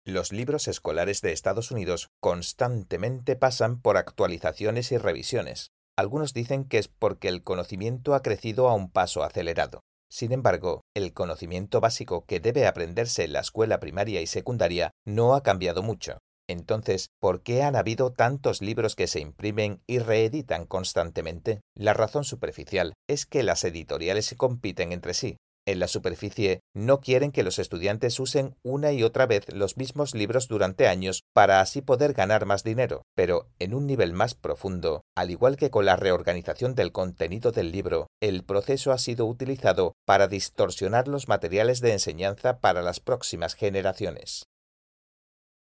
Los 0.05 0.31
libros 0.31 0.67
escolares 0.67 1.21
de 1.21 1.33
Estados 1.33 1.71
Unidos 1.71 2.09
constantemente 2.21 3.35
pasan 3.35 3.81
por 3.81 3.97
actualizaciones 3.97 4.91
y 4.91 4.97
revisiones. 4.97 5.71
Algunos 5.97 6.33
dicen 6.33 6.65
que 6.65 6.77
es 6.77 6.87
porque 6.87 7.27
el 7.27 7.41
conocimiento 7.43 8.15
ha 8.15 8.21
crecido 8.21 8.69
a 8.69 8.75
un 8.75 8.91
paso 8.91 9.23
acelerado. 9.23 9.81
Sin 10.09 10.31
embargo, 10.31 10.81
el 10.93 11.13
conocimiento 11.13 11.81
básico 11.81 12.25
que 12.25 12.39
debe 12.39 12.67
aprenderse 12.67 13.23
en 13.23 13.33
la 13.33 13.39
escuela 13.39 13.79
primaria 13.79 14.21
y 14.21 14.27
secundaria 14.27 14.91
no 15.05 15.35
ha 15.35 15.43
cambiado 15.43 15.83
mucho. 15.83 16.19
Entonces, 16.47 17.09
¿por 17.19 17.41
qué 17.41 17.63
han 17.63 17.75
habido 17.75 18.11
tantos 18.11 18.61
libros 18.61 18.95
que 18.95 19.07
se 19.07 19.19
imprimen 19.19 19.81
y 19.87 19.99
reeditan 19.99 20.65
constantemente? 20.65 21.61
La 21.75 21.93
razón 21.93 22.23
superficial 22.23 22.93
es 23.07 23.25
que 23.25 23.43
las 23.43 23.63
editoriales 23.63 24.25
se 24.25 24.37
compiten 24.37 24.91
entre 24.91 25.13
sí. 25.13 25.37
En 25.67 25.79
la 25.79 25.87
superficie 25.87 26.59
no 26.75 26.99
quieren 26.99 27.31
que 27.31 27.41
los 27.41 27.57
estudiantes 27.57 28.19
usen 28.19 28.55
una 28.61 28.91
y 28.91 29.01
otra 29.01 29.25
vez 29.25 29.51
los 29.51 29.77
mismos 29.77 30.13
libros 30.13 30.47
durante 30.47 30.87
años 30.87 31.23
para 31.33 31.59
así 31.59 31.81
poder 31.81 32.13
ganar 32.13 32.45
más 32.45 32.63
dinero, 32.63 33.01
pero 33.15 33.49
en 33.57 33.73
un 33.73 33.87
nivel 33.87 34.13
más 34.13 34.35
profundo, 34.35 35.01
al 35.17 35.31
igual 35.31 35.57
que 35.57 35.71
con 35.71 35.85
la 35.85 35.95
reorganización 35.95 36.75
del 36.75 36.91
contenido 36.91 37.51
del 37.51 37.71
libro, 37.71 38.05
el 38.21 38.43
proceso 38.43 38.91
ha 38.91 38.99
sido 38.99 39.25
utilizado 39.25 39.93
para 40.05 40.27
distorsionar 40.27 41.07
los 41.07 41.27
materiales 41.27 41.81
de 41.81 41.93
enseñanza 41.93 42.59
para 42.59 42.83
las 42.83 42.99
próximas 42.99 43.55
generaciones. 43.55 44.45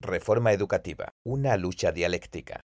Reforma 0.01 0.51
educativa, 0.51 1.13
una 1.23 1.55
lucha 1.57 1.91
dialéctica. 1.91 2.61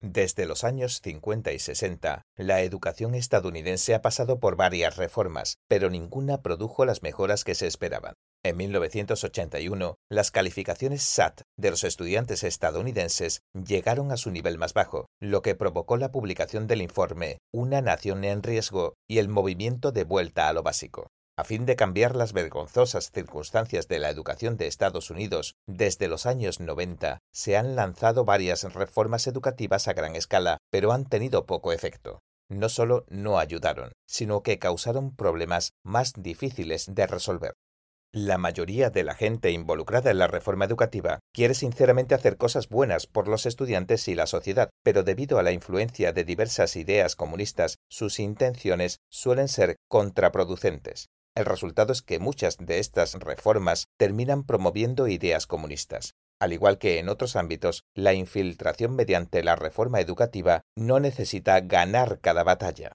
Desde 0.00 0.44
los 0.44 0.64
años 0.64 1.00
50 1.02 1.52
y 1.52 1.58
60, 1.58 2.22
la 2.36 2.60
educación 2.60 3.14
estadounidense 3.14 3.94
ha 3.94 4.02
pasado 4.02 4.38
por 4.38 4.54
varias 4.54 4.96
reformas, 4.96 5.56
pero 5.66 5.88
ninguna 5.88 6.42
produjo 6.42 6.84
las 6.84 7.02
mejoras 7.02 7.42
que 7.42 7.54
se 7.54 7.66
esperaban. 7.66 8.14
En 8.44 8.58
1981, 8.58 9.96
las 10.10 10.30
calificaciones 10.30 11.02
SAT 11.02 11.40
de 11.56 11.70
los 11.70 11.82
estudiantes 11.84 12.44
estadounidenses 12.44 13.40
llegaron 13.54 14.12
a 14.12 14.18
su 14.18 14.30
nivel 14.30 14.58
más 14.58 14.74
bajo, 14.74 15.06
lo 15.18 15.40
que 15.40 15.54
provocó 15.54 15.96
la 15.96 16.12
publicación 16.12 16.66
del 16.66 16.82
informe 16.82 17.38
Una 17.54 17.80
nación 17.80 18.24
en 18.24 18.42
riesgo 18.42 18.96
y 19.08 19.18
el 19.18 19.28
movimiento 19.28 19.92
de 19.92 20.04
vuelta 20.04 20.48
a 20.48 20.52
lo 20.52 20.62
básico. 20.62 21.08
A 21.36 21.42
fin 21.42 21.66
de 21.66 21.74
cambiar 21.74 22.14
las 22.14 22.32
vergonzosas 22.32 23.10
circunstancias 23.10 23.88
de 23.88 23.98
la 23.98 24.08
educación 24.08 24.56
de 24.56 24.68
Estados 24.68 25.10
Unidos, 25.10 25.56
desde 25.66 26.06
los 26.06 26.26
años 26.26 26.60
90 26.60 27.18
se 27.32 27.56
han 27.56 27.74
lanzado 27.74 28.24
varias 28.24 28.72
reformas 28.72 29.26
educativas 29.26 29.88
a 29.88 29.94
gran 29.94 30.14
escala, 30.14 30.58
pero 30.70 30.92
han 30.92 31.06
tenido 31.06 31.44
poco 31.44 31.72
efecto. 31.72 32.20
No 32.48 32.68
solo 32.68 33.04
no 33.08 33.40
ayudaron, 33.40 33.90
sino 34.06 34.44
que 34.44 34.60
causaron 34.60 35.16
problemas 35.16 35.72
más 35.82 36.12
difíciles 36.16 36.94
de 36.94 37.08
resolver. 37.08 37.54
La 38.12 38.38
mayoría 38.38 38.90
de 38.90 39.02
la 39.02 39.16
gente 39.16 39.50
involucrada 39.50 40.12
en 40.12 40.18
la 40.18 40.28
reforma 40.28 40.66
educativa 40.66 41.18
quiere 41.32 41.54
sinceramente 41.54 42.14
hacer 42.14 42.36
cosas 42.36 42.68
buenas 42.68 43.08
por 43.08 43.26
los 43.26 43.44
estudiantes 43.44 44.06
y 44.06 44.14
la 44.14 44.28
sociedad, 44.28 44.70
pero 44.84 45.02
debido 45.02 45.40
a 45.40 45.42
la 45.42 45.50
influencia 45.50 46.12
de 46.12 46.22
diversas 46.22 46.76
ideas 46.76 47.16
comunistas, 47.16 47.78
sus 47.90 48.20
intenciones 48.20 49.00
suelen 49.10 49.48
ser 49.48 49.74
contraproducentes. 49.88 51.08
El 51.36 51.46
resultado 51.46 51.92
es 51.92 52.02
que 52.02 52.20
muchas 52.20 52.58
de 52.58 52.78
estas 52.78 53.14
reformas 53.14 53.88
terminan 53.98 54.44
promoviendo 54.44 55.08
ideas 55.08 55.46
comunistas. 55.48 56.14
Al 56.40 56.52
igual 56.52 56.78
que 56.78 56.98
en 56.98 57.08
otros 57.08 57.34
ámbitos, 57.36 57.82
la 57.94 58.14
infiltración 58.14 58.94
mediante 58.94 59.42
la 59.42 59.56
reforma 59.56 60.00
educativa 60.00 60.62
no 60.76 61.00
necesita 61.00 61.60
ganar 61.60 62.20
cada 62.20 62.44
batalla. 62.44 62.92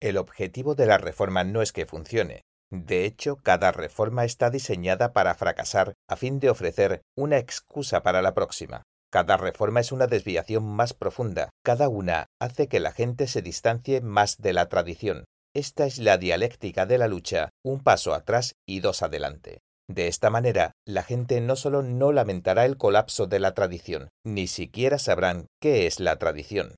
El 0.00 0.16
objetivo 0.16 0.74
de 0.74 0.86
la 0.86 0.98
reforma 0.98 1.42
no 1.42 1.62
es 1.62 1.72
que 1.72 1.86
funcione. 1.86 2.42
De 2.70 3.04
hecho, 3.04 3.36
cada 3.36 3.72
reforma 3.72 4.24
está 4.24 4.50
diseñada 4.50 5.12
para 5.12 5.34
fracasar 5.34 5.94
a 6.08 6.16
fin 6.16 6.40
de 6.40 6.50
ofrecer 6.50 7.02
una 7.16 7.38
excusa 7.38 8.02
para 8.02 8.22
la 8.22 8.34
próxima. 8.34 8.82
Cada 9.12 9.36
reforma 9.36 9.80
es 9.80 9.92
una 9.92 10.06
desviación 10.06 10.64
más 10.64 10.94
profunda, 10.94 11.50
cada 11.62 11.88
una 11.88 12.26
hace 12.40 12.68
que 12.68 12.80
la 12.80 12.92
gente 12.92 13.26
se 13.26 13.42
distancie 13.42 14.00
más 14.00 14.38
de 14.38 14.54
la 14.54 14.70
tradición, 14.70 15.24
esta 15.54 15.86
es 15.86 15.98
la 15.98 16.18
dialéctica 16.18 16.86
de 16.86 16.98
la 16.98 17.08
lucha, 17.08 17.50
un 17.64 17.80
paso 17.80 18.14
atrás 18.14 18.54
y 18.66 18.80
dos 18.80 19.02
adelante. 19.02 19.60
De 19.88 20.08
esta 20.08 20.30
manera, 20.30 20.72
la 20.86 21.02
gente 21.02 21.40
no 21.40 21.56
solo 21.56 21.82
no 21.82 22.12
lamentará 22.12 22.64
el 22.64 22.78
colapso 22.78 23.26
de 23.26 23.40
la 23.40 23.52
tradición, 23.52 24.08
ni 24.24 24.46
siquiera 24.46 24.98
sabrán 24.98 25.46
qué 25.60 25.86
es 25.86 26.00
la 26.00 26.16
tradición. 26.16 26.76